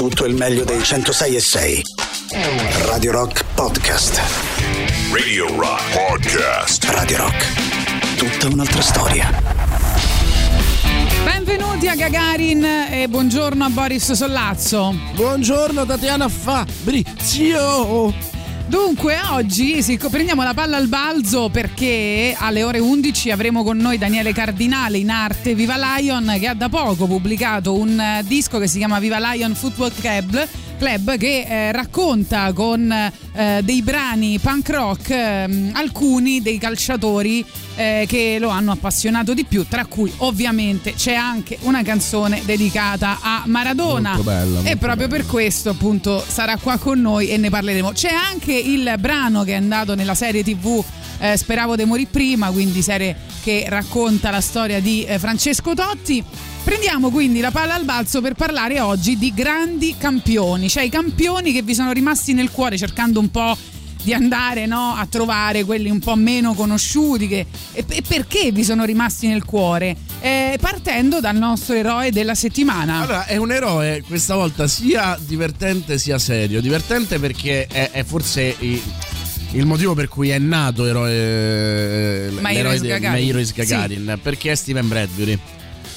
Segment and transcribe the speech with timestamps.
[0.00, 1.82] tutto il meglio dei 106 e 6.
[2.86, 4.18] Radio Rock Podcast.
[5.12, 6.84] Radio Rock Podcast.
[6.84, 8.16] Radio Rock.
[8.16, 9.30] Tutta un'altra storia.
[11.22, 14.98] Benvenuti a Gagarin e buongiorno a Boris Sollazzo.
[15.16, 18.29] Buongiorno Tatiana Fabrizio.
[18.70, 23.98] Dunque, oggi sì, prendiamo la palla al balzo perché alle ore 11 avremo con noi
[23.98, 28.68] Daniele Cardinale in arte Viva Lion che ha da poco pubblicato un eh, disco che
[28.68, 30.48] si chiama Viva Lion Football Club
[30.80, 37.44] club che eh, racconta con eh, dei brani punk rock eh, alcuni dei calciatori
[37.76, 43.18] eh, che lo hanno appassionato di più, tra cui ovviamente c'è anche una canzone dedicata
[43.20, 44.14] a Maradona.
[44.14, 45.22] Molto bella, molto e proprio bella.
[45.22, 47.92] per questo appunto sarà qua con noi e ne parleremo.
[47.92, 50.82] C'è anche il brano che è andato nella serie TV
[51.18, 56.24] eh, Speravo di morire prima, quindi serie che racconta la storia di eh, Francesco Totti.
[56.64, 61.52] Prendiamo quindi la palla al balzo per parlare oggi di grandi campioni, cioè i campioni
[61.52, 63.56] che vi sono rimasti nel cuore cercando un po'
[64.02, 68.64] di andare no, a trovare quelli un po' meno conosciuti che- e, e perché vi
[68.64, 72.98] sono rimasti nel cuore, Eh, partendo dal nostro eroe della settimana.
[73.00, 76.60] Allora, è un eroe questa volta sia divertente sia serio.
[76.60, 78.82] Divertente perché è, è forse i-
[79.52, 83.52] il motivo per cui è nato eroe, di- Gagarin.
[83.54, 85.38] Gagarin, perché è Steven Bradbury.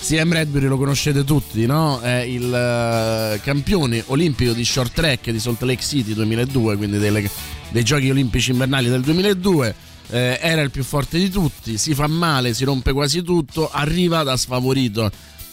[0.03, 2.01] Steven Bradbury lo conoscete tutti, no?
[2.01, 7.29] È il eh, campione olimpico di short track di Salt Lake City 2002, quindi delle-
[7.69, 9.73] dei giochi olimpici invernali del 2002.
[10.09, 14.23] Eh, era il più forte di tutti, si fa male, si rompe quasi tutto, arriva
[14.23, 15.09] da sfavorito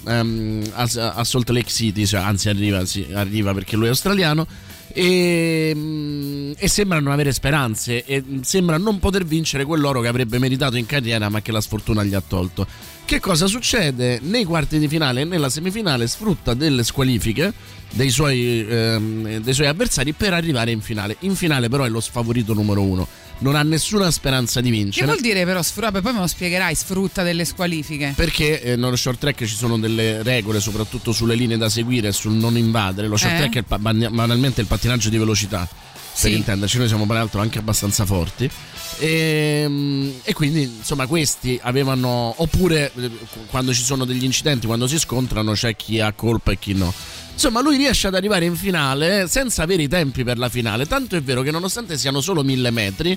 [0.08, 0.82] ehm, a,
[1.14, 4.46] a Salt Lake City, cioè, anzi arriva, sì, arriva perché lui è australiano
[4.92, 10.08] e, mm, e sembra non avere speranze e mm, sembra non poter vincere quell'oro che
[10.08, 12.66] avrebbe meritato in carriera ma che la sfortuna gli ha tolto.
[13.10, 14.20] Che cosa succede?
[14.22, 17.52] Nei quarti di finale e nella semifinale sfrutta delle squalifiche
[17.90, 21.16] dei suoi, ehm, dei suoi avversari per arrivare in finale.
[21.20, 23.08] In finale però è lo sfavorito numero uno,
[23.38, 25.06] non ha nessuna speranza di Che vincere.
[25.06, 26.00] vuol dire però sfrutta?
[26.00, 28.12] Poi me lo spiegherai, sfrutta delle squalifiche.
[28.14, 32.12] Perché eh, nello short track ci sono delle regole, soprattutto sulle linee da seguire e
[32.12, 33.08] sul non invadere.
[33.08, 33.38] Lo short Eh?
[33.38, 35.68] track è il banalmente il pattinaggio di velocità.
[36.12, 36.36] Per Sì.
[36.36, 38.50] intenderci, noi siamo peraltro anche abbastanza forti.
[38.98, 43.10] E, e quindi insomma questi avevano oppure eh,
[43.48, 46.92] quando ci sono degli incidenti quando si scontrano c'è chi ha colpa e chi no
[47.32, 51.16] insomma lui riesce ad arrivare in finale senza avere i tempi per la finale tanto
[51.16, 53.16] è vero che nonostante siano solo mille metri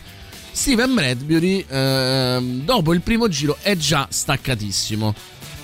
[0.52, 5.14] Steven Bradbury ehm, dopo il primo giro è già staccatissimo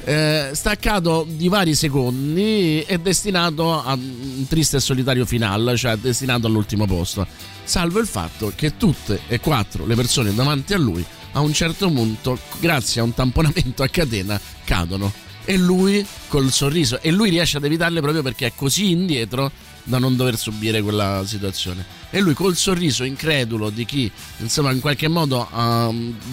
[0.09, 6.47] eh, staccato di vari secondi è destinato a un triste e solitario finale, cioè destinato
[6.47, 7.27] all'ultimo posto.
[7.63, 11.91] Salvo il fatto che tutte e quattro le persone davanti a lui a un certo
[11.91, 15.13] punto, grazie a un tamponamento a catena, cadono.
[15.45, 19.51] E lui col sorriso, e lui riesce ad evitarle proprio perché è così indietro
[19.83, 21.85] da non dover subire quella situazione.
[22.09, 25.47] E lui col sorriso incredulo di chi, insomma, in qualche modo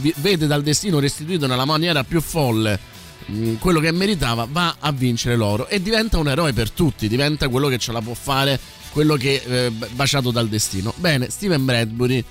[0.00, 2.94] vi- vede dal destino restituito nella maniera più folle
[3.26, 7.48] mh, quello che meritava va a vincere l'oro e diventa un eroe per tutti, diventa
[7.48, 8.58] quello che ce la può fare,
[8.90, 10.92] quello che eh, baciato dal destino.
[10.96, 12.24] Bene, Steven Bradbury,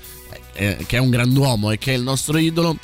[0.54, 2.78] eh, che è un grand'uomo e che è il nostro idolo,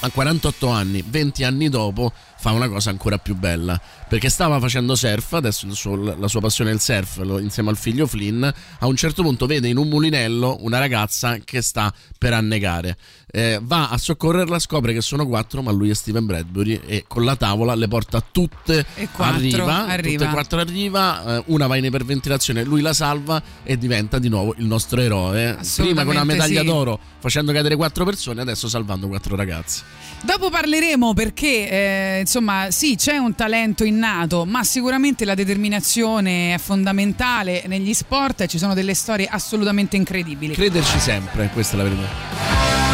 [0.00, 3.80] a 48 anni, 20 anni dopo, fa una cosa ancora più bella.
[4.08, 7.78] Perché stava facendo surf, adesso suo- la sua passione è il surf, lo- insieme al
[7.78, 8.44] figlio Flynn.
[8.44, 12.96] A un certo punto vede in un mulinello una ragazza che sta per annegare.
[13.36, 17.22] Eh, va a soccorrerla, scopre che sono quattro, ma lui è Steven Bradbury e con
[17.22, 20.16] la tavola le porta tutte E quattro, arriva, arriva.
[20.16, 24.30] tutte e quattro arriva, eh, una va in iperventilazione, lui la salva e diventa di
[24.30, 25.58] nuovo il nostro eroe.
[25.76, 26.66] Prima con una medaglia sì.
[26.66, 29.82] d'oro facendo cadere quattro persone, adesso salvando quattro ragazzi.
[30.22, 36.58] Dopo parleremo perché, eh, insomma, sì, c'è un talento innato, ma sicuramente la determinazione è
[36.58, 40.54] fondamentale negli sport e ci sono delle storie assolutamente incredibili.
[40.54, 42.85] Crederci sempre, questa è la verità.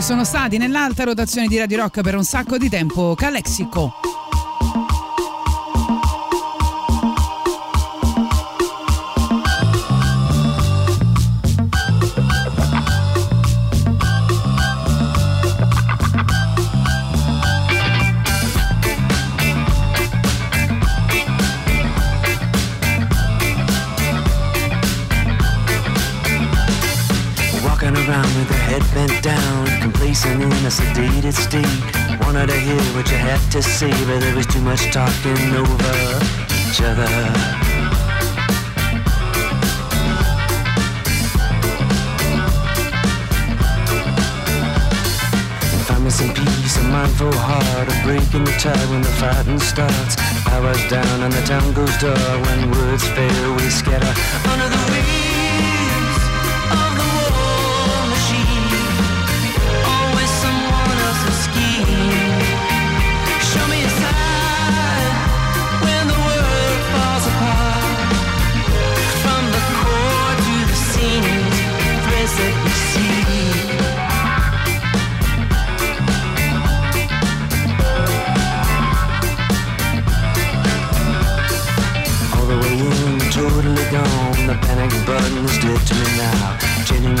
[0.00, 3.14] Che sono stati nell'alta rotazione di Radio Rock per un sacco di tempo.
[3.14, 4.09] Calexico.
[31.30, 32.24] A sedated.
[32.24, 35.96] Wanted to hear what you had to say, but there was too much talking over
[36.58, 37.06] each other.
[45.86, 49.60] Find me some peace, a mindful heart, a break in the tide when the fighting
[49.60, 50.16] starts.
[50.48, 52.46] Hours down and the town goes dark.
[52.46, 54.14] When words fail, we scatter
[54.50, 54.89] under the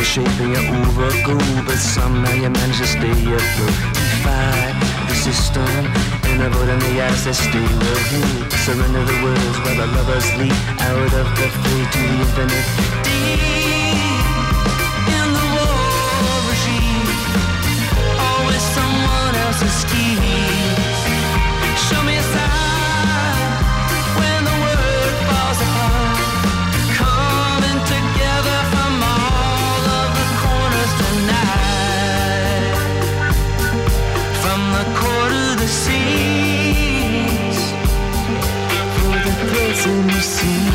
[0.00, 1.36] Changing the shape of your overgo,
[1.66, 3.76] but somehow you manage to stay afloat.
[3.92, 4.72] Defy
[5.08, 5.86] the system
[6.24, 8.52] and avoiding the eyes that stay hid.
[8.64, 12.66] Surrender the words while the lovers leap out of the fate to the infinite.
[13.04, 13.40] Deep
[15.20, 17.08] in the war regime,
[18.16, 20.39] always someone else's schemes.
[35.70, 37.58] Seas.
[38.96, 40.69] For the threads in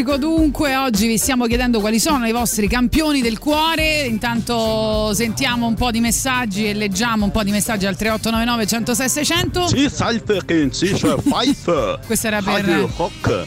[0.00, 4.02] Calexico, dunque, oggi vi stiamo chiedendo quali sono i vostri campioni del cuore.
[4.02, 9.08] Intanto sentiamo un po' di messaggi e leggiamo un po' di messaggi al 3899 106
[9.08, 9.66] 600.
[9.68, 11.98] Sì, salve che si five.
[12.06, 13.46] Questo era per- Radio Rock.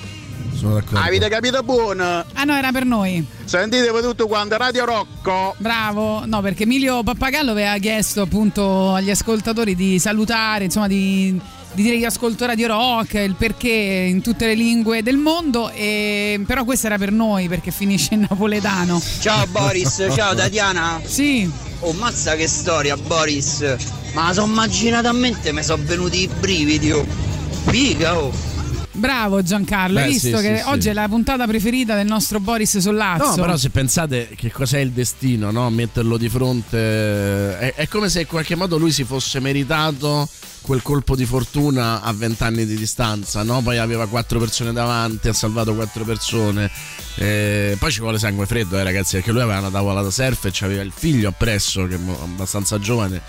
[0.54, 1.00] Sono d'accordo.
[1.00, 2.24] Avete capito buono?
[2.34, 3.26] Ah no, era per noi.
[3.46, 5.56] Sentite tutto quanto Radio Rocco.
[5.58, 11.40] Bravo, no, perché Emilio Pappagallo aveva chiesto appunto agli ascoltatori di salutare, insomma, di,
[11.74, 16.42] di dire che ascolto Radio Rock, il perché in tutte le lingue del mondo, e,
[16.46, 19.02] però questo era per noi perché finisce in napoletano.
[19.20, 21.02] Ciao Boris, ciao Tatiana.
[21.04, 21.50] Sì,
[21.86, 23.76] Oh, mazza che storia Boris.
[24.14, 26.92] Ma so immaginatamente mi sono venuti i brividi.
[26.92, 27.06] Oh.
[27.66, 28.32] Figa, oh.
[28.94, 30.90] Bravo Giancarlo, hai Beh, visto sì, che sì, oggi sì.
[30.90, 33.30] è la puntata preferita del nostro Boris Sollazzo.
[33.30, 35.70] No, però se pensate che cos'è il destino, no?
[35.70, 37.58] Metterlo di fronte.
[37.58, 40.28] È, è come se in qualche modo lui si fosse meritato
[40.62, 43.62] quel colpo di fortuna a vent'anni di distanza, no?
[43.62, 46.72] Poi aveva quattro persone davanti, ha salvato quattro persone.
[47.16, 50.46] Eh, poi ci vuole sangue freddo, eh, ragazzi, perché lui aveva una tavola da surf
[50.46, 53.22] e aveva il figlio appresso, che è abbastanza giovane.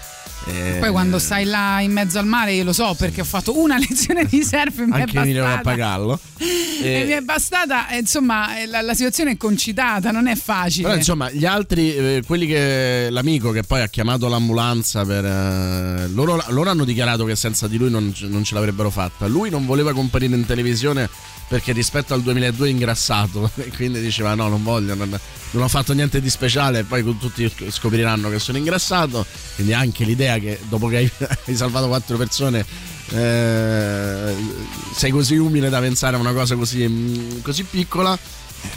[0.47, 3.59] Eh, Poi quando stai là in mezzo al mare, io lo so perché ho fatto
[3.59, 5.63] una lezione di surf e mi è Anche Emilio bastata.
[5.63, 6.21] Pappagallo.
[6.85, 10.35] E Eh, mi è bastata, e, insomma, eh, la, la situazione è concitata, non è
[10.35, 10.83] facile.
[10.89, 15.25] Però insomma, gli altri, eh, quelli che l'amico che poi ha chiamato l'ambulanza per.
[15.25, 19.27] eh, loro, loro hanno dichiarato che senza di lui non, non ce l'avrebbero fatta.
[19.29, 21.09] Lui non voleva comparire in televisione
[21.55, 23.49] perché rispetto al 2002 è ingrassato.
[23.65, 25.17] E quindi diceva: No, non voglio, non,
[25.53, 26.81] non ho fatto niente di speciale.
[26.81, 29.25] E poi tutti scopriranno che sono ingrassato.
[29.55, 31.11] Quindi anche l'idea che dopo che hai,
[31.47, 32.67] hai salvato quattro persone.
[33.11, 34.35] eh,
[34.97, 38.19] sei così umile da pensare a una cosa così, mm, così piccola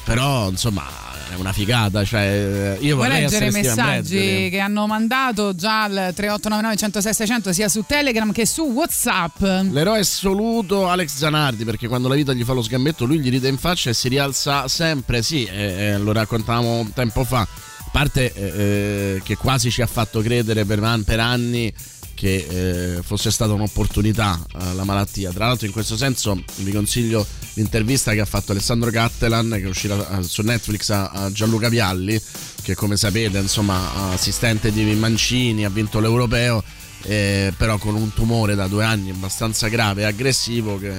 [0.04, 0.86] però insomma
[1.30, 5.54] è una figata cioè io Vuoi vorrei leggere i messaggi che hanno mandato?
[5.54, 9.42] Già al 3899 106 600 sia su Telegram che su Whatsapp?
[9.72, 13.48] l'eroe assoluto Alex Zanardi perché quando la vita gli fa lo sgambetto lui gli ride
[13.48, 15.22] in faccia e si rialza sempre.
[15.22, 17.42] Sì eh, eh, lo raccontavamo tempo fa.
[17.42, 21.74] A parte eh, eh, che quasi ci ha fatto credere per, per anni
[22.18, 25.32] che eh, fosse stata un'opportunità eh, la malattia.
[25.32, 29.68] Tra l'altro in questo senso vi consiglio l'intervista che ha fatto Alessandro Cattelan che è
[29.68, 32.20] uscita eh, su Netflix a, a Gianluca Vialli
[32.64, 36.64] che come sapete insomma assistente di Mancini ha vinto l'europeo
[37.10, 40.92] eh, però con un tumore da due anni abbastanza grave e aggressivo che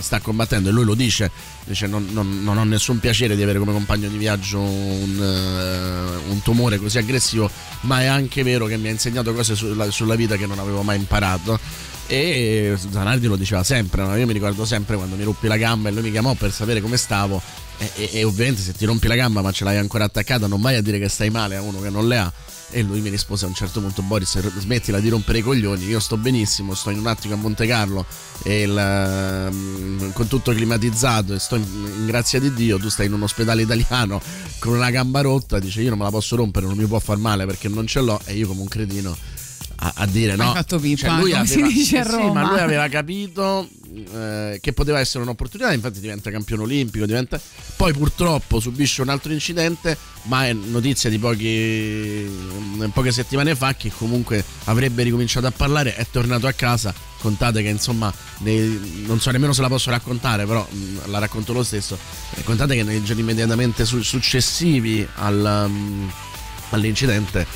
[0.00, 1.30] sta combattendo e lui lo dice,
[1.64, 6.30] dice non, non- non ho nessun piacere di avere come compagno di viaggio un, eh,
[6.30, 7.50] un tumore così aggressivo,
[7.82, 10.82] ma è anche vero che mi ha insegnato cose sulla, sulla vita che non avevo
[10.82, 11.58] mai imparato.
[12.08, 14.14] E Zanardi lo diceva sempre, no?
[14.14, 16.80] io mi ricordo sempre quando mi ruppi la gamba e lui mi chiamò per sapere
[16.80, 17.42] come stavo
[17.78, 20.60] e, e- e ovviamente se ti rompi la gamba ma ce l'hai ancora attaccata non
[20.60, 22.32] vai a dire che stai male a uno che non le ha
[22.70, 26.00] e lui mi rispose a un certo punto Boris smettila di rompere i coglioni io
[26.00, 28.04] sto benissimo sto in un attimo a Monte Carlo
[28.44, 33.12] il, ehm, con tutto climatizzato e sto in, in grazia di Dio tu stai in
[33.12, 34.20] un ospedale italiano
[34.58, 37.18] con una gamba rotta dice io non me la posso rompere non mi può far
[37.18, 39.16] male perché non ce l'ho e io come un cretino
[39.78, 40.48] a, a dire no?
[40.48, 42.42] Hai fatto pippa, Cioè, lui come si aveva- dice a eh sì, Roma.
[42.42, 43.68] ma lui aveva capito
[44.14, 47.40] eh, che poteva essere un'opportunità infatti diventa campione olimpico diventa...
[47.76, 52.28] poi purtroppo subisce un altro incidente ma è notizia di pochi,
[52.92, 56.92] poche settimane fa che comunque avrebbe ricominciato a parlare è tornato a casa.
[57.18, 61.52] Contate che insomma nei- non so nemmeno se la posso raccontare però mh, la racconto
[61.52, 61.96] lo stesso.
[62.34, 66.10] Eh, contate che nei giorni immediatamente su- successivi al, um,
[66.70, 67.46] all'incidente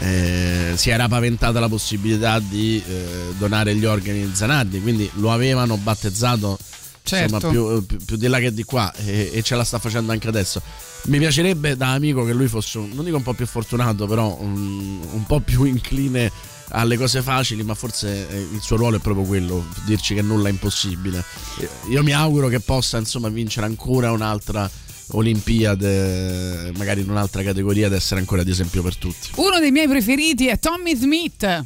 [0.00, 5.30] eh, si era paventata la possibilità di eh, donare gli organi di Zanardi, quindi lo
[5.32, 6.58] avevano battezzato
[7.02, 7.34] Certo.
[7.36, 10.12] insomma, più, più- più di là che di qua e, e ce la sta facendo
[10.12, 10.60] anche adesso.
[11.04, 14.36] Mi piacerebbe da amico che lui fosse, un- non dico un po' più fortunato, però
[14.40, 16.30] un, un po' più incline
[16.72, 20.48] alle cose facili, ma forse eh, il suo ruolo è proprio quello, dirci che nulla
[20.48, 21.24] è impossibile.
[21.58, 24.70] Eh, Io mi auguro che possa insomma vincere ancora un'altra
[25.12, 29.30] Olimpiade, magari in un'altra categoria, ed essere ancora di esempio per tutti.
[29.36, 31.64] Uno dei miei preferiti è Tommy Smith.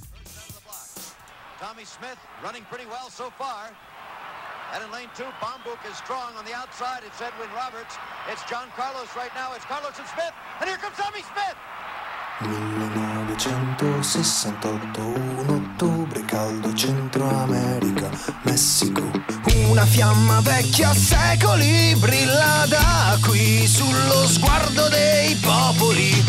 [1.58, 3.72] Tommy Smith running pretty well so far.
[4.74, 7.04] And in lane two, Bombuk is strong on the outside.
[7.06, 7.96] It's Edwin Roberts.
[8.26, 9.54] It's John Carlos right now.
[9.54, 10.34] It's Carlos and Smith.
[10.58, 11.54] And here comes Tommy Smith.
[12.40, 15.53] 1968, 1 ottobre,
[16.34, 18.10] caldo Centro America,
[18.42, 19.08] Messico.
[19.68, 26.24] Una fiamma vecchia a secoli brilla da qui sullo sguardo dei popoli.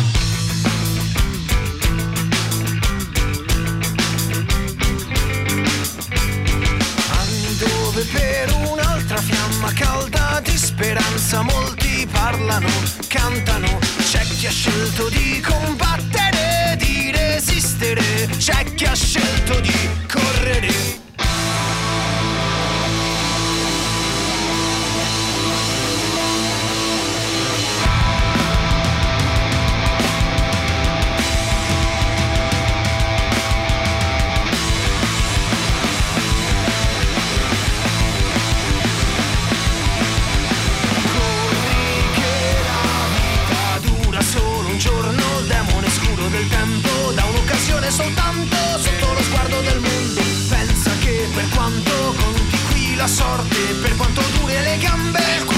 [7.57, 12.69] Dove per un'altra fiamma calda di speranza molti parlano,
[13.07, 13.79] cantano.
[13.97, 16.64] C'è chi ha scelto di combattere,
[17.45, 18.01] resistere,
[18.37, 19.71] c'è chi ha scelto di
[20.07, 21.04] correre.
[47.85, 50.21] Un'occasione soltanto sotto lo sguardo del mondo.
[50.49, 55.54] Pensa che per quanto conti qui la sorte, per quanto dure le gambe,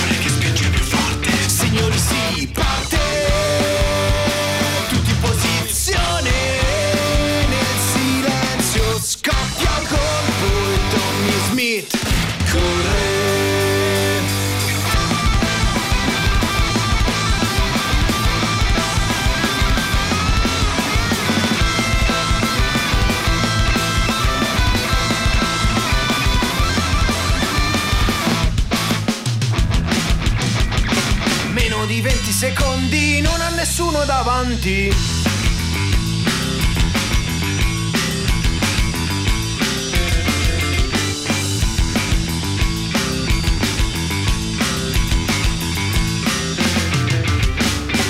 [32.37, 34.93] secondi, non ha nessuno davanti.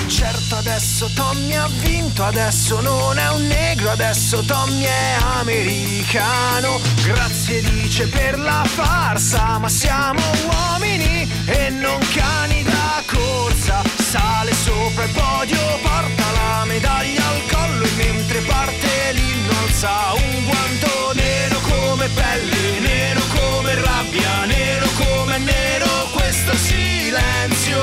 [0.08, 6.78] Certo adesso Tommy ha vinto, adesso non è un negro, adesso Tommy è americano.
[7.02, 13.82] Grazie dice per la farsa, ma siamo uomini e non cani da corsa.
[13.96, 20.44] Sale sopra il podio, porta la medaglia al collo e mentre parte l'inno alza un
[20.44, 27.82] guanto nero come pelle, nero come rabbia, nero come nero questo silenzio.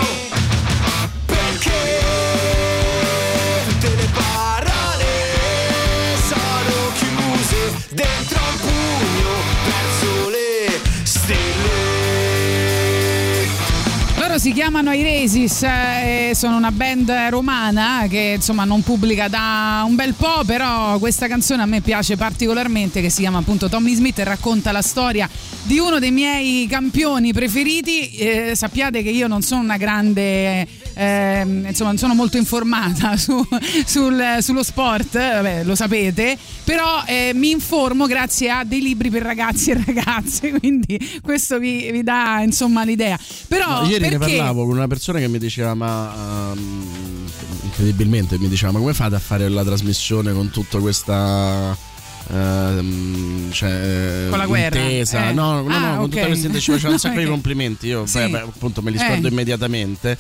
[1.26, 2.05] Perché
[14.46, 20.14] si chiamano Iresis, eh, sono una band romana che insomma non pubblica da un bel
[20.14, 24.24] po', però questa canzone a me piace particolarmente che si chiama appunto Tommy Smith e
[24.24, 25.28] racconta la storia
[25.64, 28.12] di uno dei miei campioni preferiti.
[28.12, 33.46] Eh, sappiate che io non sono una grande ehm, insomma non sono molto informata su-
[33.86, 39.10] sul- sullo sport, eh, vabbè, lo sapete, però eh, mi informo grazie a dei libri
[39.10, 43.20] per ragazzi e ragazze, quindi questo vi, vi dà insomma l'idea.
[43.48, 47.30] Però No, ieri ne perché- parlavo con una persona che mi diceva: Ma ehm,
[47.64, 51.76] incredibilmente mi diceva: Ma come fate a fare la trasmissione con tutta questa.
[52.32, 54.80] ehm, cioè, Con la guerra?
[54.80, 55.30] intesa?
[55.30, 55.34] Eh.
[55.34, 56.10] No, no, Ah, no, con ok.
[56.12, 57.88] tutta questa intesa ci facevano un sacco di complimenti.
[57.88, 58.28] Io Sì.
[58.30, 59.32] beh, appunto me li scordo Eh.
[59.32, 60.18] immediatamente.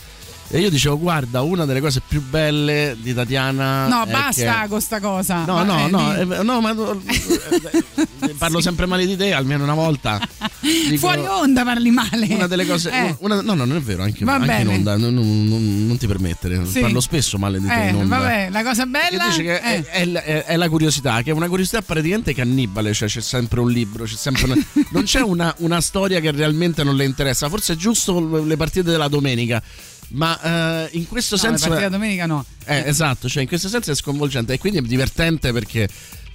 [0.47, 3.87] E io dicevo: Guarda, una delle cose più belle di Tatiana.
[3.87, 5.43] No, basta che- con sta cosa.
[5.45, 6.71] No, Va- no, eh, no, eh, no, ma
[8.21, 10.19] eh, parlo sempre male di te, almeno una volta.
[10.61, 12.27] Dico- Fuori onda parli male.
[12.29, 12.89] una delle cose.
[12.91, 13.15] Eh.
[13.19, 14.97] una- no, no, non è vero, anche, anche in onda.
[14.97, 16.63] Non, non- non- ti permettere.
[16.65, 16.79] Sì.
[16.79, 20.43] Parlo spesso male di te Eh, vabbè, la cosa bella che è, è la- è-
[20.45, 24.15] è la curiosità, che è una curiosità praticamente cannibale, cioè c'è sempre un libro, c'è
[24.15, 28.43] sempre una- non c'è una, una storia che realmente non le interessa, forse è giusto
[28.43, 29.61] le partite della domenica,
[30.09, 31.67] ma eh, in questo No, senso...
[31.67, 32.45] partite è- da domenica no.
[32.65, 35.87] eh, esatto, cioè in questo senso è sconvolgente e quindi è divertente perché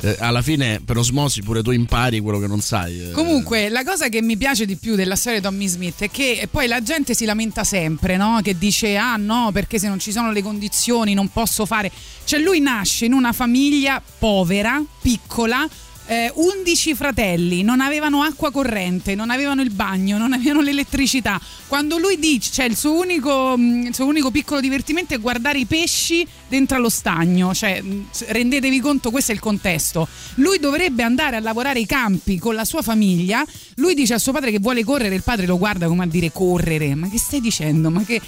[0.03, 3.09] eh, alla fine per osmosi pure tu impari quello che non sai.
[3.09, 3.11] eh.
[3.11, 6.49] Comunque, la cosa che mi piace di più della storia di Tommy Smith è che
[6.51, 8.41] poi la gente si lamenta sempre, no?
[8.43, 11.93] Che dice: Ah no, perché se non ci sono le condizioni non posso fare.
[12.25, 15.69] Cioè, lui nasce in una famiglia povera, piccola.
[16.11, 21.41] Eh, 11 fratelli non avevano acqua corrente, non avevano il bagno, non avevano l'elettricità.
[21.69, 25.61] Quando lui dice, cioè il suo unico, mh, il suo unico piccolo divertimento è guardare
[25.61, 30.09] i pesci dentro allo stagno, cioè mh, rendetevi conto, questo è il contesto.
[30.35, 33.45] Lui dovrebbe andare a lavorare i campi con la sua famiglia.
[33.77, 36.33] Lui dice a suo padre che vuole correre, il padre lo guarda come a dire
[36.33, 36.93] correre.
[36.97, 37.89] Ma che stai dicendo?
[37.89, 38.21] Ma che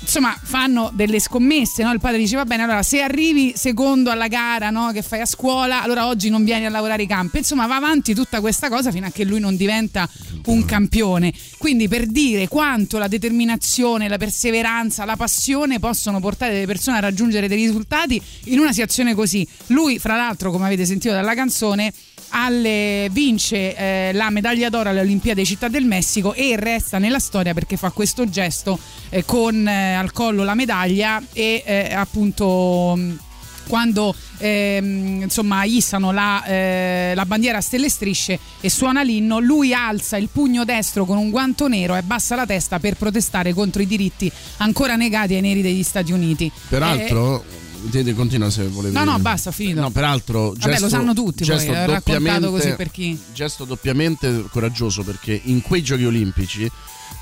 [0.00, 1.92] insomma fanno delle scommesse no?
[1.92, 4.90] il padre dice va bene allora se arrivi secondo alla gara no?
[4.92, 8.14] che fai a scuola allora oggi non vieni a lavorare i campi insomma va avanti
[8.14, 10.08] tutta questa cosa fino a che lui non diventa
[10.46, 16.66] un campione quindi per dire quanto la determinazione la perseveranza la passione possono portare delle
[16.66, 21.14] persone a raggiungere dei risultati in una situazione così lui fra l'altro come avete sentito
[21.14, 21.92] dalla canzone
[22.28, 27.54] alle- vince eh, la medaglia d'oro alle Olimpiadi Città del Messico e resta nella storia
[27.54, 28.78] perché fa questo gesto
[29.08, 33.18] eh, con eh, al collo la medaglia e eh, appunto mh,
[33.66, 39.38] quando ehm, insomma issano la, eh, la bandiera a stelle e strisce e suona l'inno,
[39.38, 43.52] lui alza il pugno destro con un guanto nero e abbassa la testa per protestare
[43.54, 46.50] contro i diritti ancora negati ai neri degli Stati Uniti.
[46.68, 47.59] Peraltro, te-
[47.90, 48.94] te- continua se volevi.
[48.94, 49.80] No, no, basta, finito.
[49.80, 53.18] No, peraltro, Vabbè, gesto, lo sanno tutti poi, gesto eh, raccontato così per chi.
[53.32, 56.70] Gesto doppiamente coraggioso perché in quei giochi olimpici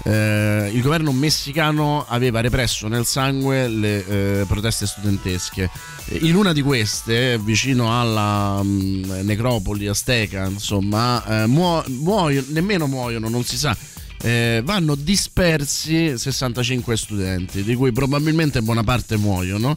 [0.05, 4.07] eh, il governo messicano aveva represso nel sangue le
[4.41, 5.71] eh, proteste studentesche.
[6.21, 13.29] In una di queste, vicino alla mm, necropoli azteca, insomma, eh, muo- muoiono, nemmeno muoiono,
[13.29, 13.77] non si sa.
[14.21, 19.77] eh, vanno dispersi 65 studenti, di cui probabilmente buona parte muoiono.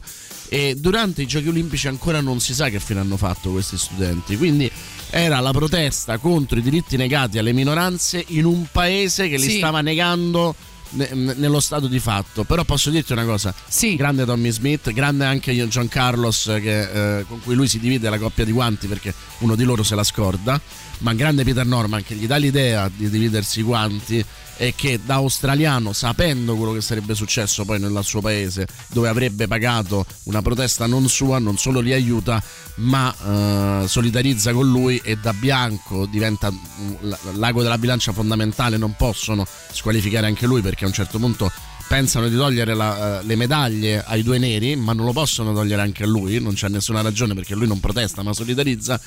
[0.52, 4.36] E durante i giochi olimpici ancora non si sa che fine hanno fatto questi studenti.
[4.36, 4.70] Quindi
[5.08, 9.56] era la protesta contro i diritti negati alle minoranze in un paese che li Sì.
[9.56, 10.54] stava negando
[10.90, 12.44] ne- nello stato di fatto.
[12.44, 13.54] Però posso dirti una cosa:
[13.96, 18.18] grande Tommy Smith, grande anche John Carlos, che, eh, con cui lui si divide la
[18.18, 20.60] coppia di guanti perché uno di loro se la scorda.
[21.02, 24.24] Ma grande Peter Norman che gli dà l'idea di dividersi i guanti
[24.56, 29.48] e che da australiano, sapendo quello che sarebbe successo poi nel suo paese, dove avrebbe
[29.48, 32.40] pagato una protesta non sua, non solo li aiuta,
[32.76, 33.12] ma
[33.82, 36.52] eh, solidarizza con lui e da bianco diventa
[37.34, 38.76] l'ago della bilancia fondamentale.
[38.76, 41.50] Non possono squalificare anche lui perché a un certo punto
[41.88, 45.82] pensano di togliere la- eh, le medaglie ai due neri, ma non lo possono togliere
[45.82, 46.38] anche a lui.
[46.40, 49.00] Non c'è nessuna ragione perché lui non protesta, ma solidarizza.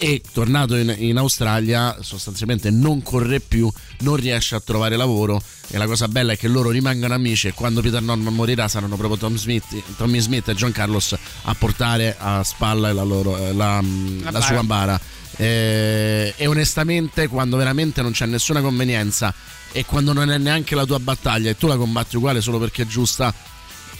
[0.00, 3.68] E tornato in, in Australia, sostanzialmente non corre più,
[4.00, 5.42] non riesce a trovare lavoro.
[5.70, 7.48] E la cosa bella è che loro rimangono amici.
[7.48, 9.64] E quando Peter Norman morirà, saranno proprio Tom Smith,
[9.96, 14.30] Tommy Smith e John Carlos a portare a spalla la, loro, eh, la, La la
[14.30, 14.40] bara.
[14.40, 15.00] sua bara.
[15.36, 19.34] Eh, e onestamente, quando veramente non c'è nessuna convenienza
[19.72, 22.82] e quando non è neanche la tua battaglia e tu la combatti uguale solo perché
[22.82, 23.32] è giusta,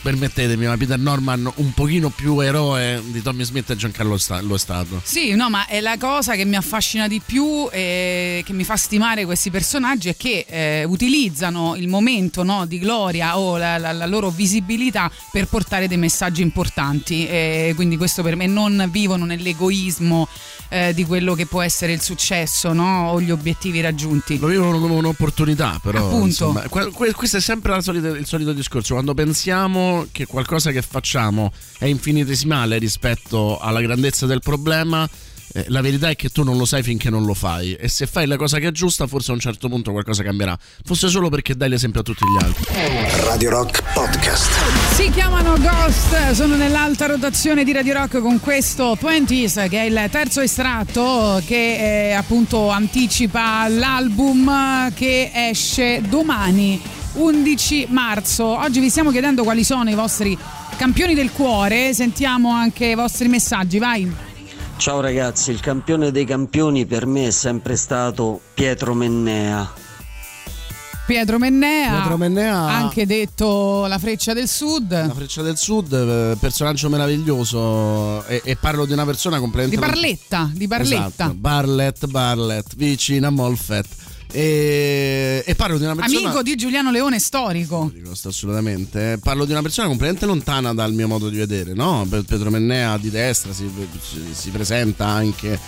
[0.02, 4.54] permettetemi, ma Peter Norman un pochino più eroe di Tommy Smith e Giancarlo sta- lo
[4.54, 5.00] è stato.
[5.04, 8.76] Sì, no, ma è la cosa che mi affascina di più e che mi fa
[8.76, 13.92] stimare questi personaggi è che eh, utilizzano il momento no, di gloria o la, la-
[13.92, 17.26] la loro visibilità per portare dei messaggi importanti.
[17.26, 20.28] E quindi questo per me non vivono nell'egoismo
[20.70, 24.38] eh, di quello che può essere il successo no, o gli obiettivi raggiunti.
[24.38, 26.06] Lo vivono come un'opportunità, però.
[26.06, 26.26] Appunto.
[26.26, 28.94] insomma, que- que- questo è sempre solita- il solito discorso.
[28.94, 35.08] Quando pensiamo che qualcosa che facciamo è infinitesimale rispetto alla grandezza del problema.
[35.52, 38.06] Eh, la verità è che tu non lo sai finché non lo fai e se
[38.06, 40.58] fai la cosa che è giusta forse a un certo punto qualcosa cambierà.
[40.84, 42.64] Fosse solo perché dai l'esempio a tutti gli altri.
[43.24, 44.50] Radio Rock Podcast.
[44.94, 50.08] Si chiamano Ghost, sono nell'alta rotazione di Radio Rock con questo 20s che è il
[50.10, 56.80] terzo estratto che eh, appunto anticipa l'album che esce domani
[57.12, 58.44] 11 marzo.
[58.44, 60.36] Oggi vi stiamo chiedendo quali sono i vostri
[60.76, 64.10] campioni del cuore, sentiamo anche i vostri messaggi, vai.
[64.76, 69.86] Ciao ragazzi, il campione dei campioni per me è sempre stato Pietro Mennea.
[71.04, 74.92] Pietro Mennea, Pietro Mennea- anche detto la freccia del sud.
[74.92, 79.80] La freccia del sud, eh, personaggio meraviglioso e, e parlo di una persona completamente...
[79.80, 81.06] Di Barletta, di Barletta.
[81.06, 83.86] Esatto, Barlett, Barlett, vicina a Molfett.
[84.30, 86.18] E, e parlo di una persona...
[86.18, 87.92] Amico di Giuliano Leone storico.
[88.04, 89.12] Questo assolutamente.
[89.12, 92.06] Eh, Parlo di una persona completamente lontana dal mio modo di vedere, no?
[92.08, 93.70] Pedro Mennea di destra si,
[94.32, 95.58] si presenta anche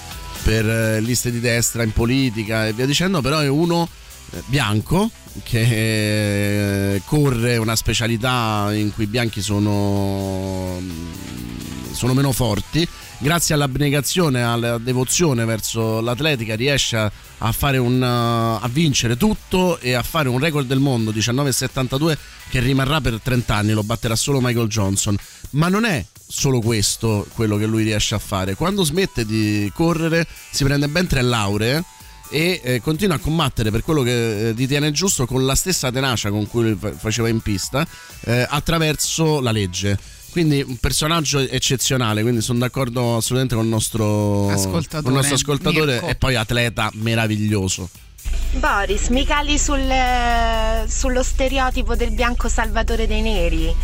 [0.42, 3.88] per eh, liste di destra in politica e via dicendo, però è uno
[4.30, 5.10] eh, bianco
[5.42, 11.12] che corre una specialità in cui i bianchi sono, mm,
[12.00, 12.88] sono meno forti.
[13.18, 19.92] Grazie all'abnegazione, alla devozione verso l'atletica riesce a, a un, uh, a vincere tutto e
[19.92, 22.16] a fare un record del mondo 1972
[22.48, 25.14] che rimarrà per 30 anni, lo batterà solo Michael Johnson.
[25.50, 28.54] Ma non è solo questo quello che lui riesce a fare.
[28.54, 31.84] Quando smette di correre si prende ben tre lauree
[32.30, 36.30] e eh, continua a combattere per quello che eh, ritiene giusto con la stessa tenacia
[36.30, 37.86] con cui fa- faceva in pista
[38.22, 39.98] eh, attraverso la legge.
[40.30, 45.34] Quindi un personaggio eccezionale, quindi sono d'accordo assolutamente con il nostro Ascoltatore, con il nostro
[45.34, 46.06] ascoltatore Mirko.
[46.08, 47.88] e poi atleta meraviglioso.
[48.52, 49.90] Boris, mi cali sul,
[50.86, 53.74] sullo stereotipo del bianco salvatore dei neri?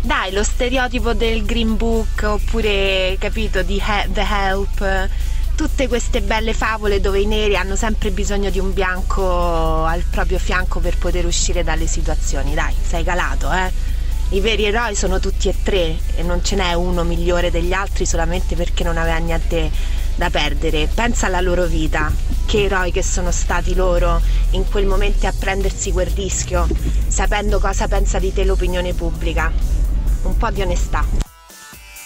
[0.00, 5.08] Dai, lo stereotipo del Green Book oppure, capito, di He- The Help.
[5.56, 10.38] Tutte queste belle favole dove i neri hanno sempre bisogno di un bianco al proprio
[10.38, 12.52] fianco per poter uscire dalle situazioni.
[12.54, 13.94] Dai, sei calato, eh?
[14.30, 18.04] I veri eroi sono tutti e tre e non ce n'è uno migliore degli altri
[18.04, 19.70] solamente perché non aveva niente
[20.16, 20.88] da perdere.
[20.92, 22.12] Pensa alla loro vita,
[22.44, 26.66] che eroi che sono stati loro in quel momento a prendersi quel rischio,
[27.06, 29.52] sapendo cosa pensa di te l'opinione pubblica.
[30.22, 31.04] Un po' di onestà.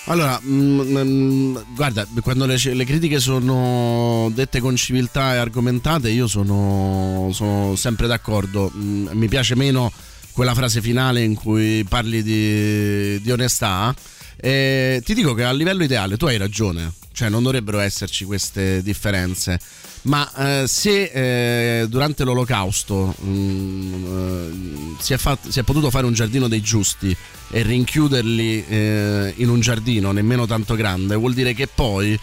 [0.07, 6.27] Allora, mm, mm, guarda, quando le, le critiche sono dette con civiltà e argomentate, io
[6.27, 8.71] sono, sono sempre d'accordo.
[8.75, 9.91] Mm, mi piace meno
[10.33, 13.95] quella frase finale in cui parli di, di onestà.
[14.37, 18.83] E ti dico che a livello ideale tu hai ragione, cioè non dovrebbero esserci queste
[18.83, 19.59] differenze.
[20.03, 26.07] Ma eh, se eh, durante l'olocausto mm, eh, si, è fatto- si è potuto fare
[26.07, 27.15] un giardino dei giusti
[27.51, 32.19] e rinchiuderli eh, in un giardino nemmeno tanto grande, vuol dire che poi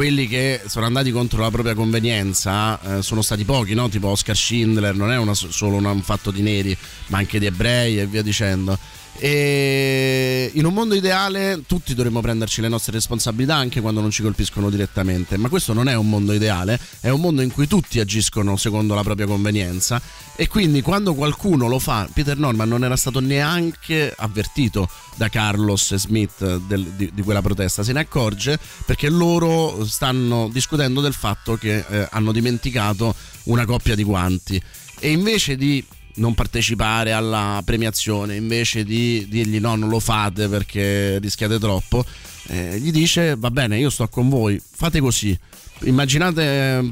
[0.00, 3.90] quelli che sono andati contro la propria convenienza eh, sono stati pochi, no?
[3.90, 6.74] tipo Oscar Schindler, non è una- solo una- un fatto di neri,
[7.08, 8.78] ma anche di ebrei e via dicendo.
[9.22, 14.22] E in un mondo ideale tutti dovremmo prenderci le nostre responsabilità anche quando non ci
[14.22, 18.00] colpiscono direttamente, ma questo non è un mondo ideale, è un mondo in cui tutti
[18.00, 20.00] agiscono secondo la propria convenienza.
[20.34, 25.94] E quindi quando qualcuno lo fa, Peter Norman non era stato neanche avvertito da Carlos
[25.96, 31.56] Smith del- di, di quella protesta, se ne accorge perché loro stanno discutendo del fatto
[31.56, 34.62] che eh, hanno dimenticato una coppia di guanti.
[34.98, 41.18] E invece di non partecipare alla premiazione, invece di dirgli no, non lo fate perché
[41.18, 42.04] rischiate troppo,
[42.48, 45.38] eh, gli dice va bene, io sto con voi, fate così.
[45.82, 46.90] Immaginate, eh,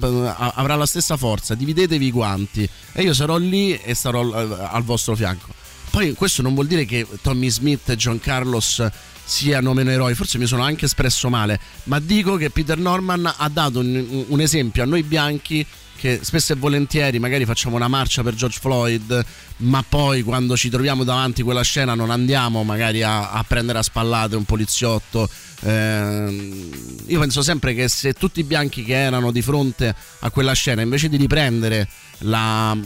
[0.55, 5.15] avrà la stessa forza, dividetevi i guanti e io sarò lì e sarò al, vostro
[5.15, 5.53] fianco.
[5.91, 8.87] Poi questo non vuol dire che Tommy Smith e John Carlos
[9.25, 13.49] siano meno eroi, forse mi sono anche espresso male, ma dico che Peter Norman ha
[13.51, 15.67] dato un, un esempio a noi bianchi
[15.99, 19.25] che spesso e volentieri magari facciamo una marcia per George Floyd,
[19.59, 23.79] ma poi quando ci troviamo davanti a quella scena non andiamo magari a, a prendere
[23.79, 25.29] a spallate un poliziotto.
[25.63, 26.71] Ehm,
[27.07, 30.83] io penso sempre che se tutti i bianchi che erano di fronte a quella scena,
[30.83, 32.77] invece di riprendere la-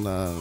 [0.00, 0.32] la-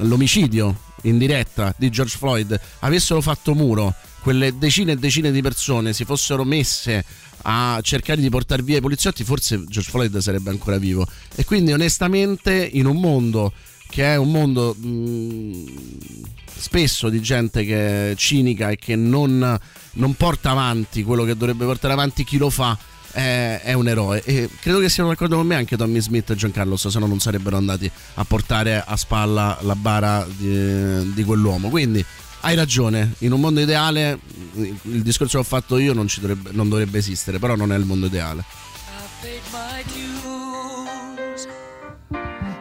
[0.00, 5.92] l'omicidio in diretta di George Floyd, avessero fatto muro, quelle decine e decine di persone
[5.92, 7.04] si fossero messe
[7.42, 11.06] a cercare di portare via i poliziotti, forse George Floyd sarebbe ancora vivo.
[11.34, 13.52] E quindi onestamente in un mondo
[13.90, 15.64] che è un mondo mh,
[16.56, 19.58] spesso di gente che è cinica e che non,
[19.92, 22.78] non porta avanti quello che dovrebbe portare avanti chi lo fa,
[23.10, 24.22] è, è un eroe.
[24.24, 27.20] E credo che siano d'accordo con me anche Tommy Smith e Giancarlo, se no non
[27.20, 31.68] sarebbero andati a portare a spalla la bara di, di quell'uomo.
[31.68, 32.04] Quindi
[32.42, 34.18] hai ragione, in un mondo ideale
[34.54, 37.84] il discorso che ho fatto io non dovrebbe, non dovrebbe esistere, però non è il
[37.84, 38.44] mondo ideale.
[40.24, 41.46] Dues,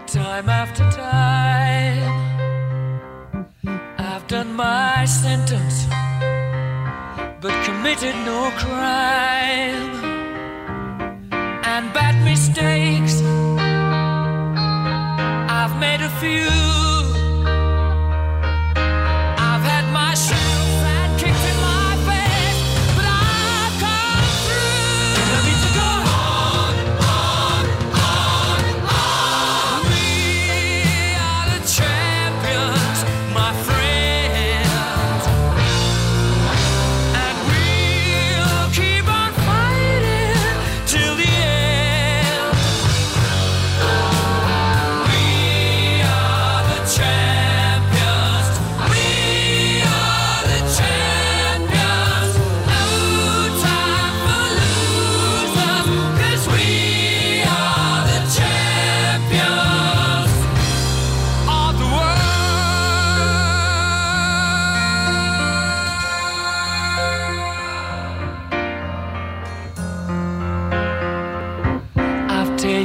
[0.06, 2.12] time after time,
[3.98, 5.88] I've done my sentence,
[7.40, 10.00] but committed no crime.
[11.64, 13.22] And bad mistakes,
[15.50, 16.81] I've made a few.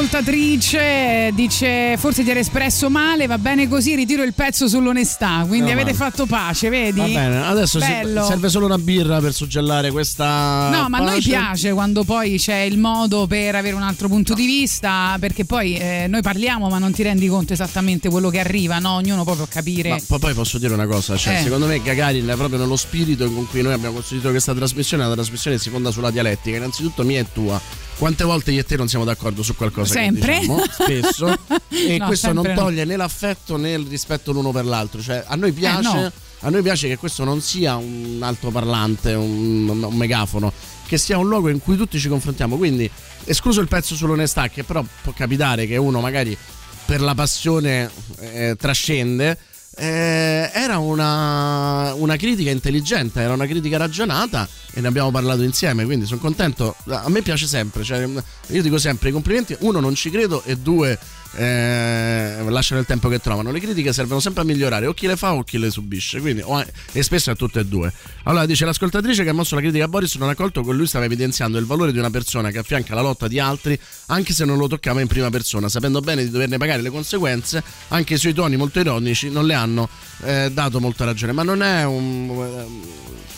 [0.00, 5.44] intanto l'ascoltatrice, dice forse ti eri espresso male, va bene così, ritiro il pezzo sull'onestà,
[5.46, 6.98] quindi No, avete ma- fatto pace, vedi?
[7.00, 8.24] Va bene, adesso Bello.
[8.24, 10.68] serve solo una birra per suggellare questa.
[10.70, 11.28] No, ma a noi pace.
[11.28, 15.76] piace quando poi c'è il modo per avere un altro punto di vista, perché poi
[15.76, 18.92] eh, noi parliamo ma non ti rendi conto esattamente quello che arriva, no?
[18.94, 20.00] Ognuno può capire.
[20.08, 21.42] Ma poi- posso dire una cosa, cioè, Eh.
[21.42, 25.14] secondo me Gagarin è proprio nello spirito con cui noi abbiamo costruito questa trasmissione, una
[25.14, 27.60] trasmissione si fonda sulla dialettica, innanzitutto mia e tua.
[27.98, 30.34] Quante volte io e te non siamo d'accordo su qualcosa Sempre.
[30.34, 30.62] che diciamo?
[30.70, 31.38] Spesso.
[31.70, 35.00] e No, questo non toglie né l'affetto né il rispetto l'uno per l'altro.
[35.00, 36.12] Cioè, a noi piace, Eh, no.
[36.40, 40.52] a noi piace che questo non sia un altoparlante, un, un megafono,
[40.86, 42.56] che sia un luogo in cui tutti ci confrontiamo.
[42.58, 42.88] Quindi,
[43.24, 46.36] escluso il pezzo sull'onestà, che però può capitare che uno magari
[46.84, 49.38] per la passione eh, trascende.
[49.78, 55.84] Eh, era una, una critica intelligente, era una critica ragionata e ne abbiamo parlato insieme,
[55.84, 56.74] quindi sono contento.
[56.86, 58.08] A me piace sempre, cioè,
[58.48, 60.98] io dico sempre i complimenti, uno non ci credo e due
[61.36, 63.50] eh, lasciano il tempo che trovano.
[63.50, 66.42] Le critiche servono sempre a migliorare, o chi le fa o chi le subisce, quindi,
[66.44, 67.92] o- e spesso è tutte e due.
[68.24, 70.86] Allora dice l'ascoltatrice che ha mosso la critica a Boris non ha colto che lui
[70.86, 74.44] stava evidenziando il valore di una persona che affianca la lotta di altri anche se
[74.44, 78.18] non lo toccava in prima persona, sapendo bene di doverne pagare le conseguenze, anche i
[78.18, 79.88] suoi toni molto ironici non le hanno
[80.24, 82.66] eh, dato molta ragione, ma non è un...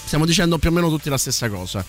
[0.04, 1.84] stiamo dicendo più o meno tutti la stessa cosa.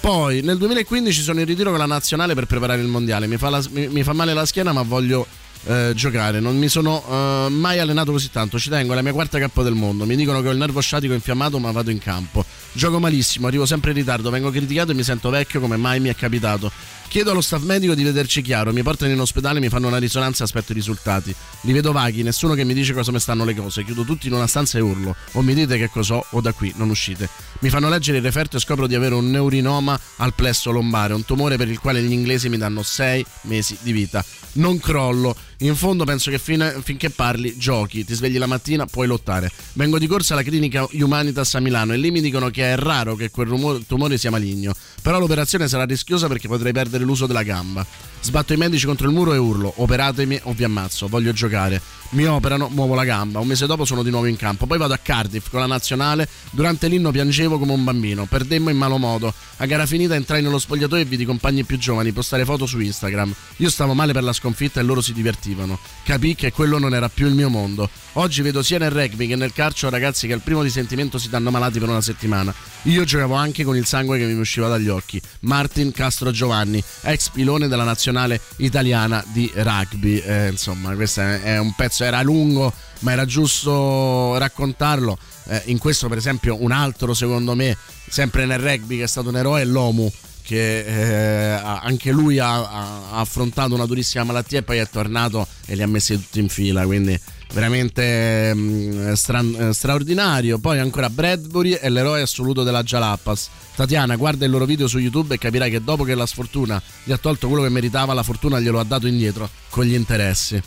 [0.00, 3.26] Poi nel 2015 sono in ritiro con la nazionale per preparare il mondiale.
[3.26, 5.26] Mi fa, la- mi- mi fa male la schiena, ma voglio
[5.66, 6.40] eh, giocare.
[6.40, 8.58] Non mi sono eh, mai allenato così tanto.
[8.58, 10.04] Ci tengo, è la mia quarta cappa del mondo.
[10.04, 12.44] Mi dicono che ho il nervo sciatico infiammato, ma vado in campo.
[12.72, 16.08] Gioco malissimo, arrivo sempre in ritardo, vengo criticato e mi sento vecchio come mai mi
[16.08, 16.70] è capitato.
[17.06, 20.42] Chiedo allo staff medico di vederci chiaro, mi portano in ospedale, mi fanno una risonanza
[20.42, 21.32] e aspetto i risultati.
[21.60, 23.84] Li vedo vaghi, nessuno che mi dice cosa mi stanno le cose.
[23.84, 25.14] Chiudo tutti in una stanza e urlo.
[25.32, 27.28] O mi dite che cos'ho o da qui non uscite.
[27.60, 31.24] Mi fanno leggere il referto e scopro di avere un neurinoma al plesso lombare, un
[31.24, 34.24] tumore per il quale gli inglesi mi danno sei mesi di vita.
[34.54, 35.36] Non crollo.
[35.64, 39.50] In fondo penso che fine- finché parli, giochi, ti svegli la mattina, puoi lottare.
[39.72, 43.16] Vengo di corsa alla clinica Humanitas a Milano e lì mi dicono che è raro
[43.16, 44.74] che quel rumo- tumore sia maligno.
[45.00, 47.86] Però l'operazione sarà rischiosa perché potrei perdere l'uso della gamba.
[48.24, 51.78] Sbatto i medici contro il muro e urlo: operatemi o vi ammazzo, voglio giocare.
[52.10, 53.40] Mi operano, muovo la gamba.
[53.40, 54.66] Un mese dopo sono di nuovo in campo.
[54.66, 56.28] Poi vado a Cardiff con la nazionale.
[56.50, 58.24] Durante l'inno piangevo come un bambino.
[58.24, 59.34] Perdemmo in malo modo.
[59.56, 63.34] A gara finita entrai nello spogliatoio e vidi compagni più giovani postare foto su Instagram.
[63.56, 65.78] Io stavo male per la sconfitta e loro si divertivano.
[66.04, 67.90] Capì che quello non era più il mio mondo.
[68.12, 71.28] Oggi vedo sia nel rugby che nel calcio ragazzi che al primo di sentimento si
[71.28, 72.54] danno malati per una settimana.
[72.82, 75.20] Io giocavo anche con il sangue che mi usciva dagli occhi.
[75.40, 78.13] Martin Castro Giovanni, ex pilone della nazionale
[78.56, 80.18] italiana di rugby.
[80.18, 85.18] Eh, insomma, questo è un pezzo, era lungo, ma era giusto raccontarlo.
[85.46, 87.76] Eh, in questo, per esempio, un altro, secondo me,
[88.08, 90.10] sempre nel rugby che è stato un eroe è l'Omu
[90.44, 95.74] che eh, anche lui ha- ha affrontato una durissima malattia e poi è tornato e
[95.74, 97.18] li ha messi tutti in fila, quindi
[97.52, 100.58] veramente mm, stra- eh, straordinario.
[100.58, 103.48] Poi ancora Bradbury è l'eroe assoluto della Jalapas.
[103.74, 107.12] Tatiana, guarda il loro video su YouTube e capirai che dopo che la sfortuna gli
[107.12, 110.60] ha tolto quello che meritava, la fortuna glielo ha dato indietro con gli interessi.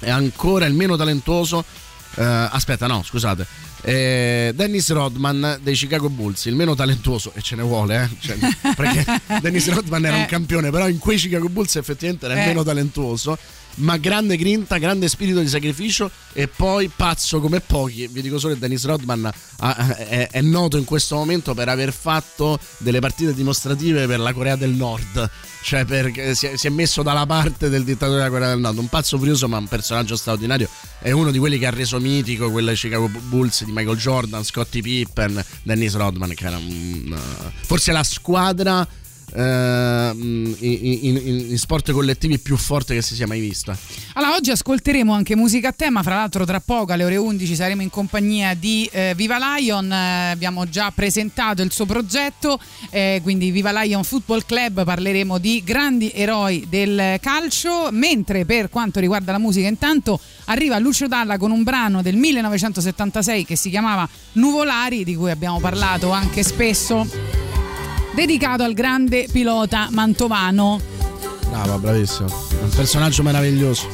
[0.00, 1.64] E ancora il meno talentuoso.
[2.16, 3.46] eh, aspetta, no, scusate.
[3.82, 8.08] Eh, Dennis Rodman dei Chicago Bulls, il meno talentuoso, e ce ne vuole, eh?
[8.18, 8.36] Cioè,
[8.74, 9.04] perché
[9.40, 10.26] Dennis Rodman era un Eh.
[10.26, 12.46] campione, però in quei Chicago Bulls effettivamente era il Eh.
[12.46, 13.38] meno talentuoso.
[13.78, 18.08] Ma grande grinta, grande spirito di sacrificio e poi pazzo come pochi.
[18.08, 23.00] Vi dico solo che Dennis Rodman è, noto in questo momento per aver fatto delle
[23.00, 25.30] partite dimostrative per la Corea del Nord.
[25.62, 28.78] Cioè, perché si è, si è messo dalla parte del dittatore della Corea del Nord.
[28.78, 30.68] Un pazzo furioso, ma un personaggio straordinario.
[30.98, 34.82] È uno di quelli che ha reso mitico quella Chicago Bulls di Michael Jordan, Scottie
[34.82, 38.86] Pippen, Dennis Rodman, che era un, uh, forse la squadra
[39.34, 43.76] eh, in, in- in- in sport collettivi più forte che si sia mai vista.
[44.14, 47.82] Allora, oggi ascolteremo anche musica a tema, fra l'altro tra poco alle ore 11 saremo
[47.82, 52.58] in compagnia di eh, Viva Lion, eh, abbiamo già presentato il suo progetto,
[52.90, 59.00] eh, quindi Viva Lion Football Club parleremo di grandi eroi del calcio, mentre per quanto
[59.00, 64.08] riguarda la musica intanto arriva Lucio Dalla con un brano del 1976 che si chiamava
[64.32, 67.06] Nuvolari, di cui abbiamo parlato anche spesso,
[68.18, 70.80] dedicato al grande pilota mantovano.
[71.50, 72.28] Bravo, bravissimo.
[72.62, 73.86] Un personaggio meraviglioso.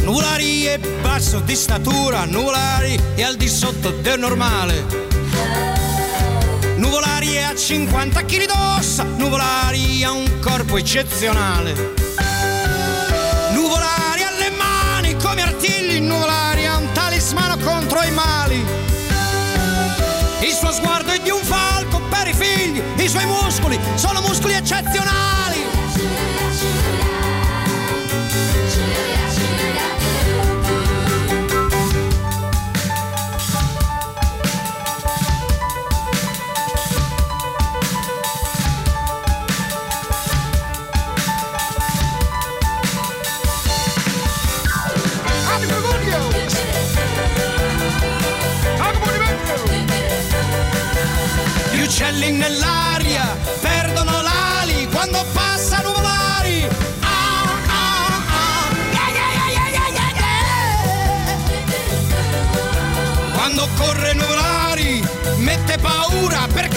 [0.00, 4.86] Nuvolari è basso di statura, Nuvolari è al di sotto del normale.
[6.76, 11.74] Nuvolari è a 50 kg d'ossa, Nuvolari ha un corpo eccezionale.
[13.52, 16.45] Nuvolari ha le mani come artigli, Nuvolari
[17.86, 18.64] contro i mali.
[20.40, 24.54] Il suo sguardo è di un falco per i figli, i suoi muscoli sono muscoli
[24.54, 25.75] eccezionali.
[51.96, 53.24] Uccelli nell'aria
[53.58, 56.68] perdono l'ali quando passano volari.
[57.00, 58.68] Ah, ah, ah.
[59.48, 59.72] Yeah.
[63.32, 65.02] Quando corre nuvolari
[65.38, 66.75] mette paura perché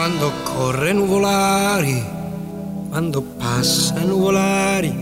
[0.00, 2.02] quando corre nuvolari
[2.88, 4.94] quando passa nuvolari.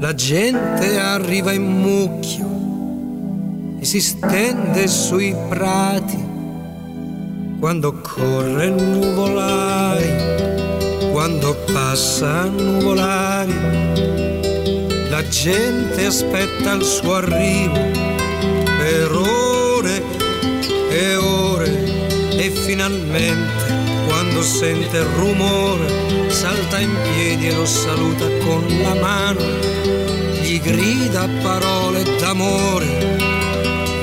[0.00, 2.48] La gente arriva in mucchio
[3.78, 6.18] e si stende sui prati.
[7.60, 10.10] Quando corre nuvolari,
[11.12, 13.54] quando passa nuvolari,
[15.10, 17.78] la gente aspetta il suo arrivo
[18.78, 19.31] per
[22.72, 23.64] finalmente
[24.06, 29.40] quando sente il rumore salta in piedi e lo saluta con la mano,
[30.40, 33.18] gli grida parole d'amore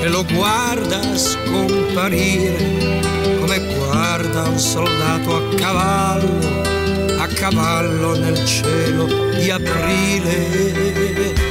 [0.02, 3.00] e lo guarda scomparire
[3.40, 6.62] come guarda un soldato a cavallo,
[7.18, 11.49] a cavallo nel cielo di aprile.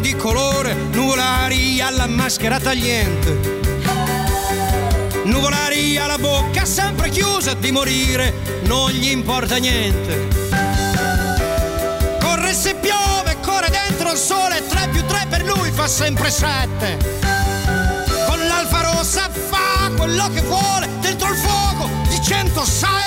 [0.00, 3.56] Di colore, nuvolari alla maschera tagliente.
[5.24, 10.28] Nuvolari ha la bocca sempre chiusa di morire, non gli importa niente.
[12.20, 16.96] Corre se piove, corre dentro il sole, 3 più 3 per lui fa sempre 7.
[18.26, 22.97] Con l'alfa rossa fa quello che vuole, dentro il fuoco di 107.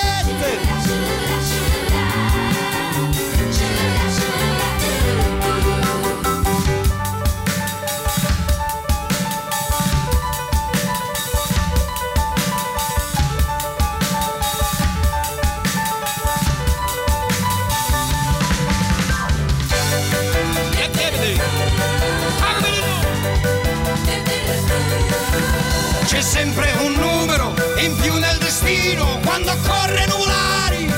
[26.44, 30.92] Sempre un numero in più nel destino quando corre nuvolari.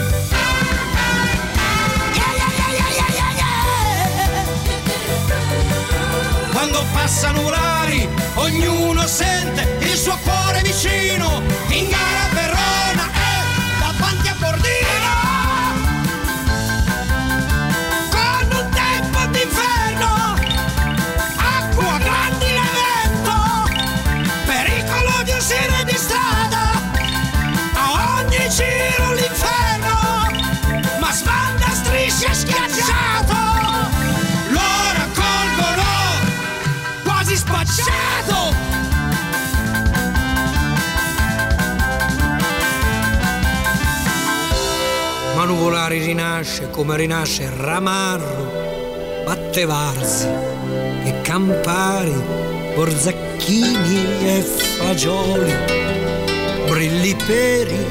[6.49, 11.41] Quando passano nuvolari, ognuno sente il suo cuore vicino.
[11.71, 12.32] In gara
[46.14, 50.28] rinasce come rinasce Ramarro Battevarsi
[51.05, 52.14] e Campari
[52.76, 55.53] Borzacchini e fagioli,
[56.68, 57.86] brilli peri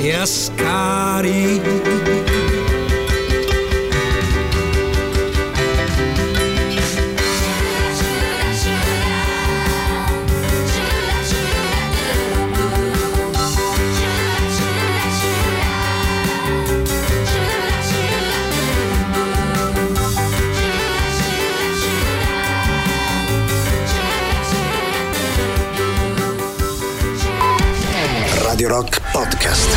[0.00, 2.45] e ascari.
[29.16, 29.74] Podcast.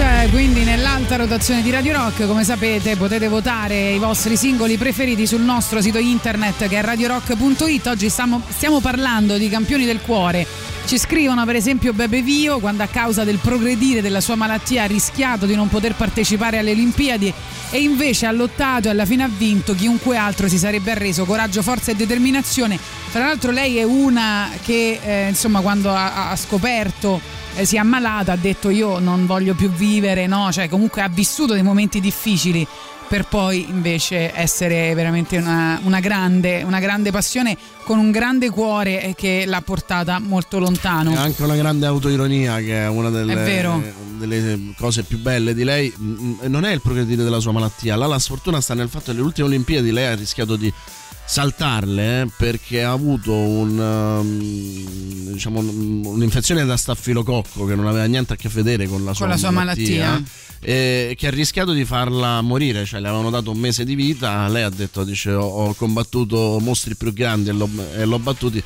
[0.00, 5.26] Eh, quindi nell'alta rotazione di Radio Rock, come sapete potete votare i vostri singoli preferiti
[5.26, 7.86] sul nostro sito internet che è radiorock.it.
[7.86, 10.46] Oggi stiamo, stiamo parlando di campioni del cuore.
[10.84, 14.86] Ci scrivono per esempio Bebe Vio quando a causa del progredire della sua malattia ha
[14.86, 17.32] rischiato di non poter partecipare alle Olimpiadi
[17.70, 21.24] e invece ha lottato e alla fine ha vinto chiunque altro si sarebbe arreso.
[21.24, 22.78] Coraggio, forza e determinazione.
[23.10, 27.78] Tra l'altro lei è una che eh, insomma quando ha, ha scoperto eh, si è
[27.78, 30.50] ammalata ha detto io non voglio più vivere, no?
[30.52, 32.66] Cioè comunque ha vissuto dei momenti difficili
[33.06, 39.14] per poi invece essere veramente una, una grande, una grande passione con un grande cuore
[39.16, 41.12] che l'ha portata molto lontano.
[41.12, 45.64] E anche una grande autoironia che è una delle, È delle cose più belle di
[45.64, 45.92] lei.
[45.96, 49.18] Mm, Non è il progredire della sua malattia, là la sfortuna sta nel fatto che
[49.18, 50.72] le ultime Olimpiadi lei ha rischiato di
[51.26, 58.04] saltarle eh, perché ha avuto un, um, diciamo, un- un'infezione da staffilococco che non aveva
[58.06, 60.22] niente a che vedere con la sua, Con la sua malattia.
[60.60, 64.46] e che ha rischiato di farla morire, cioè le avevano dato un mese di vita,
[64.48, 68.62] lei ha detto dice ho, combattuto mostri più grandi e l'ho, e l'ho battuti,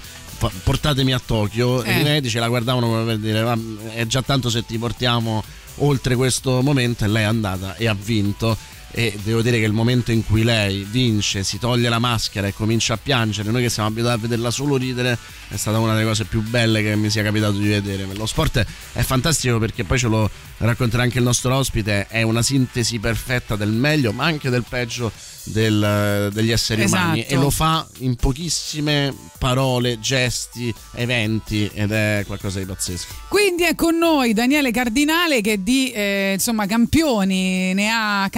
[0.62, 1.82] portatemi a Tokyo.
[1.82, 1.92] Eh.
[1.96, 3.58] e i medici la guardavano come per dire "Ma
[3.94, 5.42] è già tanto se ti portiamo
[5.76, 7.04] oltre questo momento.
[7.04, 8.56] E lei è andata e ha vinto
[8.90, 12.54] e devo dire che il momento in cui lei vince, si toglie la maschera e
[12.54, 15.16] comincia a piangere, noi che siamo abituati a vederla solo ridere,
[15.48, 18.06] è stata una delle cose più belle che mi sia capitato di vedere.
[18.14, 22.42] Lo sport è fantastico perché poi ce lo racconterà anche il nostro ospite, è una
[22.42, 25.12] sintesi perfetta del meglio ma anche del peggio
[25.44, 27.34] del- degli esseri umani Esatto.
[27.34, 33.14] e lo fa in pochissime parole, gesti, eventi ed è qualcosa di pazzesco.
[33.28, 38.28] Quindi è con noi Daniele Cardinale che di eh, insomma, campioni ne ha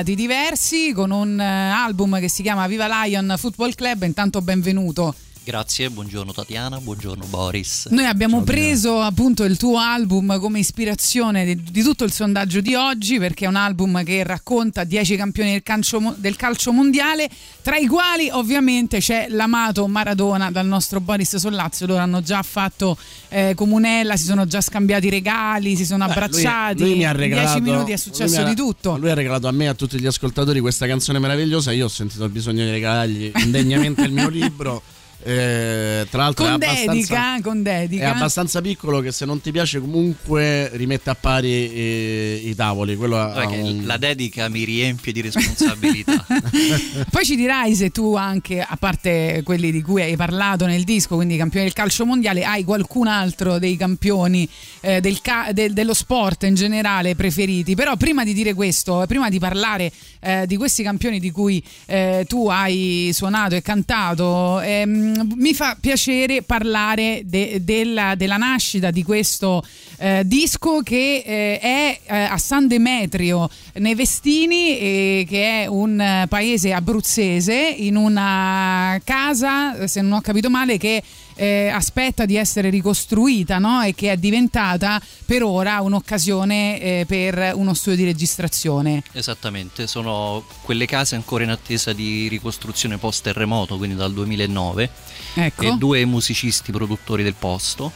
[0.00, 4.02] cantati diversi con un eh, album che si chiama Viva Lion Football Club.
[4.04, 5.14] Intanto benvenuto.
[5.42, 7.86] Grazie, buongiorno Tatiana, buongiorno Boris.
[7.90, 12.74] Noi abbiamo preso appunto il tuo album come ispirazione di, di tutto il sondaggio di
[12.74, 17.28] oggi perché è un album che racconta 10 campioni del calcio, del calcio mondiale,
[17.62, 21.86] tra i quali ovviamente c'è l'amato Maradona dal nostro Boris Sollazzo.
[21.86, 22.96] Loro hanno già fatto
[23.28, 26.80] eh, comunella, si sono già scambiati regali, si sono Beh, lui- abbracciati.
[26.82, 28.98] lui mi ha in regalato 10 minuti è lui successo mi ha- di tutto.
[28.98, 31.72] Lui ha regalato a me e a tutti gli ascoltatori questa canzone meravigliosa.
[31.72, 34.82] Io ho sentito il bisogno di regalargli indegnamente il mio libro.
[35.22, 38.14] Eh, tra l'altro Con è abbastanza, dedica, con è dedica.
[38.14, 42.94] abbastanza piccolo che se non ti piace comunque rimette a pari eh, i tavoli.
[42.94, 46.24] Un- La dedica mi riempie di responsabilità.
[47.10, 51.16] Poi ci dirai se tu anche, a parte quelli di cui hai parlato nel disco,
[51.16, 54.48] quindi campioni del calcio mondiale, hai qualcun altro dei campioni
[54.80, 57.74] eh, del ca- del- dello sport in generale preferiti.
[57.74, 62.24] Però prima di dire questo, prima di parlare eh, di questi campioni di cui eh,
[62.28, 69.02] tu hai suonato e cantato, ehm, mi fa piacere parlare de- della, della nascita di
[69.02, 69.64] questo
[69.98, 76.26] eh, disco che eh, è eh, a San Demetrio nei Vestini, che è un eh,
[76.28, 81.02] paese abruzzese, in una casa, se non ho capito male, che
[81.40, 83.80] eh, aspetta di essere ricostruita no?
[83.80, 89.02] e che è diventata per ora un'occasione eh, per uno studio di registrazione.
[89.12, 94.90] Esattamente, sono quelle case ancora in attesa di ricostruzione post terremoto, quindi dal 2009,
[95.34, 95.62] Ecco.
[95.62, 97.90] e due musicisti produttori del posto.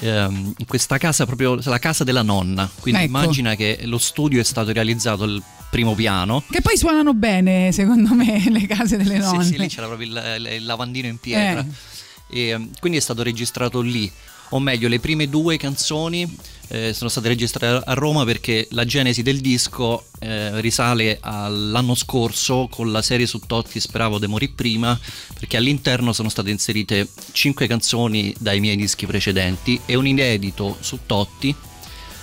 [0.00, 3.08] Ehm, in questa casa, proprio la casa della nonna, quindi Ecco.
[3.08, 6.42] immagina che lo studio è stato realizzato al primo piano.
[6.50, 9.44] Che poi suonano bene, secondo me, le case delle nonne.
[9.44, 11.60] Sì, sì, lì c'era proprio il, il lavandino in pietra.
[11.60, 11.98] Eh.
[12.30, 14.10] E, ehm, quindi è stato registrato lì.
[14.52, 16.28] O meglio, le prime due canzoni
[16.72, 22.68] eh, sono state registrate a Roma perché la genesi del disco eh, risale all'anno scorso
[22.70, 24.98] con la serie su Totti Speravo de morì prima
[25.34, 31.00] perché all'interno sono state inserite cinque canzoni dai miei dischi precedenti e un inedito su
[31.06, 31.54] Totti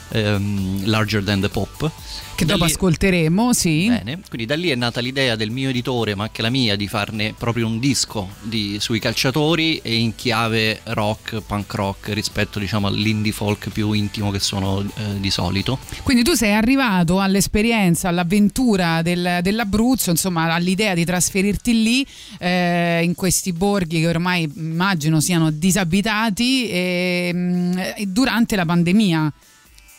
[0.09, 1.91] ehm, Larger Than the Pop
[2.37, 3.87] Che Da dopo lì- ascolteremo, sì.
[3.87, 6.87] Bene, quindi da lì è nata l'idea del mio editore, ma anche la mia, di
[6.87, 12.85] farne proprio un disco di- sui calciatori e in chiave rock, punk rock rispetto diciamo
[12.85, 15.79] all'indie folk più intimo che sono eh, di solito.
[16.03, 22.05] Quindi tu sei arrivato all'esperienza, all'avventura del- dell'Abruzzo, insomma all'idea di trasferirti lì,
[22.37, 29.33] eh, in questi borghi che ormai immagino siano disabitati, e, mm, e durante la pandemia.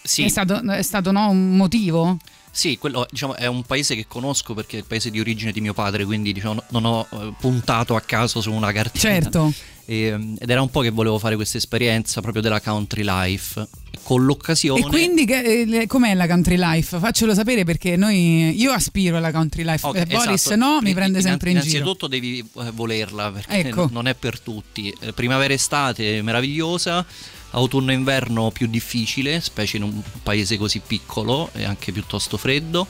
[0.09, 0.25] Sì.
[0.25, 2.17] È stato, è stato no, un motivo?
[2.51, 5.61] Sì, quello diciamo, è un paese che conosco perché è il paese di origine di
[5.61, 9.13] mio padre, quindi diciamo, non ho eh, puntato a caso su una cartina.
[9.15, 9.53] Certo.
[9.85, 13.69] E, mm, ed era un po' che volevo fare questa esperienza proprio della country life.
[14.03, 14.81] Con l'occasione...
[14.81, 16.99] E quindi eh, com'è la country life?
[16.99, 19.87] Faccelo sapere perché noi, io aspiro alla country life.
[19.87, 20.57] Ok, Eh, Boris esatto.
[20.57, 21.69] no, mi prende sempre in giro.
[21.69, 23.89] Innanzitutto devi eh, volerla perché Ecco.
[23.93, 24.93] non- è per tutti.
[25.15, 27.05] Primavera-estate meravigliosa,
[27.51, 32.87] autunno-inverno più difficile, specie in un paese così piccolo e anche piuttosto freddo.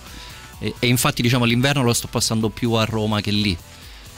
[0.58, 3.56] E, e infatti diciamo l'inverno lo sto passando più a Roma che lì.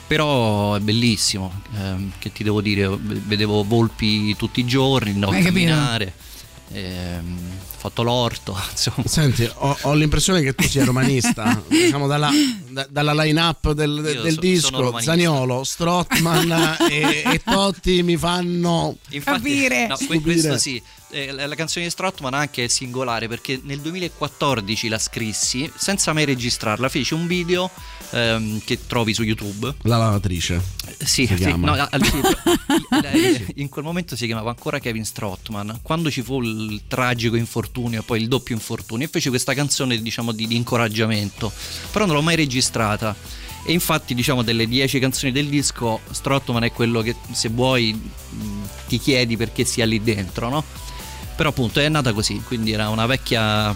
[0.07, 5.37] Però è bellissimo, ehm, che ti devo dire, vedevo volpi tutti i giorni, andavo a
[5.37, 5.67] Hai capito?
[5.67, 6.13] camminare,
[6.73, 7.39] ehm,
[7.81, 9.07] fatto l'orto, insomma.
[9.07, 12.31] Senti, ho, ho l'impressione che tu sia romanista, diciamo dalla,
[12.69, 15.11] da- dalla line-up del, del sono disco, romanista.
[15.13, 19.59] Zaniolo, Strottman e, e Totti mi fanno Infatti,
[19.89, 20.21] no, que- stupire.
[20.23, 20.83] questo sì.
[21.13, 26.25] Eh, la, canzone di Strottman anche è singolare perché nel 2014 la scrissi senza mai
[26.25, 26.89] registrarla.
[26.89, 27.71] Feci un video
[28.11, 29.75] ehm, che trovi su YouTube.
[29.83, 30.61] La lavatrice.
[30.87, 32.01] Eh, Sì, Si sì, no, al-
[33.03, 35.81] lei- in quel momento si chiamava ancora Kevin Strottman.
[35.83, 40.01] Quando ci fu il tragico infortunio e poi il doppio infortunio, e feci questa canzone
[40.01, 41.53] diciamo di, di incoraggiamento,
[41.91, 43.15] però non l'ho mai registrata.
[43.65, 47.99] E infatti, diciamo, delle dieci canzoni del disco, Strottman è quello che se vuoi
[48.89, 50.65] ti chiedi perché sia lì dentro, no?
[51.41, 53.75] Però appunto è nata così, quindi era una vecchia,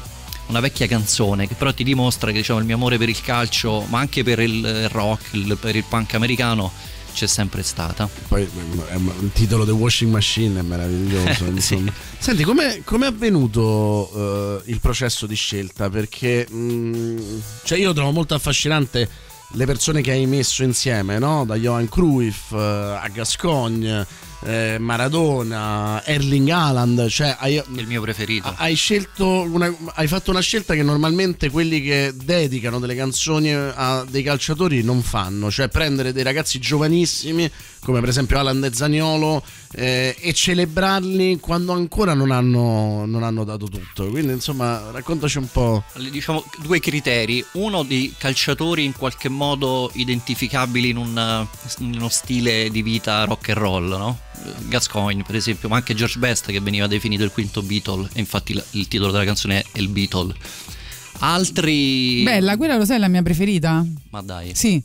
[0.49, 3.87] una vecchia canzone che però ti dimostra che diciamo, il mio amore per il calcio,
[3.89, 6.71] ma anche per il rock, il- per il punk americano,
[7.15, 8.07] c'è sempre stata.
[8.29, 11.47] Poi il titolo The Washing Machine è meraviglioso.
[11.49, 11.91] insomma.
[12.19, 15.89] Senti, com'è, com'è avvenuto eh, il processo di scelta?
[15.89, 19.09] Perché mh, cioè io trovo molto affascinante
[19.53, 21.47] le persone che hai messo insieme, no?
[21.47, 22.57] Da Johan Cruyff eh,
[23.01, 24.07] a Gascogne,
[24.45, 28.53] eh, Maradona, Erling Haaland, cioè hai, il mio preferito.
[28.57, 34.05] Hai scelto una- hai fatto una scelta che normalmente quelli che dedicano delle canzoni a
[34.09, 37.51] dei calciatori non fanno, cioè prendere dei ragazzi giovanissimi
[37.85, 39.43] come per esempio Alan e Zaniolo
[39.73, 44.09] eh, e celebrarli quando ancora non hanno, non hanno dato tutto.
[44.09, 45.85] Quindi insomma raccontaci un po'.
[46.11, 51.47] Diciamo due criteri, uno di calciatori in qualche modo identificabili in, un,
[51.79, 54.19] in uno stile di vita rock and roll, no?
[54.68, 58.53] Gascoigne per esempio, ma anche George Best che veniva definito il quinto Beatle, e infatti
[58.55, 60.35] la- il titolo della canzone è Il Beatle.
[61.20, 62.22] Altri...
[62.24, 63.85] Bella, quella lo sai è la mia preferita?
[64.11, 64.55] Ma dai.
[64.55, 64.82] Sì.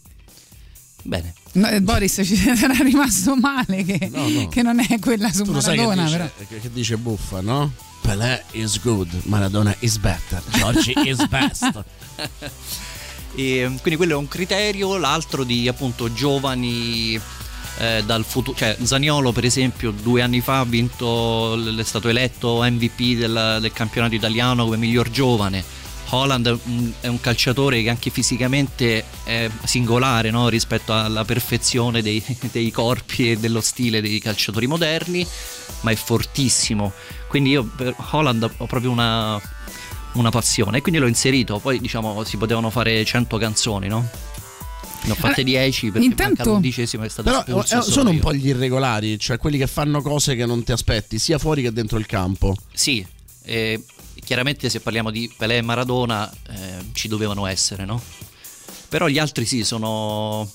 [1.03, 1.33] Bene.
[1.53, 4.47] No, eh, Boris ci sarà rimasto male che, No, no.
[4.49, 6.61] che non è quella su Tu lo sai che Maradona, dice, però.
[6.61, 7.73] che dice buffa, no?
[8.01, 11.83] Pelé is good, Maradona is better, Giorgi is best.
[13.35, 17.17] E, quindi quello è un criterio, l'altro di appunto giovani
[17.79, 22.61] eh, dal futuro, cioè Zaniolo per esempio due anni fa ha vinto, è stato eletto
[22.61, 25.63] MVP del, del campionato italiano come miglior giovane.
[26.11, 26.59] Holland
[27.01, 30.49] è un calciatore che anche fisicamente è singolare no?
[30.49, 35.25] rispetto alla perfezione dei, dei corpi e dello stile dei calciatori moderni,
[35.81, 36.91] ma è fortissimo.
[37.27, 39.39] Quindi io per Holland ho proprio una,
[40.13, 41.59] una passione e quindi l'ho inserito.
[41.59, 44.09] Poi diciamo si potevano fare 100 canzoni, no?
[45.01, 48.09] Ne ho fatte Allora, 10 perché intanto- manca l'undicesima è stato Però espulso eh, sono
[48.09, 51.61] un po' gli irregolari, cioè quelli che fanno cose che non ti aspetti, sia fuori
[51.61, 52.55] che dentro il campo.
[52.73, 53.05] Sì,
[53.43, 53.83] eh,
[54.23, 56.55] chiaramente se parliamo di Pelé e Maradona eh,
[56.93, 58.01] ci dovevano essere, no?
[58.89, 60.49] Però gli altri sì, sono...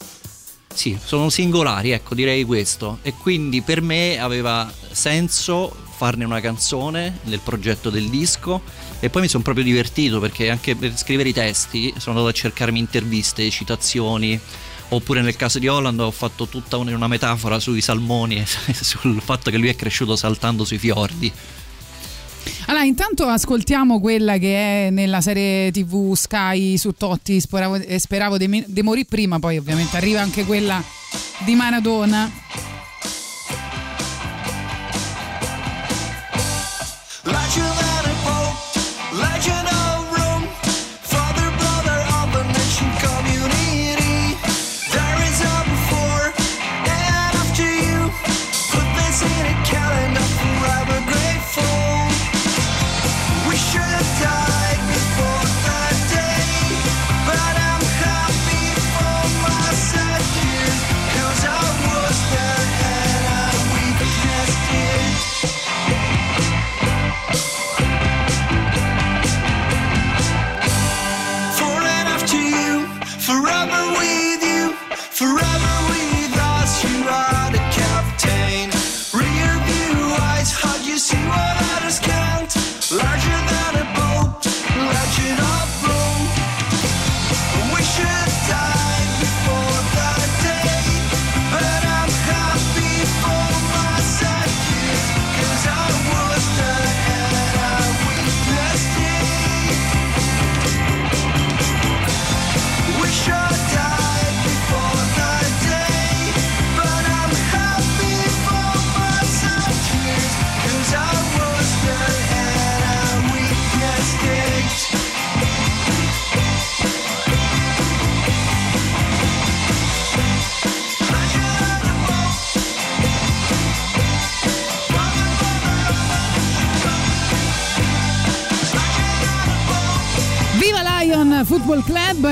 [0.74, 2.98] Sì, sono singolari, ecco, direi questo.
[3.02, 8.60] E quindi per me aveva senso farne una canzone nel progetto del disco
[9.00, 12.32] e poi mi sono proprio divertito perché anche per scrivere i testi sono andato a
[12.32, 14.38] cercarmi interviste, citazioni,
[14.88, 18.36] oppure nel caso di Holland ho fatto tutta un- una metafora sui salmoni
[18.66, 21.32] e sul fatto che lui è cresciuto saltando sui fiordi.
[22.66, 28.36] Allora, intanto ascoltiamo quella che è nella serie TV Sky su Totti, speravo, eh, speravo
[28.48, 30.82] mi- di morire prima, poi ovviamente arriva anche quella
[31.44, 32.30] di Maradona.
[37.46, 37.93] Congratulations.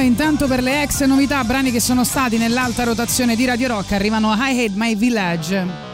[0.03, 4.35] Intanto per le ex novità, brani che sono stati nell'alta rotazione di Radio Rock, arrivano
[4.35, 5.92] I Hate My Village.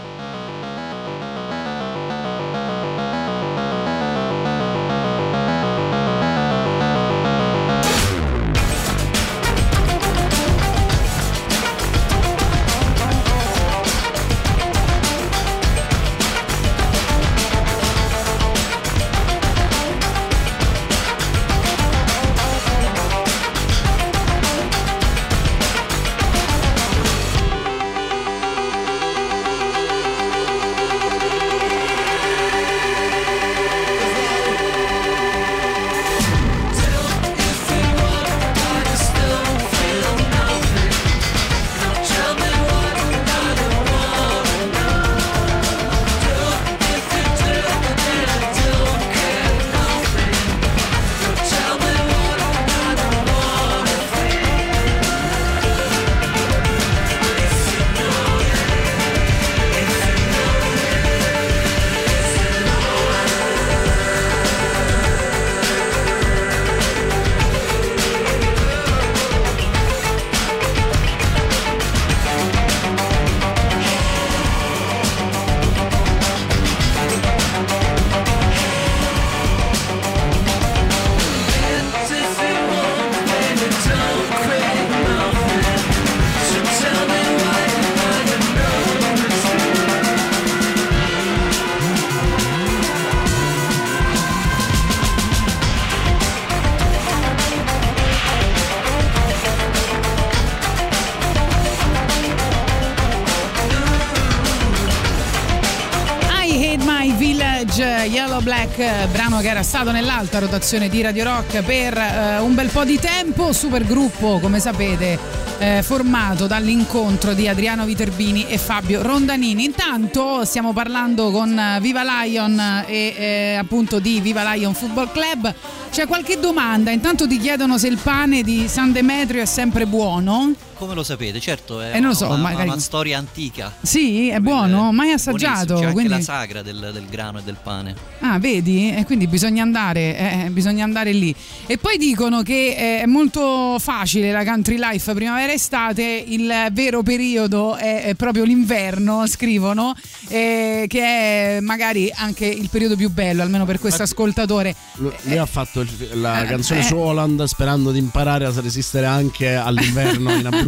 [108.78, 112.96] Brano che era stato nell'alta rotazione di Radio Rock per eh, un bel po' di
[112.96, 115.18] tempo, super gruppo come sapete
[115.58, 119.64] eh, formato dall'incontro di Adriano Viterbini e Fabio Rondanini.
[119.64, 125.52] Intanto stiamo parlando con eh, Viva Lion e eh, appunto di Viva Lion Football Club.
[125.90, 126.92] C'è qualche domanda?
[126.92, 130.54] Intanto ti chiedono se il pane di San Demetrio è sempre buono.
[130.78, 131.40] Come lo sapete?
[131.40, 133.74] Certo, è Eh, non lo so, una, magari- una storia antica.
[133.82, 135.74] Sì, è buono, mai assaggiato.
[135.74, 137.96] C'è anche quindi- la sagra del, del grano e del pane.
[138.20, 138.94] Ah, vedi?
[138.94, 141.34] E quindi bisogna andare, eh, bisogna andare lì.
[141.66, 147.74] E poi dicono che eh, è molto facile la country life primavera-estate, il vero periodo
[147.74, 149.96] è, proprio l'inverno, scrivono,
[150.28, 154.76] eh, che è magari anche il periodo più bello, almeno per questo ascoltatore.
[154.94, 156.84] Lui lui ha fatto il- la eh, canzone eh.
[156.84, 160.66] su Holland sperando di imparare a resistere anche all'inverno in Abruzzo.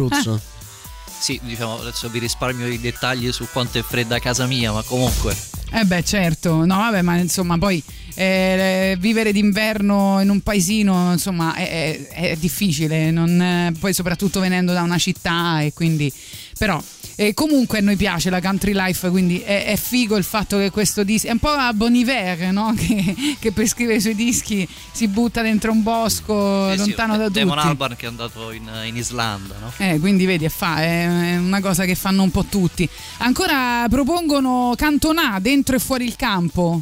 [1.19, 5.35] Sì, diciamo, adesso vi risparmio i dettagli su quanto è fredda casa mia, ma comunque.
[5.73, 7.81] Eh beh, certo, no, vabbè, ma insomma, poi
[8.15, 14.39] eh, vivere d'inverno in un paesino, insomma, è, è- è difficile, non- eh, poi soprattutto
[14.39, 16.11] venendo da una città e quindi,
[16.57, 16.81] però,
[17.21, 20.71] eh, comunque a noi piace la country life, quindi è, è figo il fatto che
[20.71, 22.73] questo disco, è un po' a Bon Iver, no?
[22.81, 27.17] Che, che per scrivere i suoi dischi si butta dentro un bosco, Sì, sì, lontano
[27.17, 27.39] da tutti.
[27.39, 29.71] Damon Albarn che è andato in, in Islanda, no?
[29.77, 32.89] Eh, quindi vedi, è, fa- è una cosa che fanno un po' tutti.
[33.19, 36.81] Ancora propongono Cantonà dentro e fuori il campo.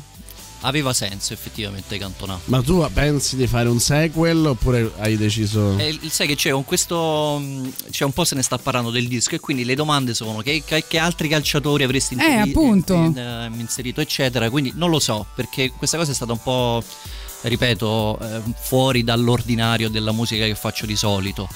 [0.61, 2.37] Aveva senso effettivamente Cantona.
[2.45, 5.77] Ma tu pensi di fare un sequel oppure hai deciso...
[5.77, 7.41] Eh, il- sai che c'è con questo.
[7.89, 10.61] C'è un po' se ne sta parlando del disco e quindi le domande sono che,
[10.65, 13.13] che- altri calciatori avresti Eh, interi- appunto.
[13.15, 14.49] eh, inserito, eccetera.
[14.49, 16.83] Quindi non lo so, perché questa cosa è stata un po',
[17.41, 21.47] ripeto, eh, fuori dall'ordinario della musica che faccio di solito.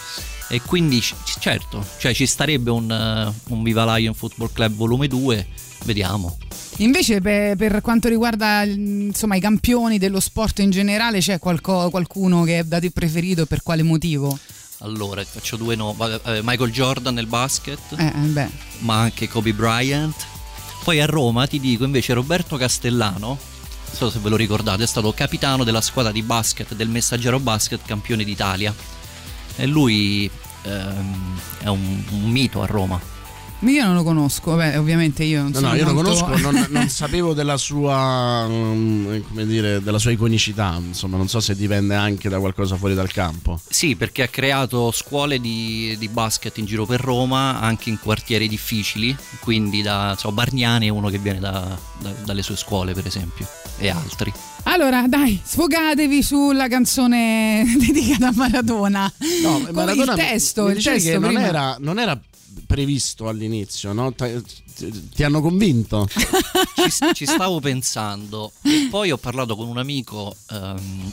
[0.49, 5.07] E quindi c- certo, cioè ci starebbe un, eh, un Viva Lion Football Club volume
[5.07, 5.45] 2,
[5.83, 6.37] vediamo.
[6.77, 12.43] Invece, per, per quanto riguarda insomma, i campioni dello sport in generale, c'è qualco- qualcuno
[12.43, 14.37] che è da te preferito per quale motivo?
[14.79, 15.97] Allora, faccio due nomi.
[16.41, 17.79] Michael Jordan nel basket.
[17.97, 18.49] Eh, eh,
[18.79, 20.15] ma anche Kobe Bryant.
[20.83, 23.37] Poi a Roma ti dico invece Roberto Castellano, non
[23.93, 27.79] so se ve lo ricordate, è stato capitano della squadra di basket del Messaggero Basket
[27.85, 28.75] campione d'Italia.
[29.55, 30.29] E lui
[30.63, 33.12] ehm, è un, un mito a Roma.
[33.65, 36.67] Io non lo conosco, beh, ovviamente io non No, sono no, io lo conosco, non,
[36.69, 41.95] non sapevo della sua, mm, come dire, della sua iconicità, insomma, non so se dipende
[41.95, 43.59] anche da qualcosa fuori dal campo.
[43.69, 48.47] Sì, perché ha creato scuole di, di basket in giro per Roma, anche in quartieri
[48.47, 53.05] difficili, quindi da so, Bargnani è uno che viene da- da- dalle sue scuole per
[53.07, 53.47] esempio,
[53.77, 54.31] e altri.
[54.63, 59.11] Allora, dai, sfogatevi sulla canzone dedicata a Maradona.
[59.41, 62.17] No, Maradona il testo, il testo che non era, non era
[62.73, 64.11] previsto all'inizio, no?
[64.13, 64.41] Ti,
[65.13, 66.07] ti hanno convinto?
[66.09, 71.11] ci, ci stavo pensando e poi ho parlato con un amico ehm,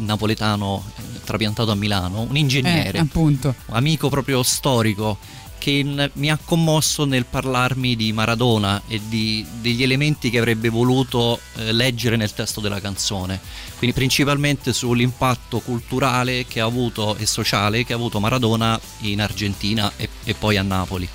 [0.00, 3.54] napoletano eh, trapiantato a Milano, un ingegnere, Eh, appunto.
[3.68, 5.16] un amico proprio storico
[5.58, 11.40] che mi ha commosso nel parlarmi di Maradona e di- degli elementi che avrebbe voluto
[11.56, 13.40] eh, leggere nel testo della canzone.
[13.76, 20.34] Quindi principalmente sull'impatto culturale avuto e sociale che ha avuto Maradona in Argentina e, e
[20.34, 21.08] poi a Napoli.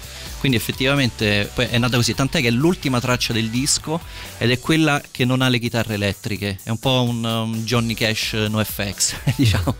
[0.44, 4.02] Quindi effettivamente è nata così, tant'è che è l'ultima traccia del disco
[4.38, 7.94] ed è quella che non ha le chitarre elettriche, è un po' un, um, Johnny
[7.94, 9.76] Cash no FX, diciamo.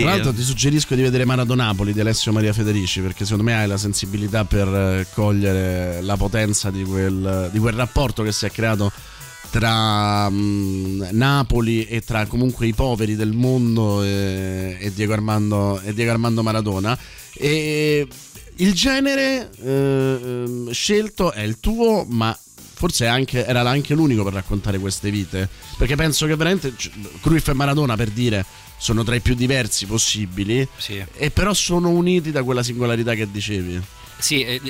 [0.00, 3.54] Tra l'altro eh, ti suggerisco di vedere Maradonapoli di Alessio Maria Federici perché secondo me
[3.54, 8.46] hai la sensibilità per eh, cogliere la potenza di quel, di quel rapporto che si
[8.46, 8.90] è creato
[9.50, 15.92] tra mm, Napoli e tra comunque i poveri del mondo e, e Diego, Armando, e
[15.92, 16.98] Diego Armando Maradona.
[17.34, 18.08] E
[18.56, 22.36] il genere eh, ehm, scelto è il tuo ma
[22.82, 25.48] forse anche- era anche l'unico per raccontare queste vite.
[25.76, 26.90] Perché penso che veramente c-
[27.20, 28.44] Cruyff e Maradona per dire
[28.82, 31.04] sono tra i più diversi possibili Sì.
[31.14, 33.80] e però sono uniti da quella singolarità che dicevi
[34.18, 34.60] Sì, eh,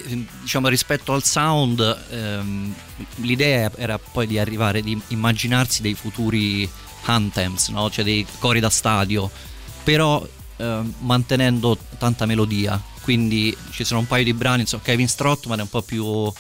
[0.42, 2.74] diciamo rispetto al sound, ehm,
[3.16, 6.68] l'idea era poi di arrivare, di immaginarsi dei futuri
[7.04, 7.88] anthems, no?
[7.90, 9.30] cioè dei cori da stadio,
[9.82, 10.26] però
[10.58, 12.80] ehm, mantenendo tanta melodia.
[13.02, 16.30] Quindi ci sono un paio di brani, insomma, Kevin Strottman è un po' più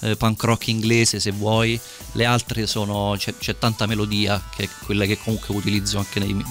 [0.00, 1.78] eh, punk rock inglese se vuoi,
[2.12, 6.44] le altre sono, c'è, c'è tanta melodia che è quella che comunque utilizzo anche nei-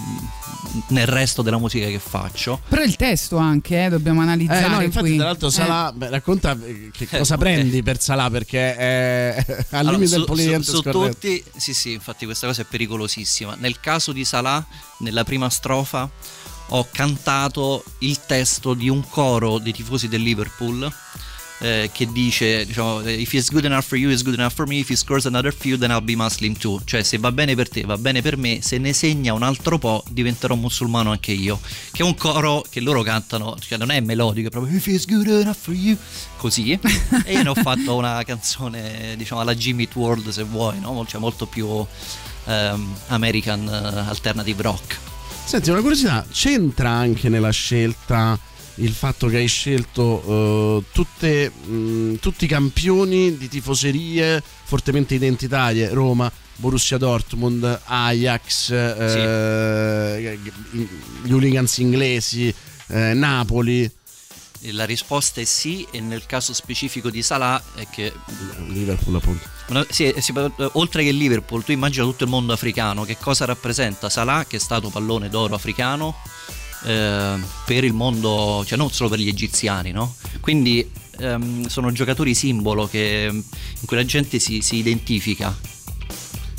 [0.89, 2.62] nel resto della musica che faccio.
[2.68, 5.16] Però il testo anche, eh, dobbiamo analizzare Eh, no, infatti, qui.
[5.18, 5.52] tra l'altro, Eh.
[5.52, 7.38] Salah, beh, racconta eh, che Eh, cosa eh.
[7.38, 11.93] prendi per Salah perché è al Allora, limite del polivalente su- su tutti, sì, sì,
[11.93, 13.56] infatti questa cosa è pericolosissima.
[13.58, 14.64] Nel caso di Salah,
[15.00, 16.10] nella prima strofa,
[16.72, 20.91] ho cantato il testo di un coro dei tifosi del Liverpool.
[21.60, 24.78] Eh, che dice diciamo if he's good enough for you is good enough for me.
[24.78, 26.82] If he scores another few then I'll be Muslim too.
[26.84, 28.60] Cioè se va bene per te va bene per me.
[28.62, 31.60] Se ne segna un altro po' diventerò musulmano anche io.
[31.91, 35.05] Che è un coro che loro cantano cioè non è melodico è proprio if he's
[35.05, 35.97] good enough for you.
[36.38, 36.80] Così.
[37.26, 41.05] E io ne ho fatto una canzone diciamo alla Jimmy World se vuoi no?
[41.07, 41.86] cioè molto più
[42.45, 44.97] ehm, American eh, alternative rock.
[45.49, 48.38] Senti, una curiosità, c'entra anche nella scelta
[48.80, 55.89] il fatto che hai scelto eh, tutte, mh, tutti i campioni di tifoserie fortemente identitarie,
[55.89, 60.38] Roma, Borussia Dortmund, Ajax, eh,
[61.23, 62.53] gli hooligans inglesi,
[62.88, 63.89] eh, Napoli,
[64.71, 68.11] la risposta è sì e nel caso specifico di Salah è che
[68.67, 69.47] Liverpool appunto.
[69.69, 73.17] Una- sì, eh, sì, eh, oltre che Liverpool, tu immagina tutto il mondo africano, che
[73.17, 76.15] cosa rappresenta Salah, che è stato pallone d'oro africano,
[76.84, 80.15] eh, per il mondo, cioè non solo per gli egiziani, no?
[80.39, 85.55] Quindi ehm, sono giocatori simbolo che, in cui la gente si, si identifica.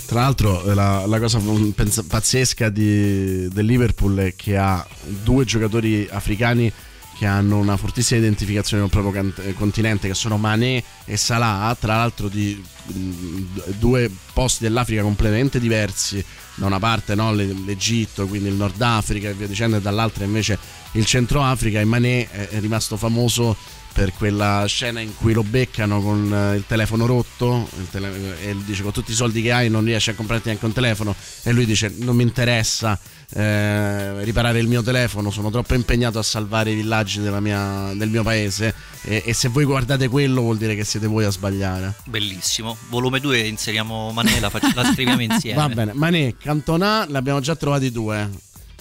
[0.06, 1.40] Tra l'altro eh, la, la cosa
[1.74, 4.84] pensa- pazzesca di- del Liverpool è che ha
[5.22, 6.72] due giocatori africani
[7.16, 11.76] che hanno una fortissima identificazione con il proprio eh, continente che sono Mané e Salah,
[11.78, 16.24] tra l'altro di mh, due posti dell'Africa completamente diversi,
[16.61, 20.24] da una parte no, l'E- l'Egitto, quindi il Nord Africa e via dicendo, e dall'altra
[20.24, 20.58] invece
[20.92, 23.56] il Centro Africa e Mané è rimasto famoso
[23.93, 28.53] per quella scena in cui lo beccano con eh, il telefono rotto il tele- e
[28.53, 31.14] lui dice con tutti i soldi che hai non riesci a comprarti neanche un telefono.
[31.43, 32.99] E lui dice non mi interessa
[33.32, 38.09] eh, riparare il mio telefono sono troppo impegnato a salvare i villaggi della mia- del
[38.09, 38.74] mio paese.
[39.03, 41.95] E, e se voi guardate quello vuol dire che siete voi a sbagliare.
[42.05, 42.76] Bellissimo.
[42.88, 45.57] Volume 2 inseriamo Manela, fac- la scriviamo insieme.
[45.61, 45.93] va bene.
[45.95, 48.28] Mané Cantona ne abbiamo già trovati due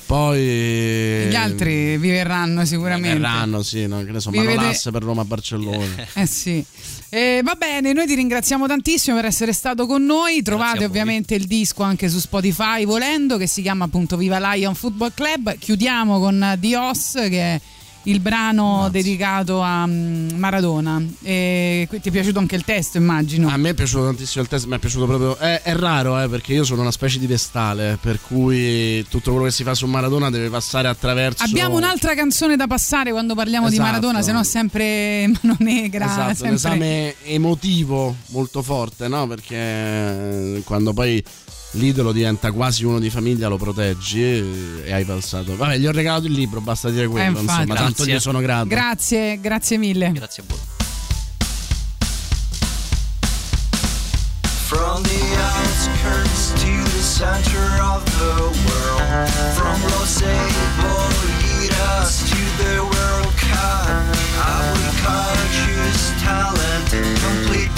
[0.09, 3.19] poi Gli altri vi verranno sicuramente.
[3.19, 4.03] verranno sì no?
[4.03, 5.85] che ne so Vi vede- per Roma Barcellona
[6.15, 6.65] Eh sì.
[7.09, 10.41] Eh, va bene, noi ti ringraziamo tantissimo per essere stato con noi.
[10.41, 15.11] Trovate ovviamente il disco anche su Spotify volendo, che si chiama appunto Viva Lion Football
[15.13, 15.55] Club.
[15.59, 17.61] Chiudiamo con Dios, che è
[18.09, 21.01] il brano dedicato a mm, Maradona.
[21.21, 23.49] E ti è piaciuto anche il testo, immagino.
[23.49, 25.37] A me è piaciuto tantissimo il test, mi è piaciuto proprio.
[25.37, 29.45] È, è raro, eh, perché io sono una specie di vestale, per cui tutto quello
[29.45, 31.43] che si fa su Maradona deve passare attraverso.
[31.43, 33.89] Abbiamo un'altra canzone da passare quando parliamo di Esatto.
[33.89, 36.05] Maradona, se no sempre mano negra.
[36.05, 39.27] Esatto, un sempre- esame emotivo molto forte, no?
[39.27, 41.23] Perché eh, quando poi
[41.71, 45.55] l'idolo diventa quasi uno di famiglia lo proteggi e, e hai passato.
[45.55, 47.61] Vabbè, gli ho regalato il libro, basta dire quello, Eh, infatti.
[47.61, 48.13] insomma, tanto Grazie.
[48.15, 48.67] gli sono grato.
[48.67, 50.11] Grazie, grazie mille.
[50.11, 50.57] Grazie a voi.
[54.67, 58.33] From the outskirts to the center of the
[58.65, 61.49] world, from Los Cebollitas
[62.29, 63.87] to the World Cup,
[64.37, 66.89] I would call choose talent,
[67.21, 67.69] complete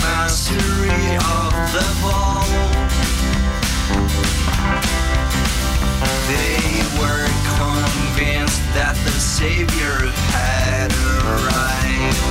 [9.42, 9.98] savior
[10.30, 10.92] had
[11.26, 12.22] arrived.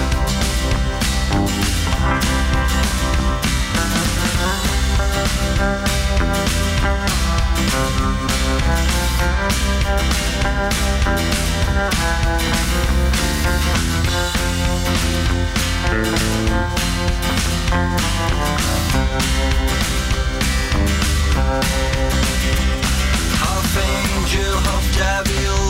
[23.34, 25.69] Half angel, half devil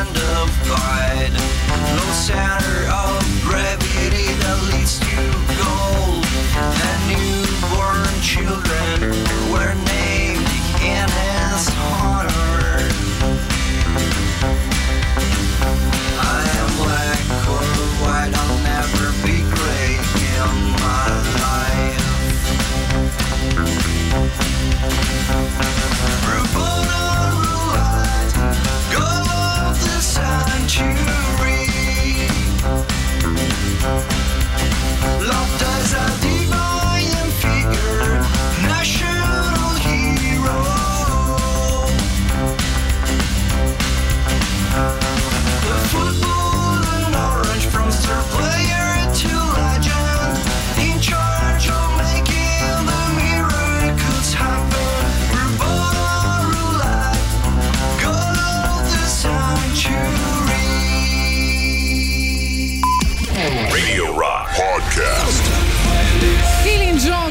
[0.00, 1.32] hand of God.
[1.96, 5.22] No center of gravity that leads to
[5.60, 6.24] gold.
[6.88, 9.12] And newborn children
[9.52, 10.48] were named
[10.80, 11.68] in his
[12.00, 12.19] honor.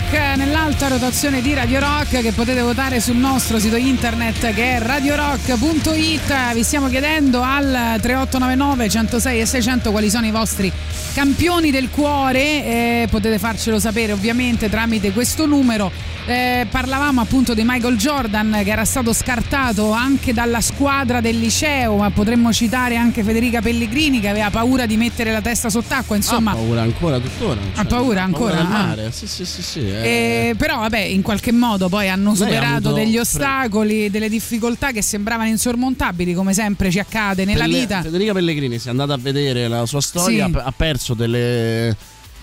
[0.10, 0.29] Okay.
[0.70, 6.54] Nell'alta rotazione di Radio Rock che potete votare sul nostro sito internet che è radiorock.it.
[6.54, 10.72] Vi stiamo chiedendo al 3899 106 e 600 quali sono i vostri
[11.16, 12.42] campioni del cuore.
[12.44, 15.92] Eh, potete farcelo sapere ovviamente tramite questo numero.
[16.26, 21.96] Eh, parlavamo appunto di Michael Jordan che era stato scartato anche dalla squadra del liceo,
[21.98, 26.16] ma potremmo citare anche Federica Pellegrini che aveva paura di mettere la testa sott'acqua.
[26.16, 27.60] Insomma, Ha paura ancora tuttora.
[27.74, 28.54] Ha paura ancora?
[28.58, 28.70] del Ah.
[28.70, 29.12] mare.
[29.12, 29.80] Sì, sì, sì, sì.
[29.90, 30.54] eh.
[30.60, 35.48] Eh, però vabbè, in qualche modo poi hanno superato degli ostacoli, delle difficoltà che sembravano
[35.50, 38.02] insormontabili, come sempre ci accade nella Pelle- vita.
[38.02, 40.54] Federica Pellegrini, se andate a vedere la sua storia, Sì.
[40.58, 41.96] ha, perso delle,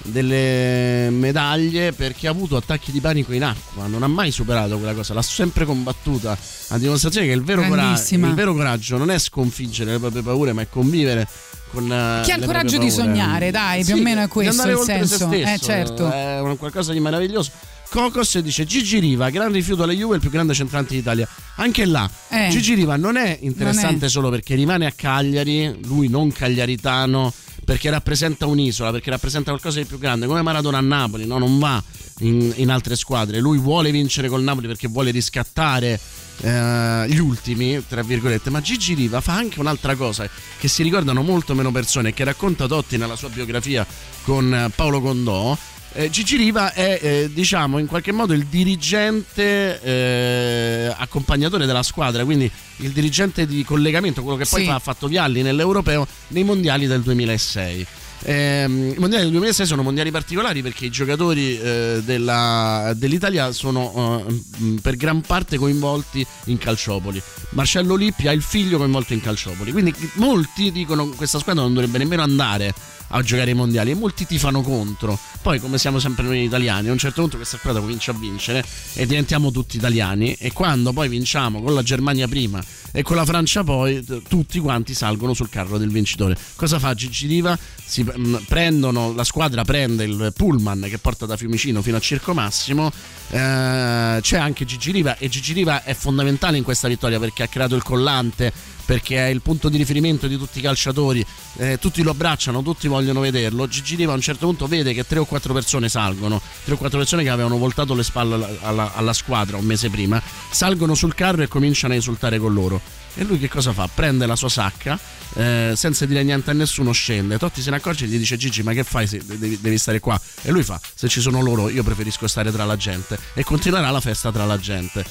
[0.02, 3.86] delle medaglie perché ha avuto attacchi di panico in acqua.
[3.86, 6.36] Non ha mai superato quella cosa, l'ha sempre combattuta.
[6.68, 8.28] A dimostrazione che il vero, cora- Grandissima.
[8.28, 11.26] il vero coraggio non è sconfiggere le proprie paure, ma è convivere
[11.70, 11.90] con.
[11.92, 14.78] eh, Chi ha il coraggio di sognare, dai, più Sì, o meno è questo il
[14.78, 15.16] senso.
[15.16, 16.10] stesso, Eh, certo.
[16.10, 17.50] È un qualcosa di meraviglioso.
[17.88, 21.26] Cocos dice Gigi Riva, gran rifiuto alla Juve, il più grande centrante d'Italia.
[21.56, 22.48] Anche là, Eh.
[22.50, 24.08] Gigi Riva non è interessante Non è.
[24.08, 27.32] solo perché rimane a Cagliari, lui non cagliaritano,
[27.64, 31.38] perché rappresenta un'isola, perché rappresenta qualcosa di più grande, come Maradona a Napoli, no?
[31.38, 31.82] non va
[32.20, 33.38] in, in altre squadre.
[33.40, 35.98] Lui vuole vincere col Napoli perché vuole riscattare
[36.42, 40.28] eh, gli ultimi, tra virgolette, ma Gigi Riva fa anche un'altra cosa
[40.58, 43.86] che si ricordano molto meno persone che racconta Totti nella sua biografia
[44.22, 45.56] con eh, Paolo Condò.
[45.98, 52.22] Eh, Gigi Riva è, eh, diciamo, in qualche modo il dirigente eh, accompagnatore della squadra,
[52.24, 54.66] quindi il dirigente di collegamento, quello che poi Sì.
[54.66, 57.86] fa- ha fatto Vialli nell'Europeo nei mondiali del 2006.
[58.24, 64.22] Ehm, I mondiali del 2006 sono mondiali particolari perché i giocatori eh, della- dell'Italia sono
[64.28, 67.22] eh, mh, per gran parte coinvolti in calciopoli.
[67.50, 71.72] Marcello Lippi ha il figlio coinvolto in calciopoli, quindi molti dicono che questa squadra non
[71.72, 72.74] dovrebbe nemmeno andare
[73.08, 75.18] a giocare ai mondiali e molti tifano contro.
[75.42, 78.64] Poi, come siamo sempre noi italiani, a un certo punto questa squadra comincia a vincere
[78.94, 80.34] e diventiamo tutti italiani.
[80.34, 84.94] E quando poi vinciamo con la Germania prima e con la Francia poi, tutti quanti
[84.94, 86.36] salgono sul carro del vincitore.
[86.56, 87.56] Cosa fa Gigi Riva?
[87.84, 92.34] Si mh, prendono, la squadra prende il pullman che porta da Fiumicino fino a Circo
[92.34, 92.90] Massimo.
[93.30, 97.48] eh, c'è anche Gigi Riva e Gigi Riva è fondamentale in questa vittoria perché ha
[97.48, 98.52] creato il collante
[98.86, 101.26] perché è il punto di riferimento di tutti i calciatori,
[101.56, 103.66] eh, tutti lo abbracciano, tutti vogliono vederlo.
[103.68, 106.76] Gigi Riva a un certo punto vede che tre o quattro persone salgono, tre o
[106.76, 110.94] quattro persone che avevano voltato le spalle alla, alla- alla squadra un mese prima, salgono
[110.94, 112.80] sul carro e cominciano a esultare con loro.
[113.18, 113.88] E lui che cosa fa?
[113.92, 114.98] Prende la sua sacca,
[115.34, 117.38] eh, senza dire niente a nessuno, scende.
[117.38, 119.08] Totti se ne accorge e gli dice: Gigi, ma che fai?
[119.08, 120.20] devi, devi stare qua.
[120.42, 123.18] E lui fa: Se ci sono loro, io preferisco stare tra la gente.
[123.32, 125.02] E continuerà la festa tra la gente.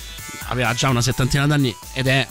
[0.49, 2.27] Aveva già una settantina d'anni ed è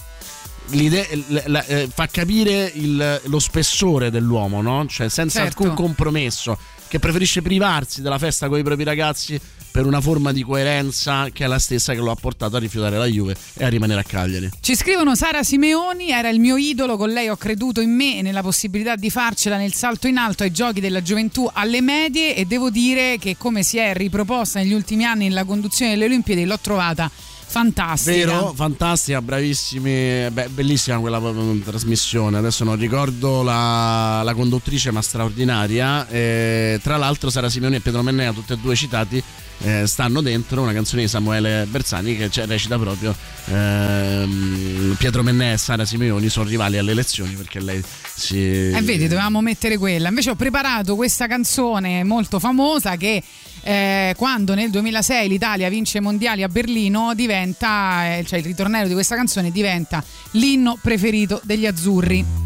[1.47, 4.87] la- eh, fa capire il- lo spessore dell'uomo, no?
[4.87, 5.62] Cioè, senza Certo.
[5.62, 6.59] alcun compromesso,
[6.89, 9.41] che preferisce privarsi della festa con i propri ragazzi
[9.71, 12.97] per una forma di coerenza che è la stessa che lo ha portato a rifiutare
[12.97, 14.49] la Juve e a rimanere a Cagliari.
[14.61, 18.23] Ci scrivono Sara Simeoni, era il mio idolo, con lei ho creduto in me e
[18.23, 22.45] nella possibilità di farcela nel salto in alto ai giochi della gioventù alle medie e
[22.45, 26.59] devo dire che come si è riproposta negli ultimi anni nella conduzione delle Olimpiadi l'ho
[26.61, 27.11] trovata
[27.47, 28.17] fantastica.
[28.17, 32.39] Vero, fantastica, bravissimi, beh, bellissima quella mm, trasmissione.
[32.39, 36.09] Adesso non ricordo la, la conduttrice, ma straordinaria.
[36.09, 39.23] Eh, tra l'altro, Sara Simeoni e Pietro Mennea, tutti e due citati
[39.59, 43.15] eh, stanno dentro una canzone di Samuele Bersani che recita proprio
[43.47, 47.83] ehm, Pietro Mennè e Sara Simeoni sono rivali alle elezioni perché lei
[48.15, 48.71] si...
[48.71, 50.09] Eh, vedi, dovevamo mettere quella.
[50.09, 53.23] Invece ho preparato questa canzone molto famosa che
[53.65, 58.87] eh, quando nel 2006 l'Italia vince i mondiali a Berlino diventa, eh, cioè il ritornello
[58.87, 62.43] di questa canzone diventa l'inno preferito degli azzurri.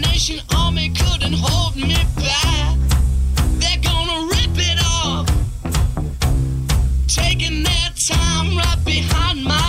[0.00, 2.78] Nation army couldn't hold me back.
[3.60, 5.26] They're gonna rip it off.
[7.06, 7.62] Taking
[8.08, 9.61] time right behind my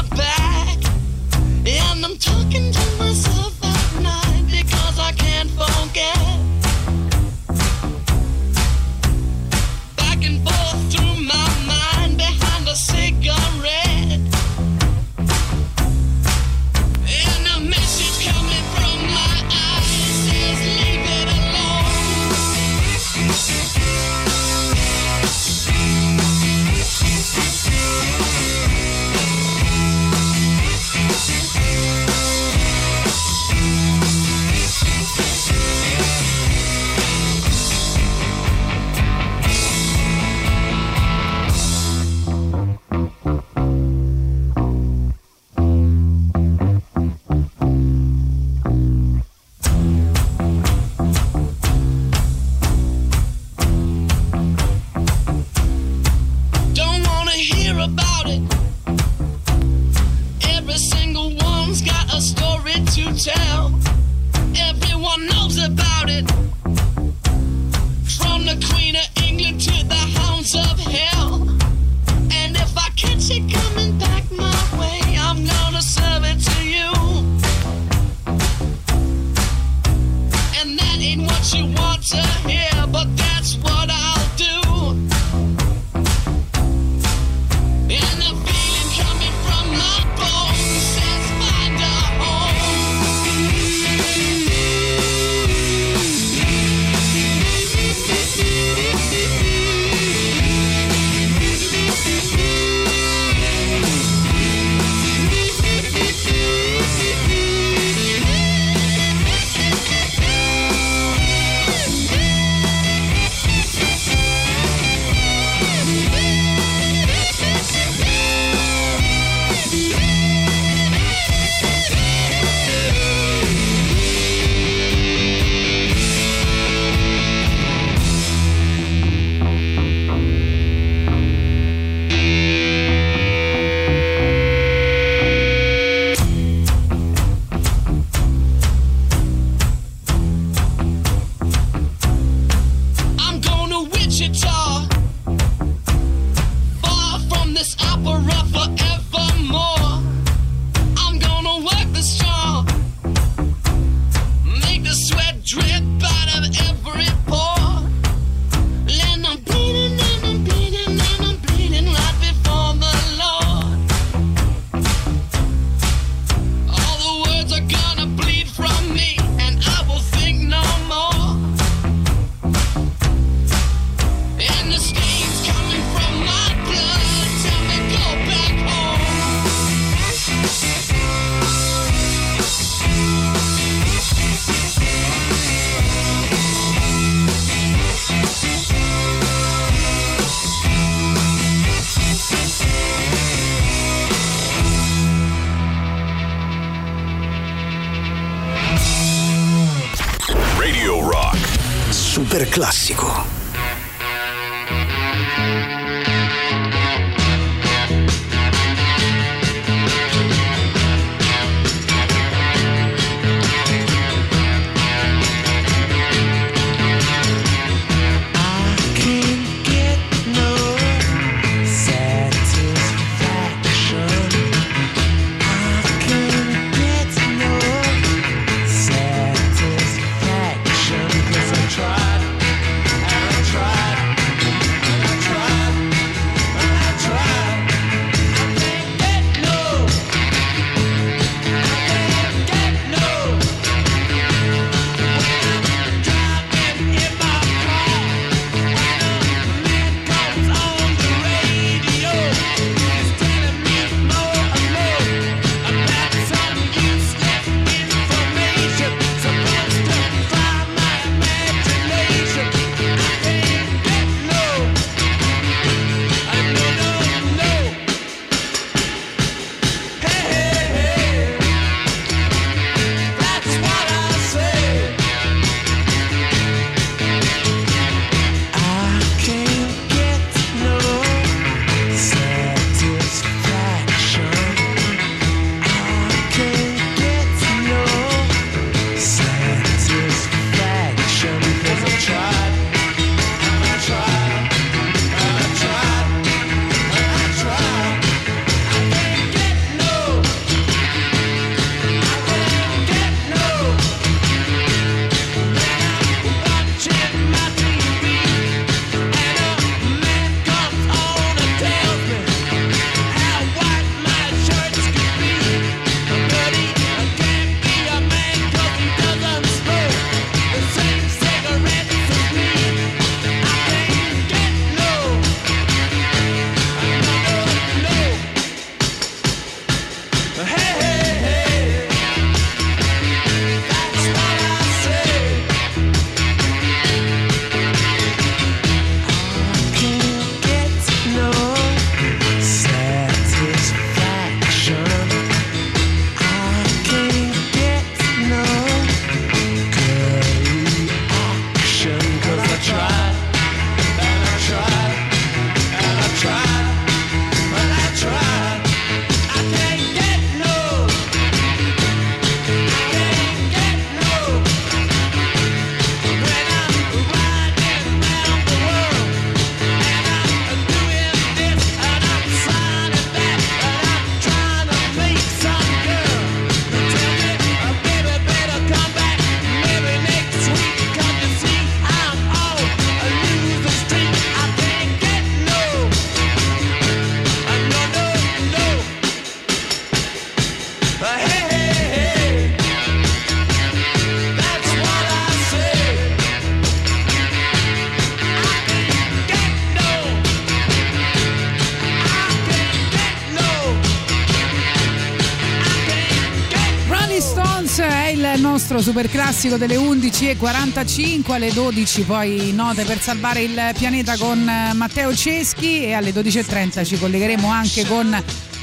[409.34, 415.86] classico delle 11.45 alle 12 poi note per salvare il pianeta con eh, Matteo Ceschi
[415.86, 418.16] e alle 12.30 ci collegheremo anche con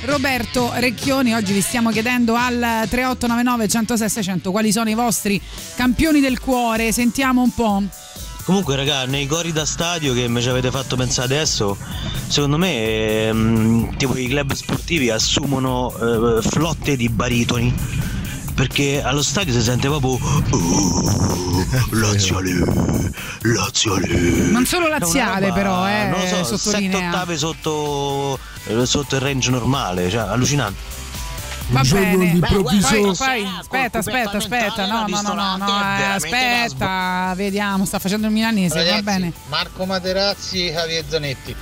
[0.02, 1.34] Roberto Recchioni.
[1.34, 5.40] Oggi vi stiamo chiedendo al 3899 106 600 quali sono i vostri
[5.74, 6.92] campioni del cuore.
[6.92, 7.82] Sentiamo un po'.
[8.44, 11.76] Comunque, raga, nei cori da stadio che mi ci avete fatto pensare adesso,
[12.28, 17.74] secondo me, ehm, tipo i club sportivi assumono eh, flotte di baritoni.
[18.60, 20.18] Perché allo stadio si sente proprio
[20.50, 22.52] "Oh, laziale,
[23.40, 24.06] laziale.
[24.50, 27.08] Non solo laziale roba, però, eh, non lo so, sette sottolinea.
[27.08, 30.78] ottave sotto, eh, sotto il range normale, cioè allucinante.
[31.68, 32.38] Va bene.
[32.38, 34.86] Poi, poi, aspetta, aspetta, aspetta.
[34.86, 39.32] No, no, no, no, no, eh, aspetta, vediamo, sta facendo il milanese, va Ragazzi, bene.
[39.48, 41.56] Marco Materazzi e Javier Zanetti.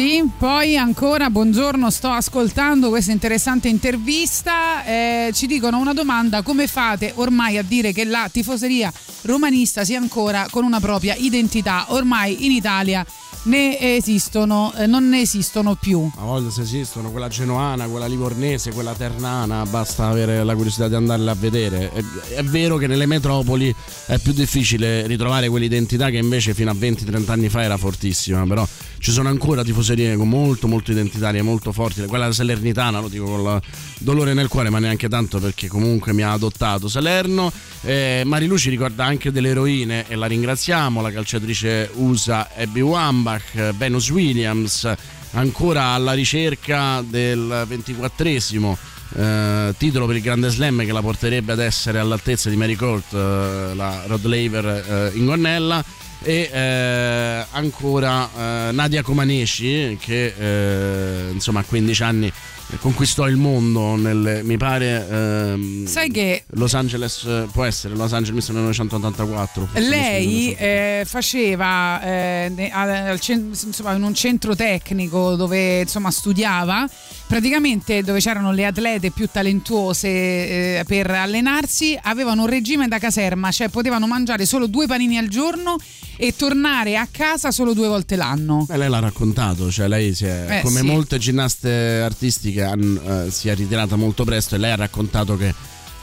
[0.00, 4.82] Sì, poi ancora buongiorno, sto ascoltando questa interessante intervista.
[4.82, 8.90] Eh, ci dicono una domanda: come fate ormai a dire che la tifoseria
[9.24, 11.84] romanista sia ancora con una propria identità?
[11.88, 13.04] Ormai in Italia
[13.42, 16.10] ne esistono, eh, non ne esistono più.
[16.16, 20.94] A volte se esistono, quella genoana, quella livornese, quella ternana, basta avere la curiosità di
[20.94, 21.92] andarle a vedere.
[21.92, 22.02] È,
[22.36, 23.74] è vero che nelle metropoli
[24.06, 28.66] è più difficile ritrovare quell'identità che invece fino a 20-30 anni fa era fortissima, però
[29.00, 32.04] ci sono ancora tifoserie molto molto identitarie, molto forti.
[32.04, 33.60] Quella salernitana, lo dico con
[33.98, 37.50] dolore nel cuore, ma neanche tanto perché comunque mi ha adottato Salerno.
[37.80, 43.72] Eh, Marilu ci ricorda anche delle eroine e la ringraziamo, la calciatrice USA Abby Wambach,
[43.72, 44.92] Venus Williams,
[45.32, 48.76] ancora alla ricerca del 24esimo
[49.16, 53.12] eh, titolo per il Grande Slam che la porterebbe ad essere all'altezza di Mary Court,
[53.12, 55.84] eh, la Rod Laver eh, in gonnella
[56.22, 58.28] e eh, ancora
[58.68, 62.32] eh, Nadia Comaneci che eh, insomma a 15 anni
[62.78, 68.12] conquistò il mondo nel, mi pare ehm, Sai che Los Angeles eh, può essere Los
[68.12, 75.80] Angeles 1984 forse Lei eh, faceva eh, al- al insomma, in un centro tecnico dove
[75.80, 76.88] insomma, studiava,
[77.30, 83.52] praticamente dove c'erano le atlete più talentuose eh, per allenarsi, avevano un regime da caserma,
[83.52, 85.76] cioè potevano mangiare solo due panini al giorno
[86.16, 88.64] e tornare a casa solo due volte l'anno.
[88.68, 90.84] Beh, lei l'ha raccontato, cioè lei si è, Eh, come sì.
[90.86, 95.54] molte ginnaste artistiche han- eh, si è ritirata molto presto e lei ha raccontato che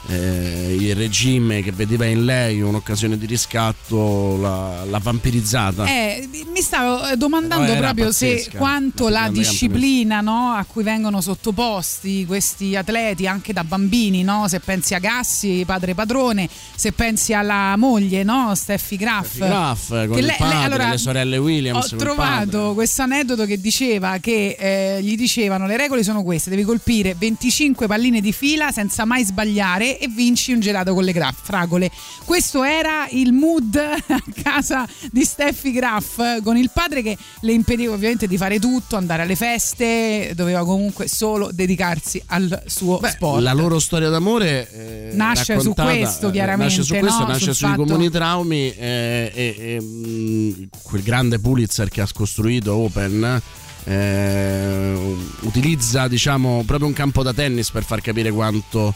[0.06, 5.86] eh, il regime che vedeva in lei un'occasione di riscatto l'ha, l'ha vampirizzata.
[5.86, 10.82] Eh, mi stavo eh, domandando No, proprio se pazzesca, quanto la disciplina no, a cui
[10.82, 14.46] vengono sottoposti questi atleti anche da bambini, no?
[14.48, 18.54] se pensi a Gassi, padre padrone, se pensi alla moglie, no?
[18.54, 19.26] Steffi Graf.
[19.26, 21.92] Steffi Graf, con Che il padre, lei- allora, le sorelle Williams.
[21.92, 26.62] Ho trovato questo aneddoto che diceva che eh, gli dicevano le regole sono queste, devi
[26.62, 31.32] colpire 25 palline di fila senza mai sbagliare e vinci un gelato con le gra-
[31.40, 31.90] fragole.
[32.24, 37.94] Questo era il mood a casa di Steffi Graff con il padre che le impediva
[37.94, 43.40] ovviamente di fare tutto, andare alle feste, doveva comunque solo dedicarsi al suo sport.
[43.40, 47.26] La loro storia d'amore eh, Nasce su questo, eh, chiaramente, Nasce su questo, no?
[47.28, 52.08] nasce Sul sui fatto- comuni traumi eh, e, e, mh, quel grande Pulitzer che ha
[52.12, 53.40] costruito Open
[53.84, 58.92] eh, utilizza diciamo proprio un campo da tennis per far capire quanto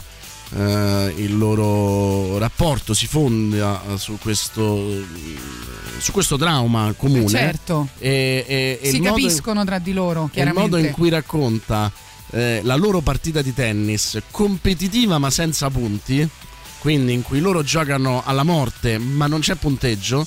[0.55, 5.03] eh, il loro rapporto si fonda su questo,
[5.97, 7.87] su questo trauma comune certo.
[7.97, 10.69] e, e- e si modo in- capiscono tra di loro, e il chiaramente.
[10.69, 11.91] modo in cui racconta
[12.31, 16.27] eh, la loro partita di tennis competitiva ma senza punti,
[16.79, 20.25] quindi in cui loro giocano alla morte ma non c'è punteggio.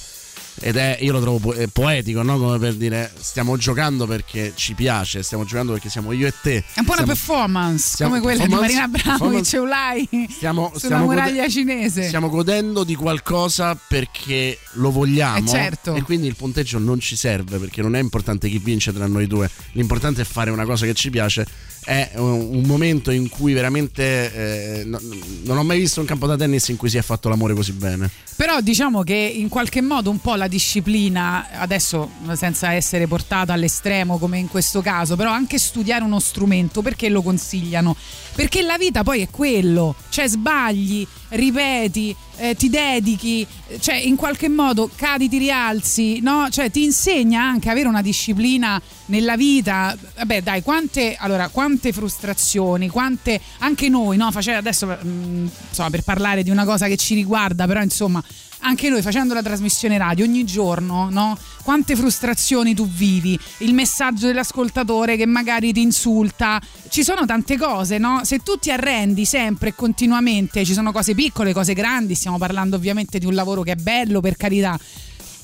[0.58, 2.38] Ed è, io lo trovo eh, poetico, no?
[2.38, 6.64] Come per dire, stiamo giocando perché ci piace, stiamo giocando perché siamo io e te.
[6.72, 10.78] È un po' una performance stiamo- come quella di Marina Abramovic e Ulai Stiamo, sulla
[10.78, 12.06] stiamo muraglia gode- cinese.
[12.06, 15.46] Stiamo godendo di qualcosa perché lo vogliamo.
[15.46, 15.94] Eh, certo.
[15.94, 19.26] E quindi il punteggio non ci serve perché non è importante chi vince tra noi
[19.26, 19.50] due.
[19.72, 21.46] L'importante è fare una cosa che ci piace.
[21.86, 25.00] È un, momento in cui veramente eh, no-
[25.44, 27.70] non ho mai visto un campo da tennis in cui si è fatto l'amore così
[27.70, 28.10] bene.
[28.34, 34.18] Però diciamo che in qualche modo un po' la disciplina, adesso senza essere portata all'estremo
[34.18, 37.96] come in questo caso, però anche studiare uno strumento, perché lo consigliano?
[38.34, 43.46] Perché la vita poi è quello, cioè sbagli, ripeti, eh, ti dedichi,
[43.80, 46.48] cioè in qualche modo cadi, ti rialzi, no?
[46.50, 49.96] Cioè ti insegna anche a avere una disciplina nella vita.
[50.16, 54.30] Vabbè, dai, quante, allora, quante frustrazioni, quante anche noi, no?
[54.30, 58.22] Facendo adesso mm, insomma, per parlare di una cosa che ci riguarda, però insomma,
[58.60, 61.38] anche noi facendo la trasmissione radio ogni giorno, no?
[61.62, 67.98] Quante frustrazioni tu vivi, il messaggio dell'ascoltatore che magari ti insulta, ci sono tante cose,
[67.98, 68.20] no?
[68.24, 72.76] Se tu ti arrendi sempre e continuamente, ci sono cose piccole, cose grandi, stiamo parlando
[72.76, 74.78] ovviamente di un lavoro che è bello, per carità.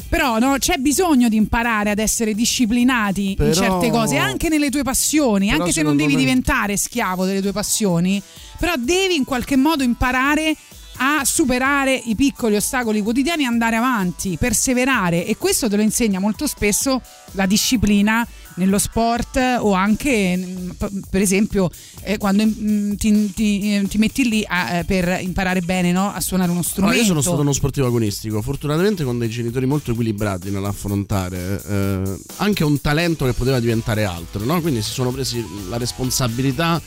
[0.09, 4.69] Però no, c'è bisogno di imparare ad essere disciplinati in Però- certe cose, anche nelle
[4.69, 8.23] tue passioni, anche se non devi me- diventare schiavo delle tue passioni,
[8.59, 10.55] però devi in qualche modo imparare
[10.97, 16.19] a superare i piccoli ostacoli quotidiani e andare avanti, perseverare e questo te lo insegna
[16.19, 17.01] molto spesso
[17.33, 20.71] la disciplina nello sport o anche mm,
[21.09, 21.71] per esempio
[22.03, 26.13] eh, quando mm, ti, ti- eh, ti metti lì a- eh, per imparare bene no?
[26.13, 26.99] a suonare uno No, strumento.
[26.99, 32.63] io sono stato uno sportivo agonistico, fortunatamente con dei genitori molto equilibrati nell'affrontare eh, anche
[32.65, 34.61] un talento che poteva diventare altro, no?
[34.61, 36.81] quindi si sono presi la responsabilità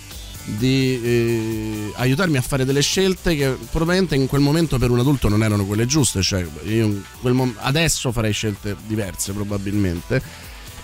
[0.59, 5.29] di eh, aiutarmi a fare delle scelte che probabilmente in quel momento per un adulto
[5.29, 10.21] non erano quelle giuste, cioè io mom- adesso farei scelte diverse probabilmente,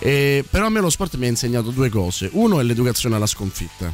[0.04, 3.26] Eh, però a me lo sport mi ha insegnato due cose, uno è l'educazione alla
[3.26, 3.92] sconfitta,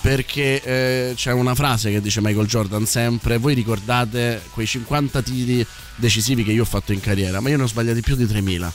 [0.00, 5.66] perché eh, c'è una frase che dice Michael Jordan sempre, voi ricordate quei 50 tiri
[5.96, 8.72] decisivi che io ho fatto in carriera, ma io ne ho sbagliati più di 3000.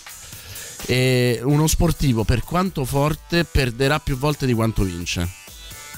[0.88, 5.28] E uno sportivo, per quanto forte, perderà più volte di quanto vince.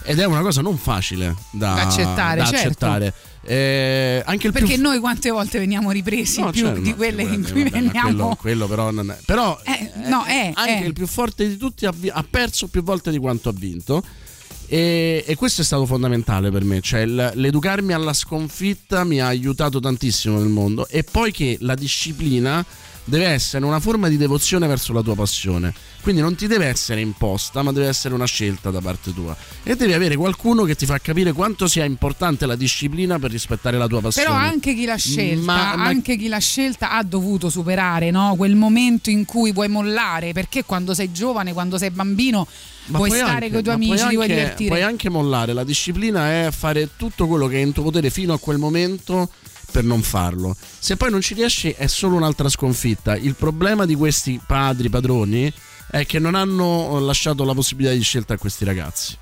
[0.04, 2.68] Ed è una cosa non facile da, accettare, da certo.
[2.68, 3.14] accettare.
[3.42, 7.24] Eh, anche il più Perché noi quante volte veniamo ripresi No, più certo, di quelle
[7.24, 8.10] in cui vabbè, veniamo.
[8.10, 9.18] Quello, quello però non è.
[9.26, 10.86] Però Eh, no, è, anche è.
[10.86, 14.04] il più forte di tutti ha, ha perso più volte di quanto ha vinto.
[14.72, 19.26] E, e questo è stato fondamentale per me, cioè il- l'educarmi alla sconfitta mi ha
[19.26, 22.64] aiutato tantissimo nel mondo e poi che la disciplina
[23.04, 27.02] deve essere una forma di devozione verso la tua passione, quindi non ti deve essere
[27.02, 30.86] imposta ma deve essere una scelta da parte tua e devi avere qualcuno che ti
[30.86, 34.28] fa capire quanto sia importante la disciplina per rispettare la tua passione.
[34.28, 38.36] Però anche chi l'ha scelta, Ma- ma- anche chi l'ha scelta ha dovuto superare no?
[38.38, 42.48] quel momento in cui vuoi mollare, perché quando sei giovane, quando sei bambino,
[42.88, 44.70] vuoi puoi stare anche- con i tuoi ma amici, ti vuoi divertire.
[44.70, 48.34] Puoi anche mollare, la disciplina è fare tutto quello che è in tuo potere fino
[48.34, 49.30] a quel momento
[49.72, 50.56] per non farlo.
[50.80, 53.16] Se poi non ci riesci è solo un'altra sconfitta.
[53.16, 55.52] Il problema di questi padri, padroni,
[55.90, 59.18] è che non hanno lasciato la possibilità di scelta a questi ragazzi.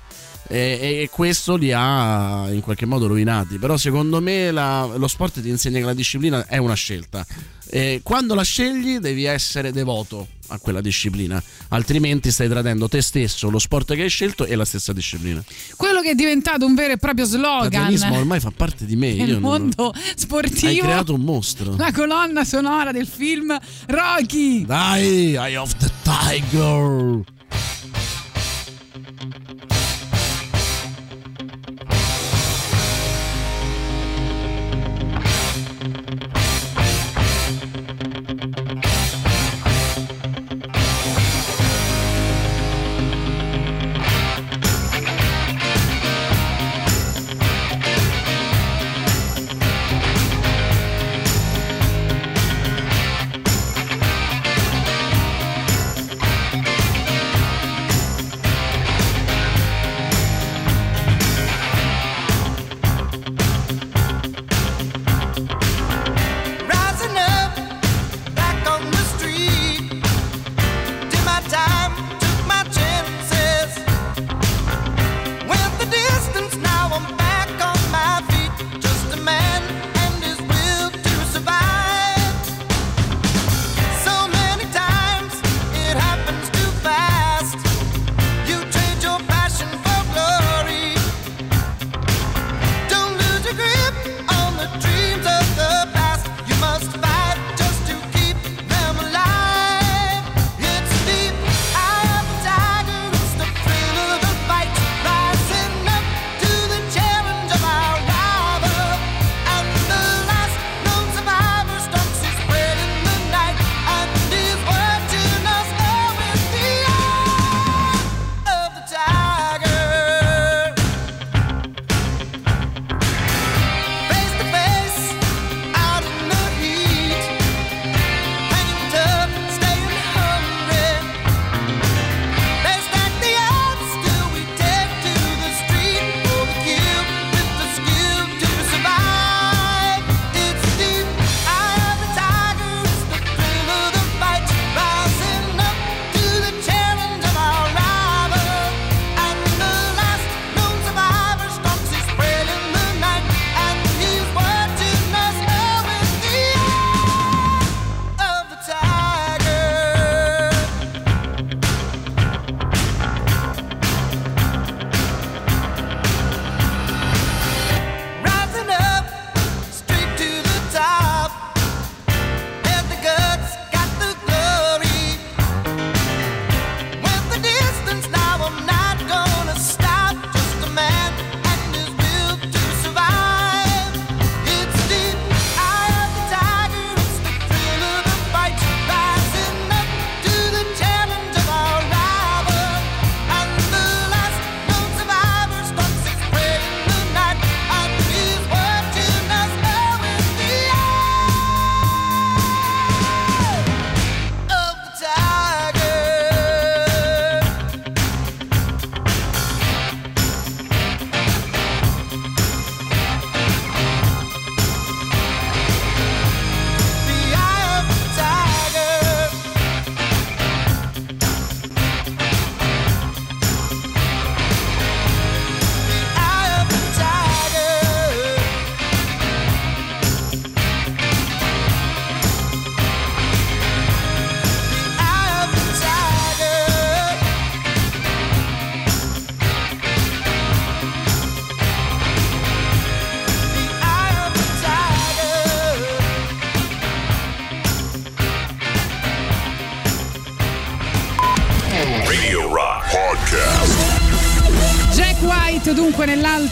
[0.50, 0.56] E,
[1.02, 3.58] e questo li ha in qualche modo rovinati.
[3.58, 7.26] Però secondo me la- lo sport ti insegna che la disciplina è una scelta.
[7.68, 13.50] E quando la scegli devi essere devoto a quella disciplina, altrimenti stai tradendo te stesso,
[13.50, 15.42] lo sport che hai scelto e la stessa disciplina.
[15.76, 19.14] Quello che è diventato un vero e proprio slogan L'atletismo ormai fa parte di me.
[19.14, 20.82] nel io non- mondo Hai sportivo.
[20.82, 21.76] creato un mostro.
[21.76, 23.56] La colonna sonora del film
[23.86, 24.64] Rocky.
[24.64, 27.20] Dai, Eye of the Tiger.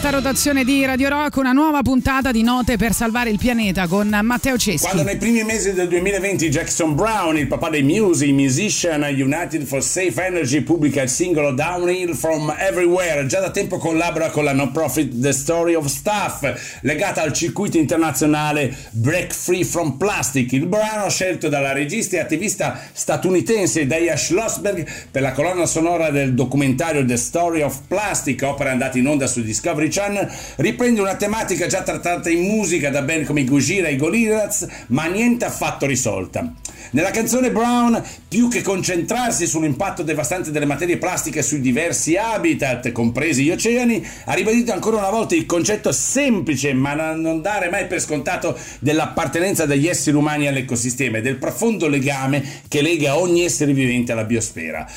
[0.07, 4.07] Nell'alta rotazione di Radio Rock una nuova puntata di Note per salvare il pianeta con
[4.21, 4.85] Matteo Ceschi.
[4.85, 9.63] Quando nei primi mesi del 2020 Jackson Brown, il papà dei Muse, i musician United
[9.65, 14.53] for Safe Energy, pubblica il singolo Downhill from Everywhere, già da tempo collabora con la
[14.53, 20.51] non profit The Story of Stuff, legata al circuito internazionale Break Free from Plastic.
[20.53, 26.33] Il brano scelto dalla regista e attivista statunitense Daya Schlossberg per la colonna sonora del
[26.33, 31.65] documentario The Story of Plastic, opera andata in onda su Discovery Channel, riprende una tematica
[31.65, 35.87] già trattata in musica da band come i Gojira e i Gorillaz, ma niente affatto
[35.87, 36.53] risolta.
[36.91, 43.43] Nella canzone Brown, più che concentrarsi sull'impatto devastante delle materie plastiche sui diversi habitat, compresi
[43.43, 47.87] gli oceani, ha ribadito ancora una volta il concetto semplice, ma da non dare mai
[47.87, 53.73] per scontato, dell'appartenenza degli esseri umani all'ecosistema e del profondo legame che lega ogni essere
[53.73, 54.87] vivente alla biosfera.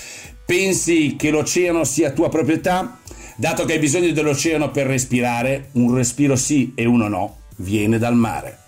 [0.44, 2.99] Pensi che l'oceano sia tua proprietà?
[3.40, 8.14] Dato che hai bisogno dell'oceano per respirare, un respiro sì e uno no viene dal
[8.14, 8.59] mare.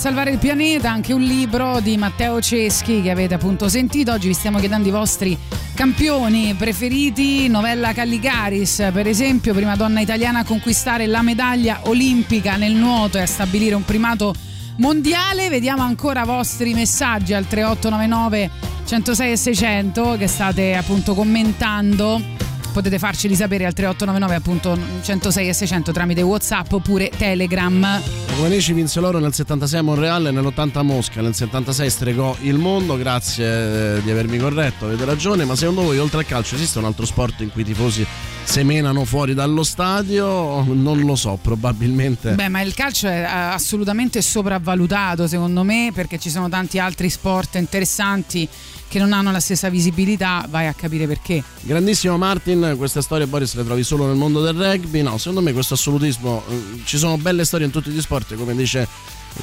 [0.00, 4.12] Salvare il pianeta, anche un libro di Matteo Ceschi che avete appunto sentito.
[4.12, 5.36] Oggi vi stiamo chiedendo i vostri
[5.74, 7.48] campioni preferiti.
[7.48, 13.20] Novella Calligaris, per esempio, prima donna italiana a conquistare la medaglia olimpica nel nuoto e
[13.20, 14.32] a stabilire un primato
[14.76, 15.50] mondiale.
[15.50, 18.50] Vediamo ancora i vostri messaggi al 3899
[18.86, 22.39] 106 e 600 che state appunto commentando.
[22.72, 28.00] Potete farceli sapere al 3899 appunto 106 e 600 tramite Whatsapp oppure Telegram.
[28.36, 32.56] Guanici vinse l'oro nel 76 a Monreale e nell'80 a Mosca, nel 76 stregò il
[32.56, 36.78] mondo, grazie eh, di avermi corretto, avete ragione, ma secondo voi oltre al calcio esiste
[36.78, 38.06] un altro sport in cui i tifosi
[38.44, 40.62] semenano fuori dallo stadio?
[40.64, 42.32] Non lo so, probabilmente...
[42.32, 47.10] Beh, ma il calcio è eh, assolutamente sopravvalutato secondo me perché ci sono tanti altri
[47.10, 48.48] sport interessanti
[48.90, 51.44] che non hanno la stessa visibilità, vai a capire perché.
[51.60, 55.00] Grandissimo Martin, queste storie Boris le trovi solo nel mondo del rugby?
[55.00, 58.56] No, secondo me questo assolutismo, eh, ci sono belle storie in tutti gli sport, come
[58.56, 58.88] dice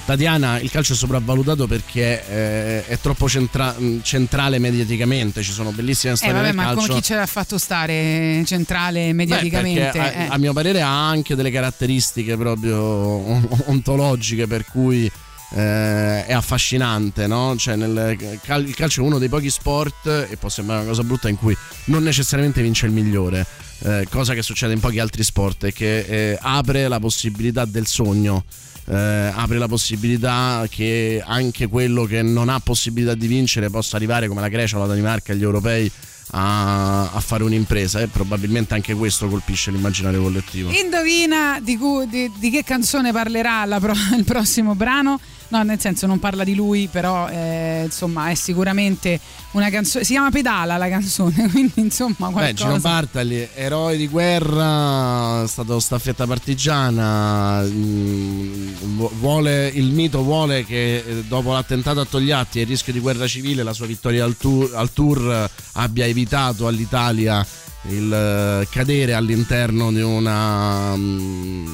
[0.06, 6.12] Tatiana, il calcio è sopravvalutato perché eh, è troppo centra- centrale mediaticamente, ci sono bellissime
[6.12, 6.88] Eh storie vabbè, del ma calcio.
[6.88, 9.98] come chi ce l'ha fatto stare centrale Beh, mediaticamente?
[9.98, 10.28] a, eh.
[10.30, 12.76] a mio parere ha anche delle caratteristiche proprio
[13.72, 15.10] ontologiche per cui
[15.52, 17.56] eh, è affascinante, no?
[17.58, 21.04] Cioè nel cal- il calcio è uno dei pochi sport, e può sembrare una cosa
[21.04, 21.56] brutta, in cui
[21.86, 23.46] non necessariamente vince il migliore,
[23.80, 27.88] eh, cosa che succede in pochi altri sport, e che eh, apre la possibilità del
[27.88, 28.44] sogno.
[28.90, 28.96] eh,
[29.36, 34.40] apre la possibilità che anche quello che non ha possibilità di vincere possa arrivare come
[34.40, 35.92] la Grecia la Danimarca agli europei
[36.32, 40.70] a, a fare un'impresa e probabilmente anche questo colpisce l'immaginario collettivo.
[40.72, 45.20] Indovina di, cui- di- di che canzone parlerà pro- il prossimo brano?
[45.50, 49.20] No, nel senso non parla di lui, però eh, insomma è sicuramente
[49.52, 50.04] una canzone.
[50.04, 52.90] Si chiama Pedala la canzone, quindi insomma Beh, Gino qualcosa.
[52.90, 60.98] Bartali, eroe di guerra, è stato staffetta partigiana, mm, vu- vuole, il mito vuole che
[60.98, 64.36] eh, dopo l'attentato a Togliatti e il rischio di guerra civile la sua vittoria al
[64.38, 67.46] tour, al tour abbia evitato all'Italia
[67.90, 71.66] il eh, cadere all'interno di, una, mm,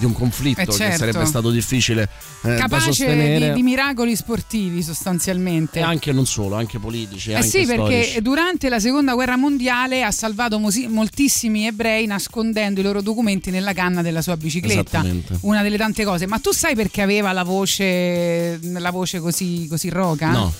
[0.00, 0.96] di un conflitto Eh, che certo.
[0.96, 2.08] sarebbe stato difficile
[2.42, 5.78] eh, Capace di, di miracoli sportivi sostanzialmente.
[5.78, 7.30] E anche non solo, anche politici.
[7.30, 8.22] Eh anche sì, perché storici.
[8.22, 13.74] durante la seconda guerra mondiale ha salvato mosi- moltissimi ebrei nascondendo i loro documenti nella
[13.74, 15.04] canna della sua bicicletta.
[15.42, 16.26] Una delle tante cose.
[16.26, 20.30] Ma tu sai perché aveva la voce, la voce così, così roca?
[20.30, 20.52] No.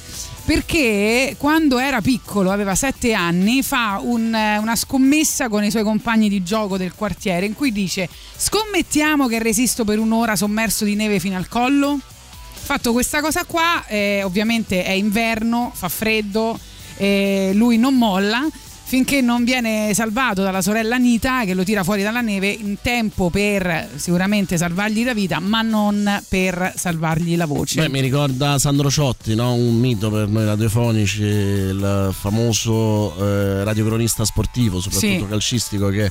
[0.44, 6.28] Perché quando era piccolo, aveva sette anni, fa un- una scommessa con i suoi compagni
[6.28, 11.20] di gioco del quartiere in cui dice scommettiamo che resisto per un'ora sommerso di neve
[11.20, 12.00] fino al collo.
[12.62, 16.58] Fatto questa cosa qua, eh, ovviamente è inverno, fa freddo,
[16.96, 18.46] eh, lui non molla
[18.90, 23.30] finché non viene salvato dalla sorella Anita che lo tira fuori dalla neve in tempo
[23.30, 27.82] per sicuramente salvargli la vita, ma non per salvargli la voce.
[27.82, 29.52] Beh, mi ricorda Sandro Ciotti, no?
[29.54, 35.26] un mito per noi radiofonici, il famoso eh, radiocronista sportivo, soprattutto Sì.
[35.28, 36.10] calcistico, che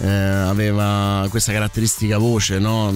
[0.00, 2.92] eh, aveva questa caratteristica voce, no?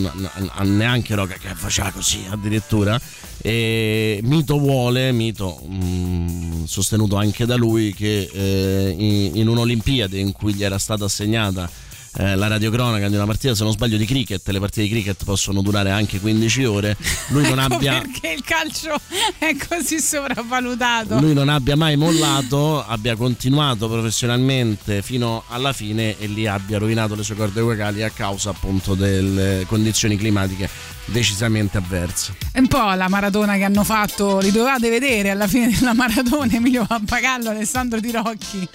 [0.62, 3.00] Neanche roca che faceva così addirittura.
[3.44, 10.32] E mito vuole, mito mh, sostenuto anche da lui, che eh, in, in un'Olimpiade in
[10.32, 11.68] cui gli era stata assegnata
[12.18, 14.46] eh, la radiocronaca di una partita, se non sbaglio, di cricket.
[14.48, 16.96] Le partite di cricket possono durare anche 15 ore.
[17.28, 18.00] Lui non Ecco abbia.
[18.00, 18.94] perché il calcio
[19.38, 21.18] è così sopravvalutato.
[21.20, 27.14] Lui non abbia mai mollato, abbia continuato professionalmente fino alla fine e lì abbia rovinato
[27.14, 30.68] le sue corde vocali a causa appunto delle condizioni climatiche
[31.06, 32.34] decisamente avverse.
[32.52, 36.52] È un po' la maratona che hanno fatto, li dovevate vedere alla fine della maratona
[36.52, 38.68] Emilio Pappagallo, Alessandro Tirocchi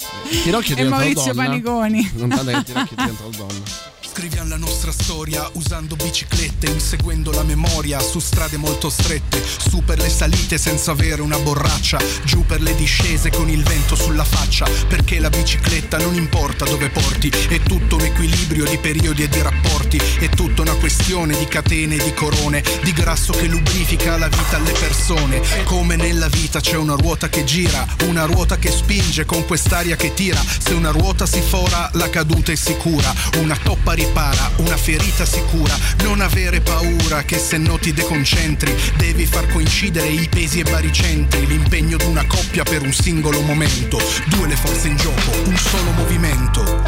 [0.44, 1.48] Tirocchi è e Maurizio donna.
[1.49, 2.12] Paniconi.
[2.16, 3.95] Non tanto che Tirocchi è diventato donna.
[4.18, 9.39] Scriviamo la nostra storia usando biciclette, inseguendo la memoria su strade molto strette,
[9.69, 13.95] su per le salite senza avere una borraccia, giù per le discese con il vento
[13.95, 19.22] sulla faccia, perché la bicicletta non importa dove porti, è tutto un equilibrio di periodi
[19.22, 23.45] e di rapporti, è tutta una questione di catene e di corone, di grasso che
[23.45, 28.57] lubrifica la vita alle persone, come nella vita c'è una ruota che gira, una ruota
[28.57, 33.14] che spinge con quest'aria che tira, se una ruota si fora la caduta è sicura,
[33.38, 39.26] una toppa ripara, una ferita sicura, non avere paura che se no ti deconcentri, devi
[39.26, 44.48] far coincidere i pesi e baricentri, l'impegno di una coppia per un singolo momento, due
[44.48, 46.82] le forze in gioco, un solo movimento.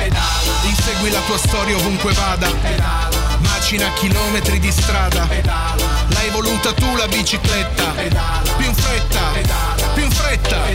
[0.64, 2.50] Insegui la tua storia ovunque vada,
[3.40, 7.94] macina chilometri di strada, l'hai voluta tu la bicicletta,
[8.58, 10.70] più in fretta, più in fretta,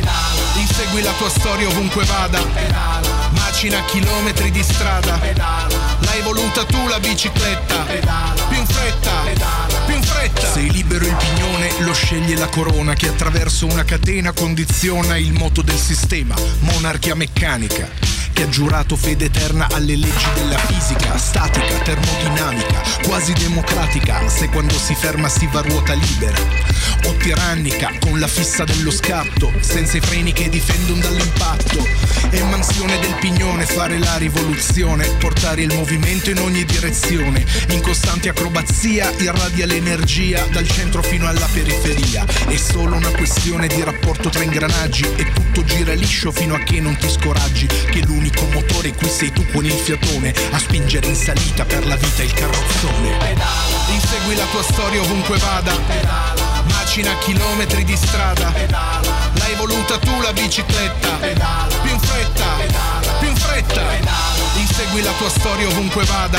[0.55, 2.41] insegui Insegui la tua storia ovunque vada.
[3.31, 5.19] Macina chilometri di strada.
[6.01, 7.85] L'hai voluta tu la bicicletta.
[8.49, 9.11] Più in fretta,
[9.87, 10.53] più in fretta.
[10.53, 15.63] Sei libero il pignone, lo sceglie la corona che attraverso una catena condiziona il moto
[15.63, 16.35] del sistema.
[16.61, 24.29] Monarchia meccanica che ha giurato fede eterna alle leggi della fisica, statica, termodinamica, quasi democratica,
[24.29, 26.37] se quando si ferma si va a ruota libera,
[27.05, 31.87] o tirannica, con la fissa dello scatto, senza i freni che difendono dall'impatto,
[32.31, 38.29] e mansione del pignone, fare la rivoluzione, portare il movimento in ogni direzione, in costante
[38.29, 44.43] acrobazia irradia l'energia dal centro fino alla periferia, è solo una questione di rapporto tra
[44.43, 49.09] ingranaggi e tutto gira liscio fino a che non ti scoraggi, che l'unico motore qui
[49.09, 53.37] sei tu con il fiatone a spingere in salita per la vita il carrozzone.
[53.91, 55.77] Insegui la tua storia ovunque vada,
[56.65, 58.51] macina chilometri di strada,
[59.35, 61.11] l'hai voluta tu la bicicletta,
[61.83, 62.47] più in fretta,
[63.19, 63.83] più in fretta,
[64.55, 66.39] insegui la tua storia ovunque vada,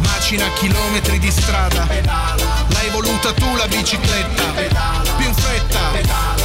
[0.00, 6.41] macina chilometri di strada, l'hai voluta tu la bicicletta, fretta, più in fretta.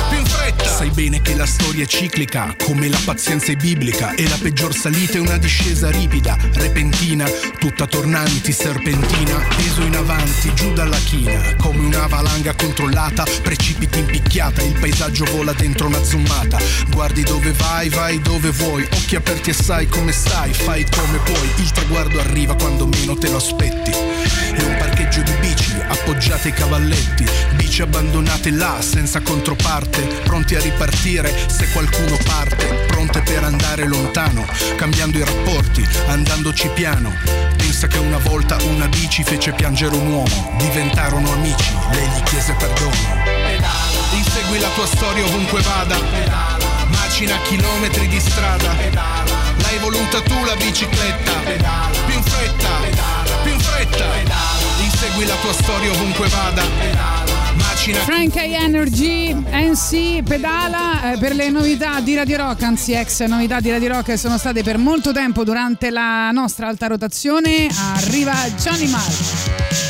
[0.63, 4.75] Sai bene che la storia è ciclica, come la pazienza è biblica, e la peggior
[4.75, 7.25] salita è una discesa ripida, repentina,
[7.59, 14.05] tutta tornanti, serpentina, peso in avanti, giù dalla china, come una valanga controllata, precipiti in
[14.05, 16.59] picchiata, il paesaggio vola dentro una zoomata,
[16.89, 21.51] guardi dove vai, vai dove vuoi, occhi aperti e sai come stai, fai come puoi,
[21.57, 26.53] il traguardo arriva quando meno te lo aspetti, è un parcheggio di bici, appoggiate ai
[26.53, 27.25] cavalletti,
[27.55, 34.45] bici abbandonate là, senza controparte, pronti a ripartire se qualcuno parte, pronte per andare lontano,
[34.77, 37.13] cambiando i rapporti, andandoci piano.
[37.57, 42.53] Pensa che una volta una bici fece piangere un uomo, diventarono amici, lei gli chiese
[42.53, 42.95] perdono.
[44.13, 45.97] Insegui la tua storia ovunque vada,
[46.87, 48.73] macina chilometri di strada,
[49.57, 51.33] l'hai voluta tu la bicicletta,
[52.05, 52.69] più in fretta,
[53.43, 54.05] più in fretta,
[54.79, 57.36] insegui la tua storia ovunque vada, macina
[58.03, 63.59] Frank High Energy, NC, pedala eh, per le novità di Radio Rock, anzi ex novità
[63.59, 67.67] di Radio Rock che sono state per molto tempo durante la nostra alta rotazione.
[67.95, 69.86] Arriva Johnny Marr.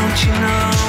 [0.00, 0.79] Don't you know?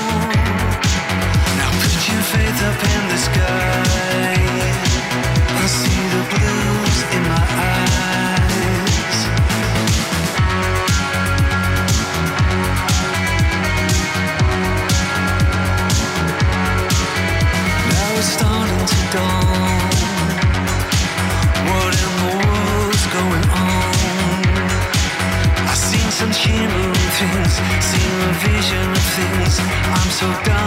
[30.21, 30.60] So down,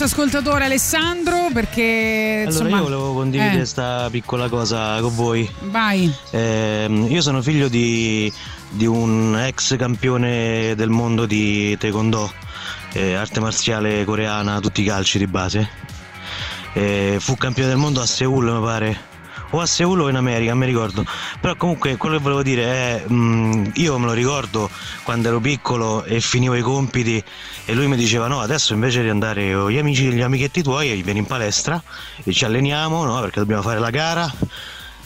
[0.00, 5.50] nostro ascoltatore Alessandro perché Allora insomma, io volevo condividere eh, questa piccola cosa con voi.
[5.64, 6.10] vai.
[6.30, 8.32] Ehm, io sono figlio di,
[8.70, 12.32] di un ex campione del mondo di Taekwondo,
[12.92, 15.68] eh, arte marziale coreana, tutti i calci di base.
[16.72, 19.09] Eh, fu campione del mondo a Seoul, mi pare.
[19.50, 21.04] O a Seoul o in America, non mi ricordo.
[21.40, 24.70] Però comunque quello che volevo dire è, mh, io me lo ricordo
[25.02, 27.22] quando ero piccolo e finivo i compiti
[27.64, 31.02] e lui mi diceva no, adesso invece di andare con gli amici, gli amichetti tuoi,
[31.02, 31.82] vieni in palestra
[32.22, 34.32] e ci alleniamo, no, perché dobbiamo fare la gara.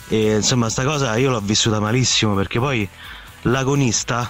[0.07, 2.87] E insomma sta cosa io l'ho vissuta malissimo perché poi
[3.43, 4.29] l'agonista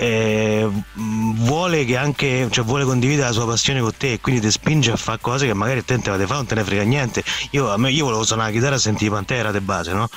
[0.00, 4.50] eh, vuole che anche cioè vuole condividere la sua passione con te e quindi ti
[4.50, 6.82] spinge a fare cose che magari a te non te fare non te ne frega
[6.84, 10.08] niente io, a me, io volevo suonare la chitarra e sentire Pantera di base no?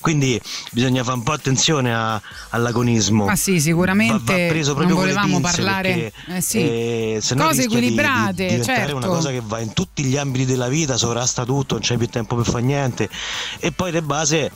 [0.00, 0.40] quindi
[0.72, 5.04] bisogna fare un po' attenzione a- all'agonismo Ma sì, sicuramente Va- va preso non proprio
[5.04, 6.58] le volevamo parlare perché, eh sì.
[6.58, 8.96] eh, se cose di- equilibrate, di, diventare certo.
[8.96, 12.08] una cosa che va in tutti gli ambiti della vita sovrasta tutto non c'è più
[12.08, 13.08] tempo per fare niente
[13.58, 14.50] e poi di base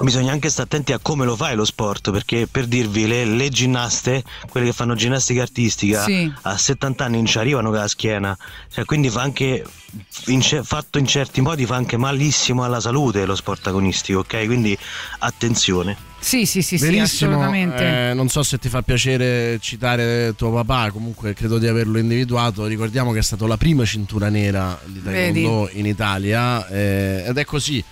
[0.00, 3.48] Bisogna anche stare attenti a come lo fai lo sport, perché per dirvi le, le
[3.48, 6.30] ginnaste, quelle che fanno ginnastica artistica, Sì.
[6.42, 8.36] a 70 anni non ci arrivano con la schiena,
[8.72, 9.64] cioè, quindi fa anche,
[10.26, 14.44] in fatto in certi modi, fa anche malissimo alla salute lo sport agonistico, ok?
[14.46, 14.76] Quindi
[15.20, 15.96] attenzione.
[16.18, 18.10] Sì, sì, sì, sì, Verissimo, assolutamente.
[18.10, 22.64] eh, non so se ti fa piacere citare tuo papà, comunque credo di averlo individuato.
[22.66, 27.44] Ricordiamo che è stata la prima cintura nera di Taekwondo in Italia eh, ed è
[27.44, 27.82] così.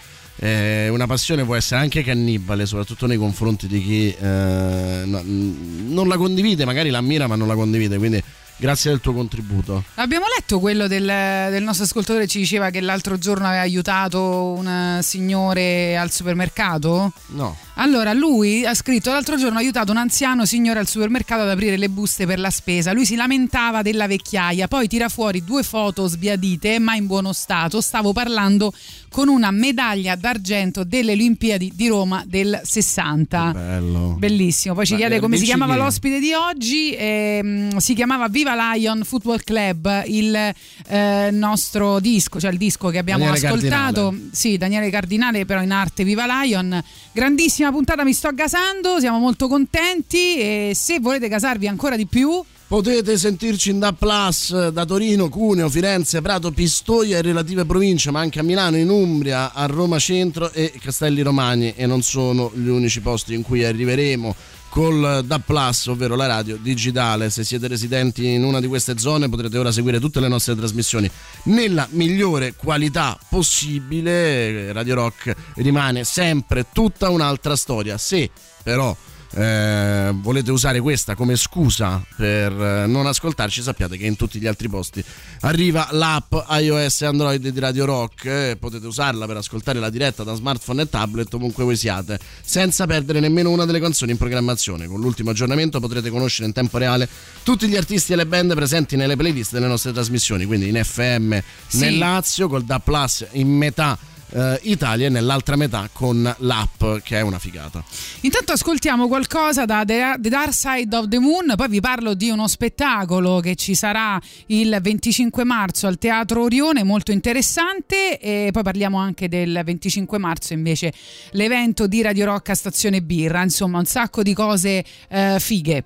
[0.42, 6.08] Eh, una passione può essere anche cannibale, soprattutto nei confronti di chi eh, no- non
[6.08, 7.96] la condivide, magari la ammira ma non la condivide.
[7.96, 8.20] Quindi
[8.62, 9.82] grazie del tuo contributo.
[9.96, 15.00] Abbiamo letto quello del, del nostro ascoltatore ci diceva che l'altro giorno aveva aiutato un
[15.02, 17.12] signore al supermercato?
[17.30, 17.56] No.
[17.76, 21.76] Allora, lui ha scritto l'altro giorno ha aiutato un anziano signore al supermercato ad aprire
[21.76, 22.92] le buste per la spesa.
[22.92, 27.80] Lui si lamentava della vecchiaia, poi tira fuori due foto sbiadite ma in buono stato.
[27.80, 28.72] Stavo parlando
[29.10, 33.50] con una medaglia d'argento delle Olimpiadi di Roma del 60.
[33.52, 34.16] Bello.
[34.18, 34.74] Bellissimo.
[34.74, 35.78] Poi ci Ma chiede come si chiamava chi?
[35.80, 36.94] l'ospite di oggi.
[36.96, 40.54] Ehm, si chiamava Viva Lion Football Club, il
[40.88, 44.02] eh, nostro disco, cioè il disco che abbiamo Daniele ascoltato.
[44.08, 44.30] Cardinale.
[44.32, 46.82] Sì, Daniele Cardinale, però in arte Viva Lion.
[47.12, 52.42] Grandissima puntata, mi sto gasando, siamo molto contenti e se volete gasarvi ancora di più...
[52.72, 58.20] Potete sentirci in Da Plus da Torino, Cuneo, Firenze, Prato, Pistoia e relative province, ma
[58.20, 61.74] anche a Milano, in Umbria, a Roma Centro e Castelli Romani.
[61.76, 64.34] E non sono gli unici posti in cui arriveremo
[64.70, 67.28] col Da Plus, ovvero la radio digitale.
[67.28, 71.10] Se siete residenti in una di queste zone potrete ora seguire tutte le nostre trasmissioni
[71.44, 74.72] nella migliore qualità possibile.
[74.72, 77.98] Radio Rock rimane sempre tutta un'altra storia.
[77.98, 78.30] Se
[78.62, 78.96] però
[79.34, 84.46] eh, volete usare questa come scusa per eh, non ascoltarci, sappiate che in tutti gli
[84.46, 85.02] altri posti
[85.40, 88.24] arriva l'app iOS e Android di Radio Rock.
[88.26, 92.86] eh, potete usarla per ascoltare la diretta da smartphone e tablet ovunque voi siate, senza
[92.86, 94.86] perdere nemmeno una delle canzoni in programmazione.
[94.86, 97.08] Con l'ultimo aggiornamento potrete conoscere in tempo reale
[97.42, 101.38] tutti gli artisti e le band presenti nelle playlist delle nostre trasmissioni, quindi in FM
[101.66, 101.78] Sì.
[101.78, 103.98] nel Lazio, col Da Plus in metà.
[104.32, 107.82] Eh, Italia e nell'altra metà con l'app che è una figata.
[108.20, 112.48] Intanto ascoltiamo qualcosa da The Dark Side of the Moon, poi vi parlo di uno
[112.48, 118.98] spettacolo che ci sarà il 25 marzo al Teatro Orione, molto interessante, e poi parliamo
[118.98, 120.92] anche del 25 marzo invece
[121.32, 125.84] l'evento di Radio Rock a Stazione Birra, insomma un sacco di cose eh, fighe.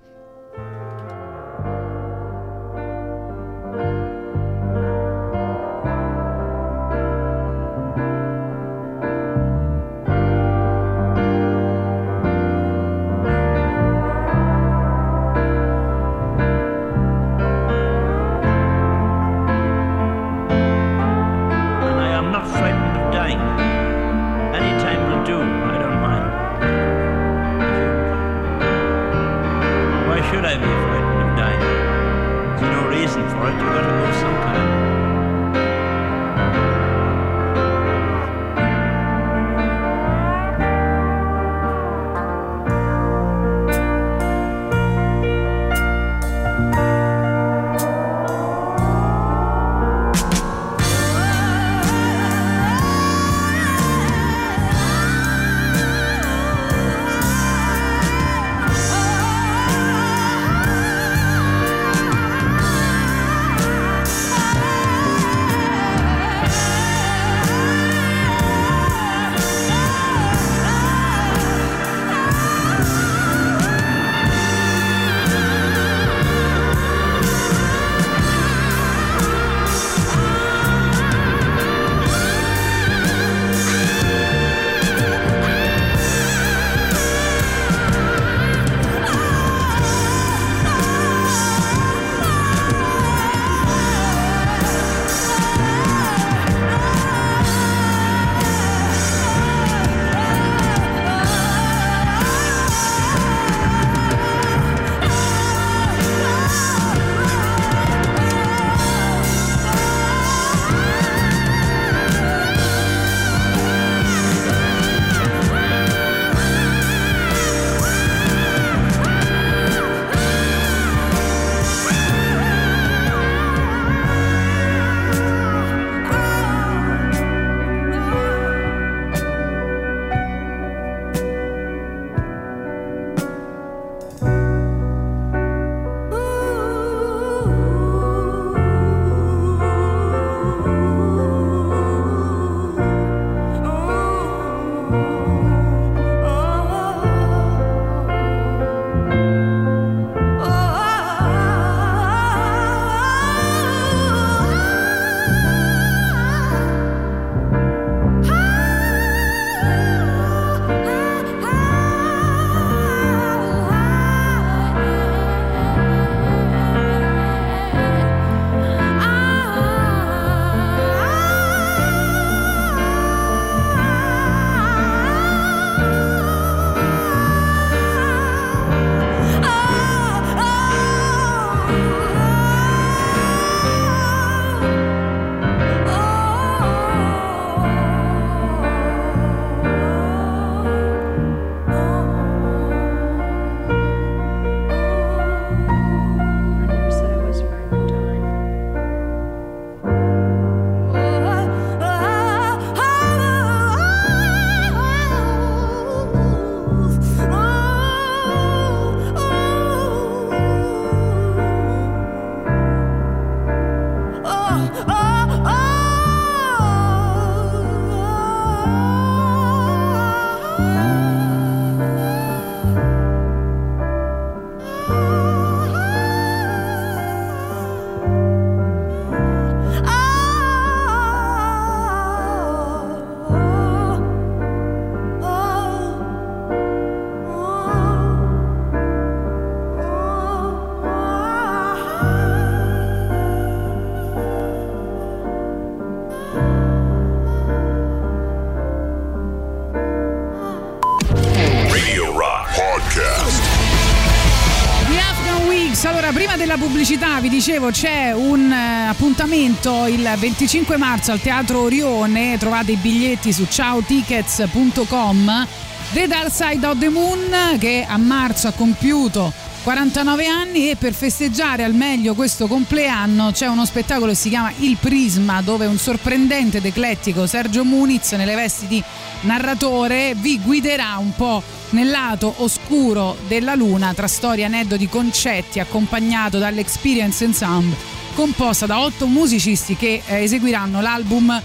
[257.29, 263.33] Vi dicevo c'è un eh, appuntamento il 25 marzo al Teatro Orione, trovate i biglietti
[263.33, 265.47] su ciaotickets.com.
[265.93, 269.33] The Dark Side of the Moon che a marzo ha compiuto
[269.65, 274.53] 49 anni e per festeggiare al meglio questo compleanno c'è uno spettacolo che si chiama
[274.59, 278.81] Il Prisma dove un sorprendente ed eclettico Sergio Muniz nelle vesti di
[279.23, 286.39] narratore vi guiderà un po' nel lato oscuro della luna tra storie, aneddoti, concetti accompagnato
[286.39, 291.43] dall'Experience Ensemble composta da otto musicisti che eh, eseguiranno l'album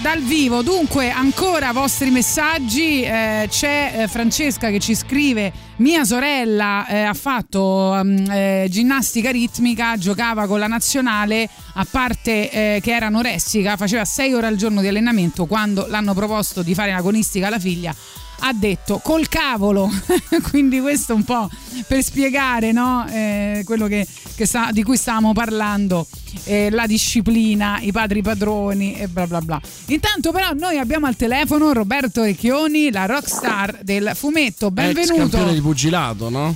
[0.00, 0.62] dal vivo.
[0.62, 3.02] Dunque, ancora vostri messaggi.
[3.02, 9.30] Eh, c'è eh, Francesca che ci scrive: Mia sorella eh, ha fatto mm, eh, ginnastica
[9.30, 14.56] ritmica, giocava con la nazionale, a parte eh, che era anoressica, faceva 6 ore al
[14.56, 15.46] giorno di allenamento.
[15.46, 17.94] Quando l'hanno proposto di fare l'agonistica alla figlia,
[18.40, 19.88] ha detto col cavolo.
[20.50, 21.48] Quindi, questo un po'
[21.86, 23.06] per spiegare no?
[23.08, 26.06] Eh, quello che, che sta- di cui stavamo parlando.
[26.44, 29.60] eh, la disciplina, i padri padroni e bla bla bla.
[29.86, 34.66] Intanto, però, noi abbiamo al telefono Roberto Recchioni, la rockstar del fumetto.
[34.66, 35.16] Ex Benvenuto.
[35.16, 36.54] campione di pugilato, no?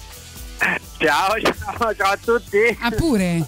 [0.98, 2.56] Ciao, ciao, ciao a tutti.
[2.80, 3.42] Ah, pure?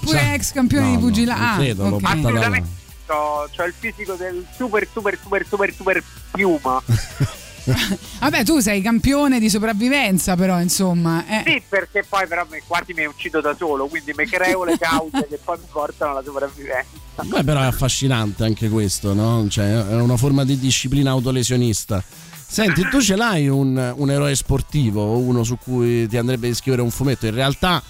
[0.00, 0.32] Pure Ciao.
[0.34, 1.40] ex campione No, di no, pugilato.
[1.40, 2.00] non Ah, credo, l'ho ok.
[2.00, 2.20] buttata là.
[2.28, 2.68] Assolutamente.
[3.08, 3.14] Ho,
[3.56, 6.82] ho il fisico del super, super, super, super, super piuma.
[8.20, 11.24] Vabbè, tu sei campione di sopravvivenza, però, insomma.
[11.26, 11.42] eh.
[11.44, 15.26] Sì, perché poi però mi- quasi mi uccido da solo, quindi mi creo le cause
[15.28, 16.88] che poi mi portano alla sopravvivenza.
[17.22, 19.46] Beh, però è affascinante anche questo, no?
[19.48, 22.02] Cioè, è una forma di disciplina autolesionista.
[22.48, 26.82] Senti, tu ce l'hai un, un eroe sportivo, uno su cui ti andrebbe di scrivere
[26.82, 27.26] un fumetto?
[27.26, 27.82] In realtà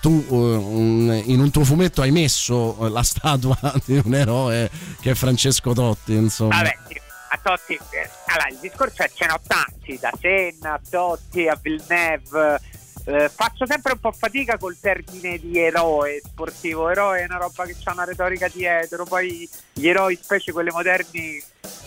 [0.00, 5.14] tu eh, in un tuo fumetto hai messo la statua di un eroe che è
[5.14, 6.56] Francesco Totti, insomma.
[6.56, 10.80] Vabbè, sì, a Totti, eh, allora il discorso è ce n'ho tanti, da Senna a
[10.88, 12.60] Totti a Villeneuve.
[13.04, 16.90] Eh, faccio sempre un po' fatica col termine di eroe sportivo.
[16.90, 21.42] Eroe è una roba che ha una retorica dietro, poi gli eroi, specie quelli moderni,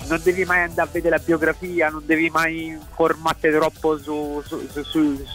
[0.08, 4.68] non devi mai andare a vedere la biografia, non devi mai informarti troppo su, su,
[4.68, 5.26] su,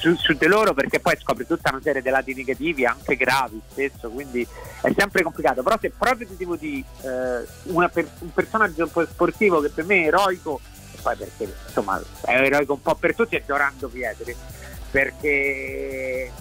[0.00, 3.60] su- su- di loro perché poi scopri tutta una serie di lati negativi, anche gravi
[3.70, 4.46] spesso, quindi
[4.80, 5.62] è sempre complicato.
[5.62, 10.06] Però se proprio ti devo dire eh, per- un personaggio sportivo che per me è
[10.06, 10.60] eroico,
[10.94, 14.34] e poi perché insomma è eroico un po' per tutti, è Dorando Pietri,
[14.90, 16.32] perché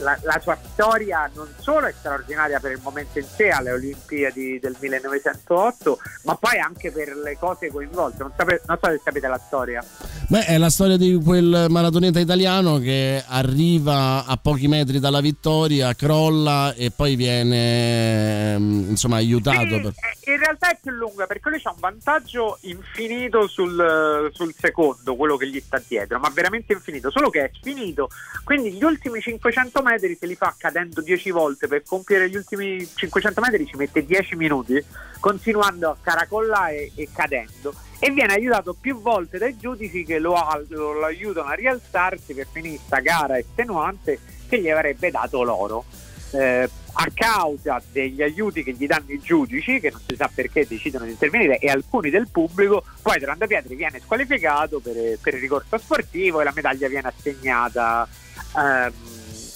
[0.00, 4.58] la, la sua storia non solo è straordinaria per il momento in sé alle Olimpiadi
[4.58, 8.22] del 1908, ma poi anche per le cose coinvolte.
[8.22, 9.84] Non, sape- non so se sapete la storia.
[10.28, 15.94] Beh, è la storia di quel maratoneta italiano che arriva a pochi metri dalla vittoria,
[15.94, 19.66] crolla e poi viene ehm, insomma aiutato.
[19.80, 19.92] per-
[20.24, 25.16] Eh, In realtà è più lunga perché lui ha un vantaggio infinito sul, sul secondo,
[25.16, 28.08] quello che gli sta dietro, ma veramente infinito, solo che è finito.
[28.44, 32.86] Quindi gli ultimi 500 metri se li fa cadendo 10 volte per compiere gli ultimi
[32.86, 34.82] 500 metri ci mette 10 minuti,
[35.18, 37.74] continuando a caracollare e cadendo.
[37.98, 42.46] E viene aiutato più volte dai giudici che lo, al- lo aiutano a rialzarsi per
[42.50, 44.18] finire sta gara estenuante
[44.48, 45.84] che gli avrebbe dato l'oro
[46.32, 50.66] eh, a causa degli aiuti che gli danno i giudici, che non si sa perché
[50.66, 55.40] decidono di intervenire, e alcuni del pubblico, poi Duranda Pietri viene squalificato per, per il
[55.40, 58.08] ricorso sportivo e la medaglia viene assegnata
[58.56, 58.92] ehm,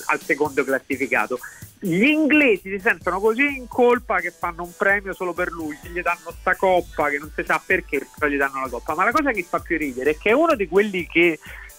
[0.07, 1.39] al secondo classificato.
[1.79, 6.01] Gli inglesi si sentono così in colpa che fanno un premio solo per lui, gli
[6.01, 8.95] danno sta coppa che non si sa perché, però gli danno la coppa.
[8.95, 11.39] Ma la cosa che fa più ridere è che è uno di quelli che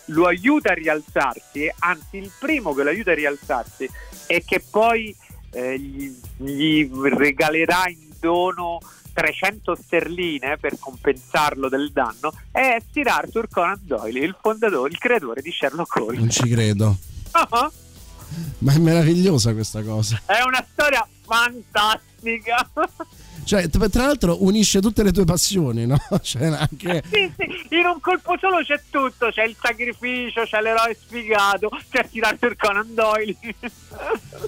[0.09, 3.89] lo aiuta a rialzarsi, anzi il primo che lo aiuta a rialzarsi
[4.27, 5.15] e che poi
[5.51, 8.79] eh, gli, gli regalerà in dono
[9.15, 15.41] 300 sterline per compensarlo del danno è Sir Arthur Conan Doyle, il fondatore, il creatore
[15.41, 16.19] di Sherlock Holmes.
[16.19, 16.97] Non ci credo.
[17.31, 17.71] Ah,
[18.59, 20.21] Ma è meravigliosa questa cosa.
[20.25, 22.69] È una storia fantastica.
[23.45, 25.97] Cioè, tra l'altro unisce tutte le tue passioni, no?
[26.21, 27.03] Cioè, anche...
[27.11, 32.07] Sì, sì, in un colpo solo c'è tutto, c'è il sacrificio, c'è l'eroe sfigato, c'è
[32.11, 33.35] Sir Arthur Conan Doyle.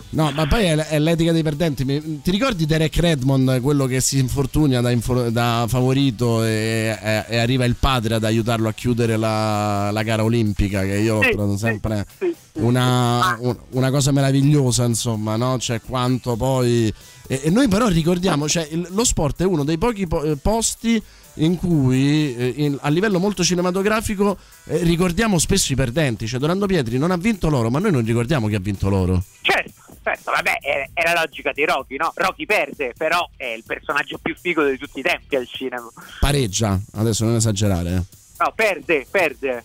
[0.09, 1.85] No, ma poi è, è l'etica dei perdenti.
[2.23, 7.37] Ti ricordi Derek Redmond, quello che si infortuna da, infor- da favorito e, e- e
[7.37, 11.51] arriva il padre ad aiutarlo a chiudere la, la gara olimpica, che io Sì, trovato
[11.53, 12.59] sì, sempre sì, sì.
[12.61, 15.59] una, un- una cosa meravigliosa, insomma, no?
[15.59, 16.91] Cioè, quanto poi...
[17.27, 20.37] E, e noi però ricordiamo, cioè, il- lo sport è uno dei pochi po- eh,
[20.37, 21.01] posti
[21.35, 26.25] in cui eh, in- a livello molto cinematografico eh, ricordiamo spesso i perdenti.
[26.27, 29.21] Cioè, Dorando Pietri non ha vinto loro, ma noi non ricordiamo chi ha vinto loro.
[29.41, 29.71] Certo,
[30.03, 32.11] certo, vabbè, è, è la logica di Rocky, no?
[32.15, 35.87] Rocky perde, però è il personaggio più figo di tutti i tempi al cinema.
[36.19, 37.89] Pareggia, adesso non esagerare.
[37.95, 38.15] eh.
[38.39, 39.63] No, perde, perde.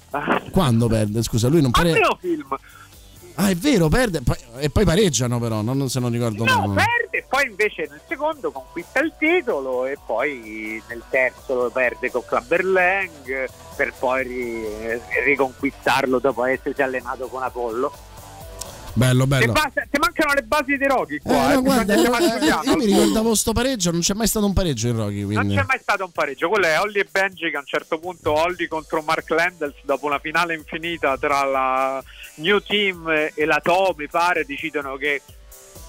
[0.50, 1.22] Quando perde?
[1.22, 1.92] Scusa, lui non Al pare...
[1.92, 2.48] primo film.
[3.34, 4.20] Ah, è vero, perde.
[4.58, 5.62] e poi pareggiano, però.
[5.62, 6.84] Non, se non ricordo No, male.
[7.00, 12.22] perde, poi invece nel secondo conquista il titolo e poi nel terzo lo perde con
[12.26, 17.92] Clubberlang per poi ri- riconquistarlo dopo essersi allenato con Apollo.
[18.94, 19.52] Bello, Ti bello.
[19.98, 21.50] mancano le basi dei Rocky Eh, qua.
[21.52, 24.44] eh, no, guarda, eh, Giuliano io al mi ricordavo sto pareggio, non c'è mai stato
[24.46, 25.20] un pareggio in Rocky.
[25.22, 25.54] Non Quindi.
[25.56, 28.32] c'è mai stato un pareggio, quello è Holly e Benji che a un certo punto
[28.32, 32.02] Holly contro Mark Landels dopo una finale infinita tra la
[32.36, 35.22] New Team e la To mi pare decidono che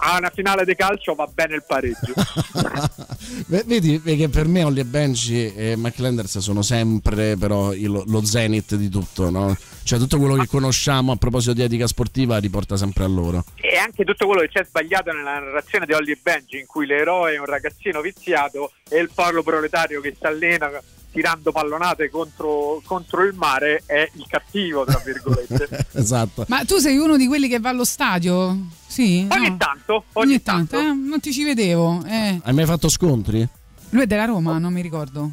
[0.06, 2.14] a una finale di calcio va bene il pareggio.
[3.48, 8.04] Ve- Vedi vedi che per me Holly e Benji e McLenders sono sempre però il-
[8.06, 9.56] lo zenith di tutto, no?
[9.84, 13.44] Cioè tutto quello che conosciamo a proposito di etica sportiva riporta sempre a loro.
[13.56, 16.86] e anche tutto quello che c'è sbagliato nella narrazione di Holly e Benji in cui
[16.86, 20.70] l'eroe è un ragazzino viziato e il parlo proletario che si allena
[21.14, 26.44] tirando pallonate contro, contro il mare è il cattivo tra virgolette esatto.
[26.48, 28.58] Ma tu sei uno di quelli che va allo stadio?
[28.88, 29.26] Sì?
[29.32, 29.58] ogni No.
[29.58, 32.04] tanto Ogni tanto, eh, non ti ci vedevo.
[32.06, 32.40] eh.
[32.44, 33.48] Hai mai fatto scontri?
[33.92, 35.30] Lui è della Roma, non mi ricordo.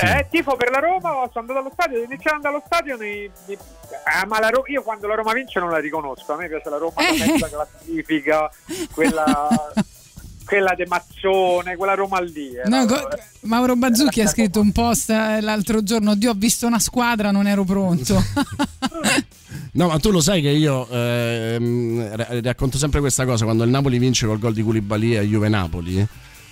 [0.00, 3.58] Eh, tifo per la Roma, sono andato allo stadio, iniziando allo stadio nei- nei-
[4.04, 6.68] ah, ma la Ro- io quando la Roma vince non la riconosco, a me piace
[6.70, 7.18] la Roma Eh.
[7.18, 8.48] la mezza classifica,
[8.92, 9.48] quella,
[10.48, 12.48] quella de Mazzone, quella Roma lì.
[12.56, 12.66] eh.
[12.68, 13.08] No, co-
[13.42, 17.46] Mauro Bazzucchi ha scritto un post eh, l'altro giorno: Dio, ho visto una squadra, non
[17.46, 18.20] ero pronto.
[19.72, 23.70] No, ma tu lo sai che io ehm, ra- racconto sempre questa cosa quando il
[23.70, 26.04] Napoli vince col gol di Koulibaly a Juve Napoli.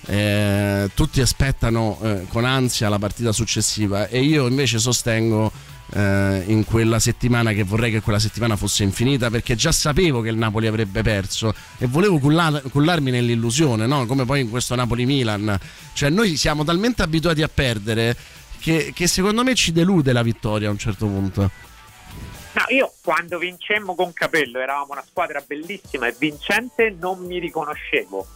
[0.06, 5.50] eh, tutti aspettano eh, con ansia la partita successiva e io invece sostengo
[5.92, 10.28] eh, in quella settimana che vorrei che quella settimana fosse infinita perché già sapevo che
[10.28, 14.06] il Napoli avrebbe perso e volevo culla- cullarmi nell'illusione, no?
[14.06, 15.58] come poi in questo Napoli-Milan.
[15.92, 18.16] Cioè noi siamo talmente abituati a perdere
[18.60, 21.50] che, che secondo me ci delude la vittoria a un certo punto.
[22.52, 28.26] No, io quando vincemmo con Capello eravamo una squadra bellissima e vincente, non mi riconoscevo.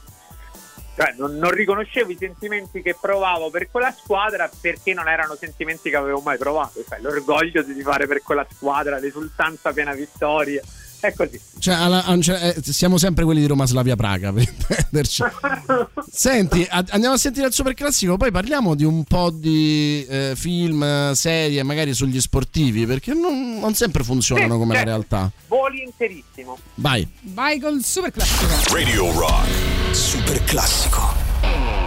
[1.00, 5.88] Cioè, non, non riconoscevo i sentimenti che provavo per quella squadra perché non erano sentimenti
[5.88, 6.84] che avevo mai provato.
[6.86, 10.60] Cioè, l'orgoglio di fare per quella squadra, l'esultanza piena vittoria.
[11.00, 11.40] È così.
[11.58, 15.22] Cioè, alla- eh, siamo sempre quelli di Roma Slavia Praga per intenderci.
[16.12, 21.12] Senti, andiamo a sentire il super classico, poi parliamo di un po' di eh, film,
[21.12, 24.90] serie, magari sugli sportivi, perché non, non sempre funzionano come la certo.
[24.90, 25.32] realtà.
[25.48, 26.58] Voli interissimo.
[26.74, 27.08] Vai.
[27.22, 28.74] Vai col super classico.
[28.74, 29.69] Radio Rock.
[29.92, 31.79] Super classico.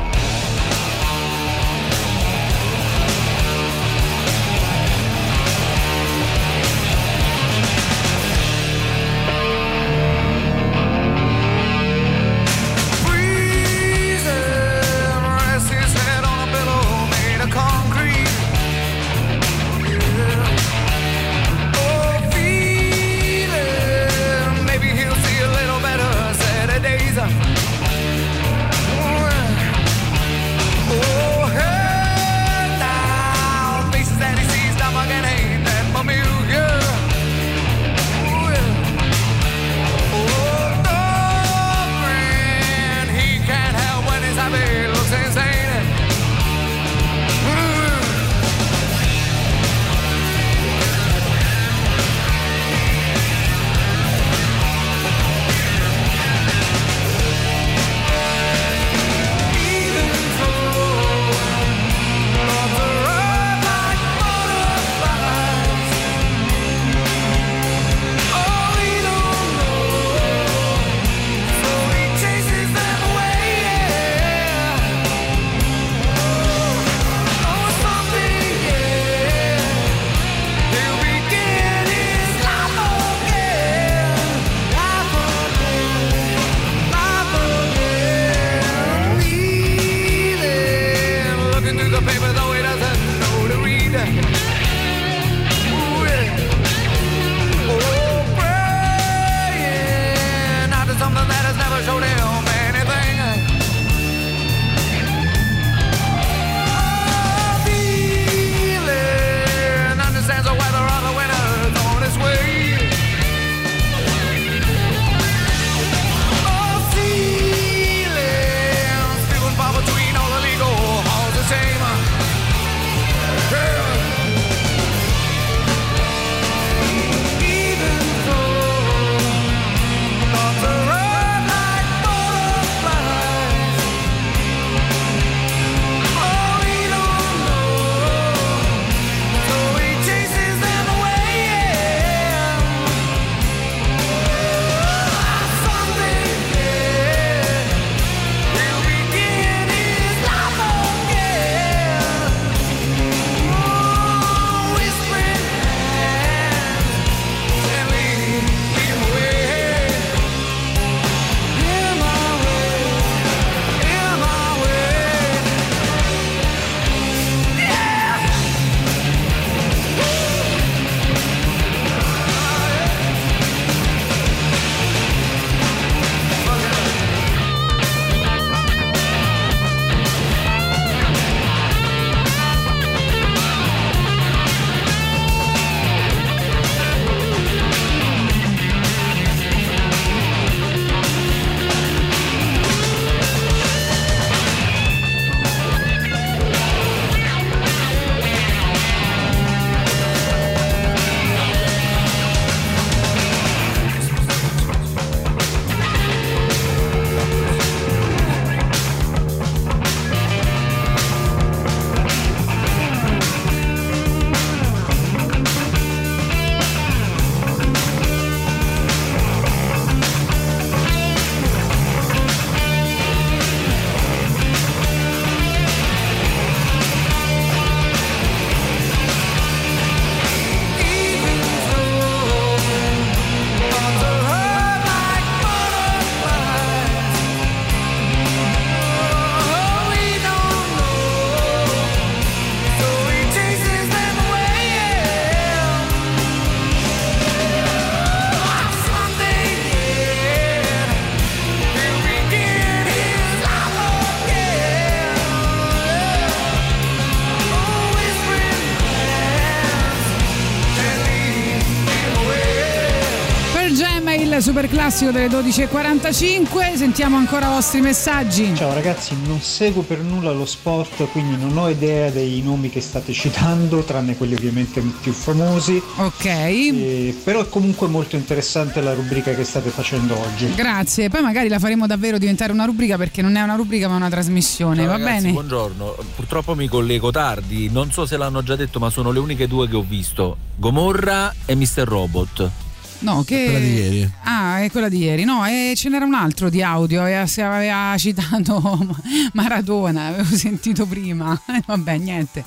[265.03, 266.75] Classico delle 12.45.
[266.75, 268.55] Sentiamo ancora i vostri messaggi.
[268.55, 272.79] Ciao ragazzi, non seguo per nulla lo sport, quindi non ho idea dei nomi che
[272.79, 275.81] state citando, tranne quelli ovviamente più famosi.
[275.97, 277.21] Ok.
[277.23, 280.53] però è comunque molto interessante la rubrica che state facendo oggi.
[280.55, 283.95] Grazie, poi magari la faremo davvero diventare una rubrica perché non è una rubrica ma
[283.95, 285.31] una trasmissione, Ciao, va ragazzi, bene?
[285.33, 289.47] Buongiorno, purtroppo mi collego tardi, non so se l'hanno già detto, ma sono le uniche
[289.47, 291.83] due che ho visto: Gomorra e Mr.
[291.83, 292.62] Robot.
[293.03, 293.43] No, che...
[293.43, 294.11] Quella di ieri.
[294.23, 295.23] Ah, è quella di ieri.
[295.25, 298.95] No, e ce n'era un altro di audio, e si aveva citato
[299.33, 301.39] Maradona, avevo sentito prima.
[301.67, 302.43] Vabbè, niente.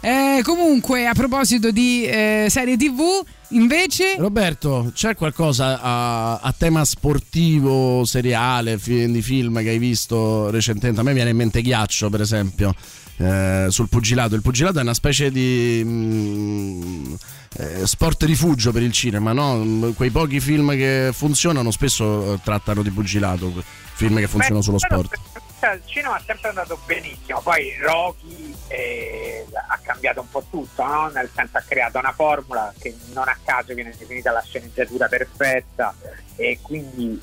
[0.00, 4.16] Eh, comunque, a proposito di eh, serie TV, invece...
[4.18, 11.00] Roberto, c'è qualcosa a, a tema sportivo, seriale, fi- di film che hai visto recentemente?
[11.00, 12.74] A me viene in mente Ghiaccio, per esempio,
[13.16, 14.34] eh, sul pugilato.
[14.34, 17.14] Il pugilato è una specie di mm,
[17.56, 19.92] eh, sport rifugio per il cinema, no?
[19.94, 23.52] Quei pochi film che funzionano spesso eh, trattano di pugilato,
[23.94, 25.42] film che funzionano sullo Beh, però sport.
[25.64, 31.08] Il cinema è sempre andato benissimo, poi Rocky eh, ha cambiato un po' tutto, no?
[31.08, 35.94] nel senso ha creato una formula che non a caso viene definita la sceneggiatura perfetta
[36.36, 37.18] e quindi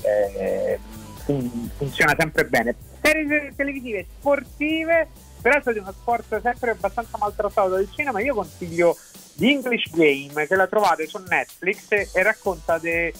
[1.24, 2.74] fun- funziona sempre bene.
[3.00, 5.08] Serie televisive sportive,
[5.42, 8.96] peraltro di uno sport sempre abbastanza maltrattato dal cinema, io consiglio
[9.34, 13.12] The English Game che la trovate su Netflix e, racconta dei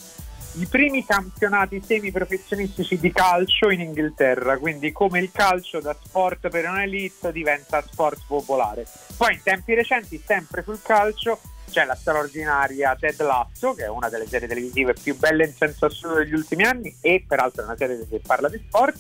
[0.57, 6.69] i primi campionati semiprofessionistici di calcio in Inghilterra, quindi come il calcio da sport per
[6.69, 8.87] un'elite diventa sport popolare.
[9.17, 11.41] Poi in tempi recenti, sempre sul calcio,
[11.71, 15.87] c'è la straordinaria Ted Lasso, che è una delle serie televisive più belle in senso
[15.87, 18.99] assoluto degli ultimi anni e peraltro è una serie che parla di sport.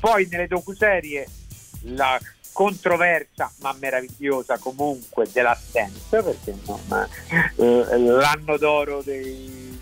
[0.00, 1.26] Poi nelle docuserie
[1.82, 2.18] la
[2.56, 7.06] controversa ma meravigliosa comunque Last Dance perché non,
[7.56, 9.78] eh, l'anno d'oro dei,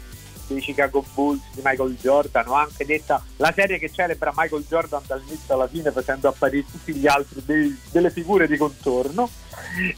[0.49, 5.03] dei Chicago Bulls di Michael Jordan o anche detta la serie che celebra Michael Jordan
[5.07, 9.31] dall'inizio alla fine facendo apparire tutti gli altri dei- delle figure di contorno.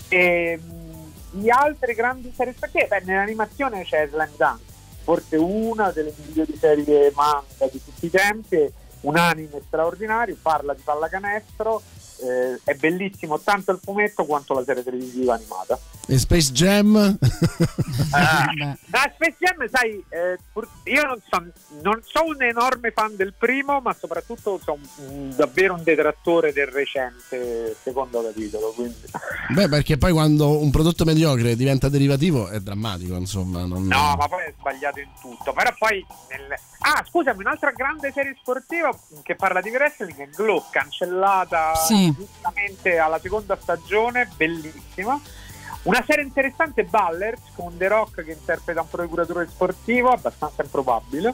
[0.09, 4.61] E mh, di altre grandi serie sportive beh, nell'animazione c'è Slam Dunk
[5.03, 8.71] forse una delle migliori serie manga di tutti i tempi
[9.03, 11.81] un anime straordinario parla di pallacanestro
[12.19, 17.19] eh, è bellissimo tanto il fumetto quanto la serie televisiva animata E Space Jam?
[18.13, 18.45] Ah,
[18.91, 20.39] ah, Space Jam, sai, eh,
[20.85, 21.43] io non so,
[21.83, 24.79] non so un enorme fan del primo, ma soprattutto sono
[25.35, 28.73] davvero un detrattore del recente secondo capitolo.
[28.73, 29.03] Quindi.
[29.51, 33.65] Beh, perché poi quando un prodotto mediocre diventa derivativo è drammatico, insomma.
[33.65, 33.85] Non...
[33.87, 35.53] No, ma poi è sbagliato in tutto.
[35.53, 36.05] Però poi.
[36.31, 42.06] nel- Ah, scusami, un'altra grande serie sportiva che parla di wrestling è Glow, cancellata Sì.
[42.15, 45.21] Giustamente alla seconda stagione, bellissima.
[45.83, 51.33] Una serie interessante Ballers con The Rock che interpreta un procuratore sportivo, abbastanza improbabile,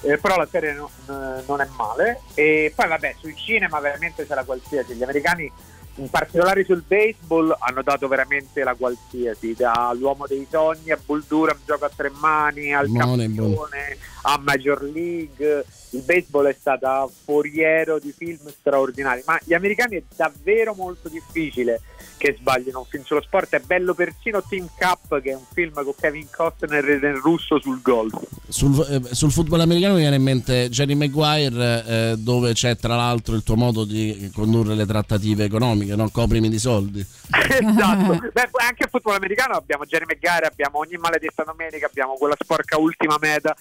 [0.00, 2.22] eh, però la serie no- n- non è male.
[2.32, 5.52] E poi vabbè, sul cinema veramente c'è la qualsiasi, gli americani
[5.96, 11.58] in particolare sul baseball hanno dato veramente la qualsiasi, dall'uomo dei sogni a Bull Durham,
[11.64, 15.64] gioco a tre mani, al campione, a Major League.
[15.90, 21.80] Il baseball è stato foriero di film straordinari, ma gli americani è davvero molto difficile
[22.18, 23.54] che sbagliano un film sullo sport.
[23.54, 27.60] È bello persino Team Cup, che è un film con Kevin Costner e nel russo
[27.60, 28.20] sul golf.
[28.48, 32.96] Sul, eh, sul football americano mi viene in mente Jerry Maguire, eh, dove c'è tra
[32.96, 36.08] l'altro il tuo modo di condurre le trattative economiche, no?
[36.10, 37.00] coprimi di soldi.
[37.00, 38.18] esatto.
[38.32, 42.78] Beh, anche al football americano abbiamo Jerry Maguire, abbiamo ogni maledetta domenica, abbiamo quella sporca
[42.78, 43.54] ultima meta.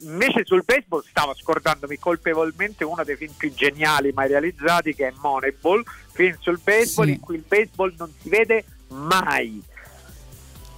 [0.00, 5.12] Invece sul baseball stavo scordandomi colpevolmente uno dei film più geniali mai realizzati che è
[5.20, 5.82] Moneyball,
[6.12, 7.12] film sul baseball Sì.
[7.12, 9.62] in cui il baseball non si vede mai.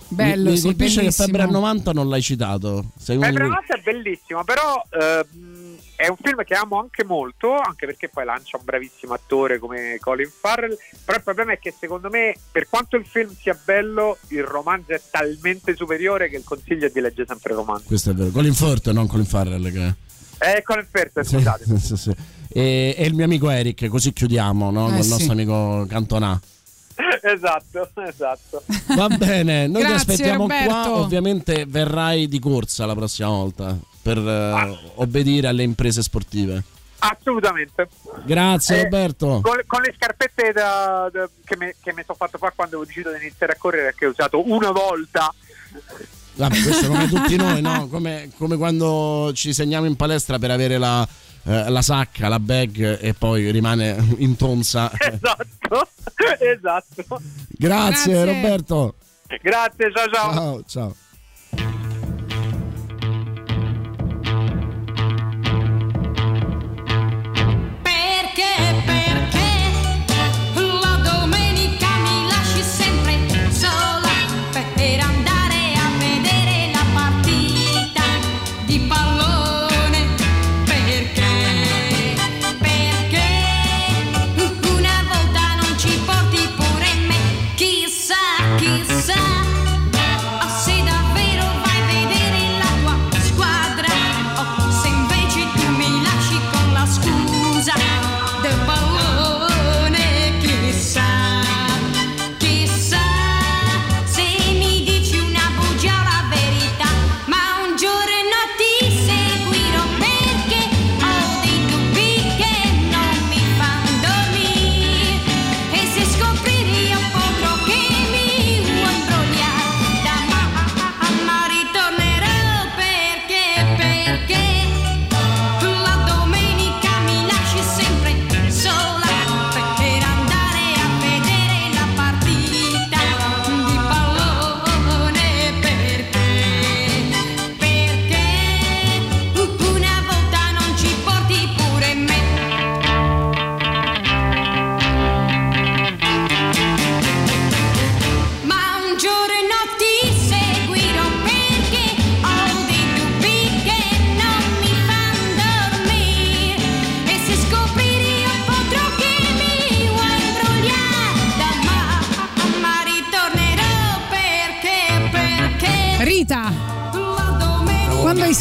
[0.08, 1.26] Bello, mi, mi sì, colpisce che bellissimo.
[1.26, 2.84] Febbre a 90 non l'hai citato.
[2.98, 5.63] Febbre quelli- Notte è bellissimo, però ehm,
[5.96, 9.98] è un film che amo anche molto, anche perché poi lancia un bravissimo attore come
[10.00, 14.18] Colin Farrell, però il problema è che secondo me, per quanto il film sia bello,
[14.28, 17.84] il romanzo è talmente superiore che il consiglio è di leggere sempre il romanzo.
[17.86, 18.30] Questo è vero.
[18.30, 19.72] Colin Firth, non Colin Farrell.
[19.72, 19.94] Che...
[20.38, 21.64] Eh, Colin Firth, Sì, scusate.
[21.78, 22.12] sì, sì.
[22.48, 24.86] E, e il mio amico Eric, così chiudiamo, no?
[24.86, 25.10] Eh, Con il sì.
[25.10, 26.40] nostro amico Cantonà.
[27.22, 28.62] esatto, esatto.
[28.96, 30.68] Va bene, noi Grazie, ti aspettiamo Roberto.
[30.68, 30.94] qua.
[30.96, 34.78] Ovviamente verrai di corsa la prossima volta per eh, Ah.
[34.96, 36.62] obbedire alle imprese sportive.
[36.98, 37.88] Assolutamente.
[38.24, 39.40] Grazie Eh, Roberto.
[39.42, 42.84] Con, con le scarpette da- da- che mi, che mi sono fatto fare quando ho
[42.84, 45.32] deciso di iniziare a correre, che ho usato una volta.
[46.36, 47.88] Vabbè, questo come tutti noi, no?
[47.88, 51.06] Come, come quando ci segniamo in palestra per avere la,
[51.44, 54.90] eh, la sacca, la bag e poi rimane in tonza.
[54.98, 55.88] Esatto,
[56.40, 57.20] esatto.
[57.48, 58.24] Grazie, Grazie.
[58.24, 58.94] Roberto.
[59.42, 60.32] Grazie, ciao ciao.
[60.32, 60.94] Ciao, ciao.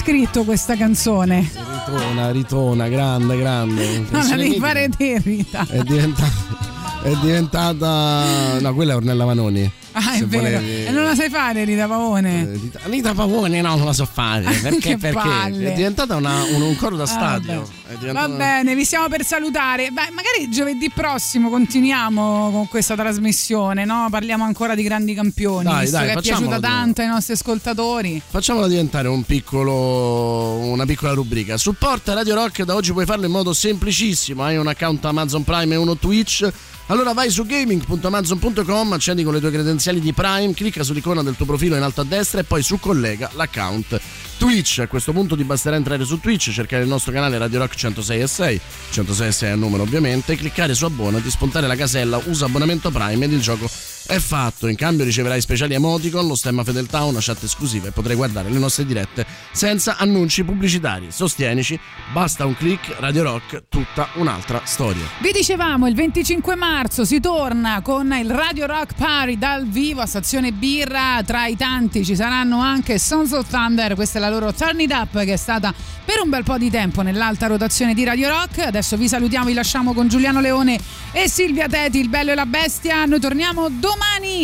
[0.04, 1.50] Scritto questa canzone?
[1.86, 4.06] Ritona, ritona, grande, grande.
[4.12, 5.66] No, la devi fare te, Rita.
[5.66, 7.02] È diventata.
[7.04, 8.60] È diventata.
[8.60, 9.72] No, quella è Ornella Vanoni.
[9.94, 10.44] Ah, è vero.
[10.44, 12.60] volevi- E non la sai fare, Rita Pavone?
[12.84, 14.44] Anita Pavone no, non la so fare.
[14.62, 14.98] Perché?
[14.98, 17.68] Perché è diventata una- un, un coro da Ah, stadio.
[18.12, 19.92] Va bene, vi stiamo per salutare.
[19.92, 24.08] Beh, magari giovedì prossimo continuiamo con questa trasmissione, no?
[24.10, 28.22] Parliamo ancora di grandi campioni, Dai, visto dai, che è piaciuta tanto ai nostri ascoltatori.
[28.28, 31.58] Facciamola diventare un piccolo, una piccola rubrica.
[31.58, 34.44] Supporta Radio Rock, da oggi puoi farlo in modo semplicissimo.
[34.44, 36.50] Hai un account Amazon Prime e uno Twitch.
[36.88, 41.46] Allora vai su gaming.amazon.com, accendi con le tue credenziali di Prime, clicca sull'icona del tuo
[41.46, 44.00] profilo in alto a destra e poi su collega l'account
[44.38, 44.80] Twitch.
[44.80, 48.22] A questo punto ti basterà entrare su Twitch, cercare il nostro canale Radio Rock 106
[48.22, 48.62] e 6,
[48.92, 52.92] 106 e 6 è il numero ovviamente, cliccare su abbonati, spuntare la casella, usa abbonamento
[52.92, 53.70] Prime ed il gioco
[54.06, 54.68] è fatto.
[54.68, 58.60] In cambio riceverai speciali emoticon, lo stemma fedeltà, una chat esclusiva e potrai guardare le
[58.60, 61.08] nostre dirette senza annunci pubblicitari.
[61.12, 61.80] Sostienici,
[62.12, 65.04] basta un click, Radio Rock, tutta un'altra storia.
[65.22, 70.06] Vi dicevamo, il 25 marzo si torna con il Radio Rock Party dal vivo a
[70.06, 71.22] Stazione Birra.
[71.26, 74.92] Tra i tanti ci saranno anche Sons of Thunder, questa è la loro Turn It
[74.92, 75.74] Up che è stata
[76.06, 78.60] per un bel po' di tempo nell'alta rotazione di Radio Rock.
[78.60, 80.80] Adesso vi salutiamo, vi lasciamo con Giuliano Leone
[81.12, 83.06] e Silvia Teti, il bello e la bestia.
[83.06, 83.93] Noi torniamo domani,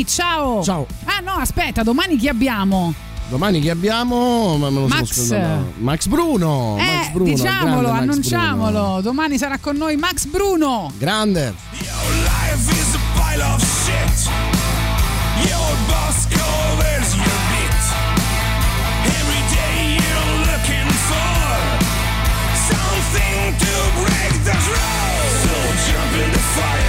[0.05, 0.63] ciao!
[0.63, 0.85] Ciao!
[1.05, 2.93] Ah no, aspetta, domani chi abbiamo?
[3.29, 4.57] Domani chi abbiamo?
[4.57, 5.11] Ma me lo Max.
[5.11, 5.73] sono scordato.
[5.77, 6.77] Max Bruno!
[6.79, 8.71] eh, Max Bruno, diciamolo, Max annunciamolo.
[8.71, 9.01] Bruno.
[9.01, 10.91] Domani sarà con noi Max Bruno.
[10.97, 11.53] Grande!
[11.71, 14.29] Life is a pile of shit.
[15.47, 17.83] Your boss covers your bit.
[19.05, 21.53] Every day you're looking for
[22.67, 25.33] something to break the rules.
[25.43, 25.53] So
[25.85, 26.88] jump in the fire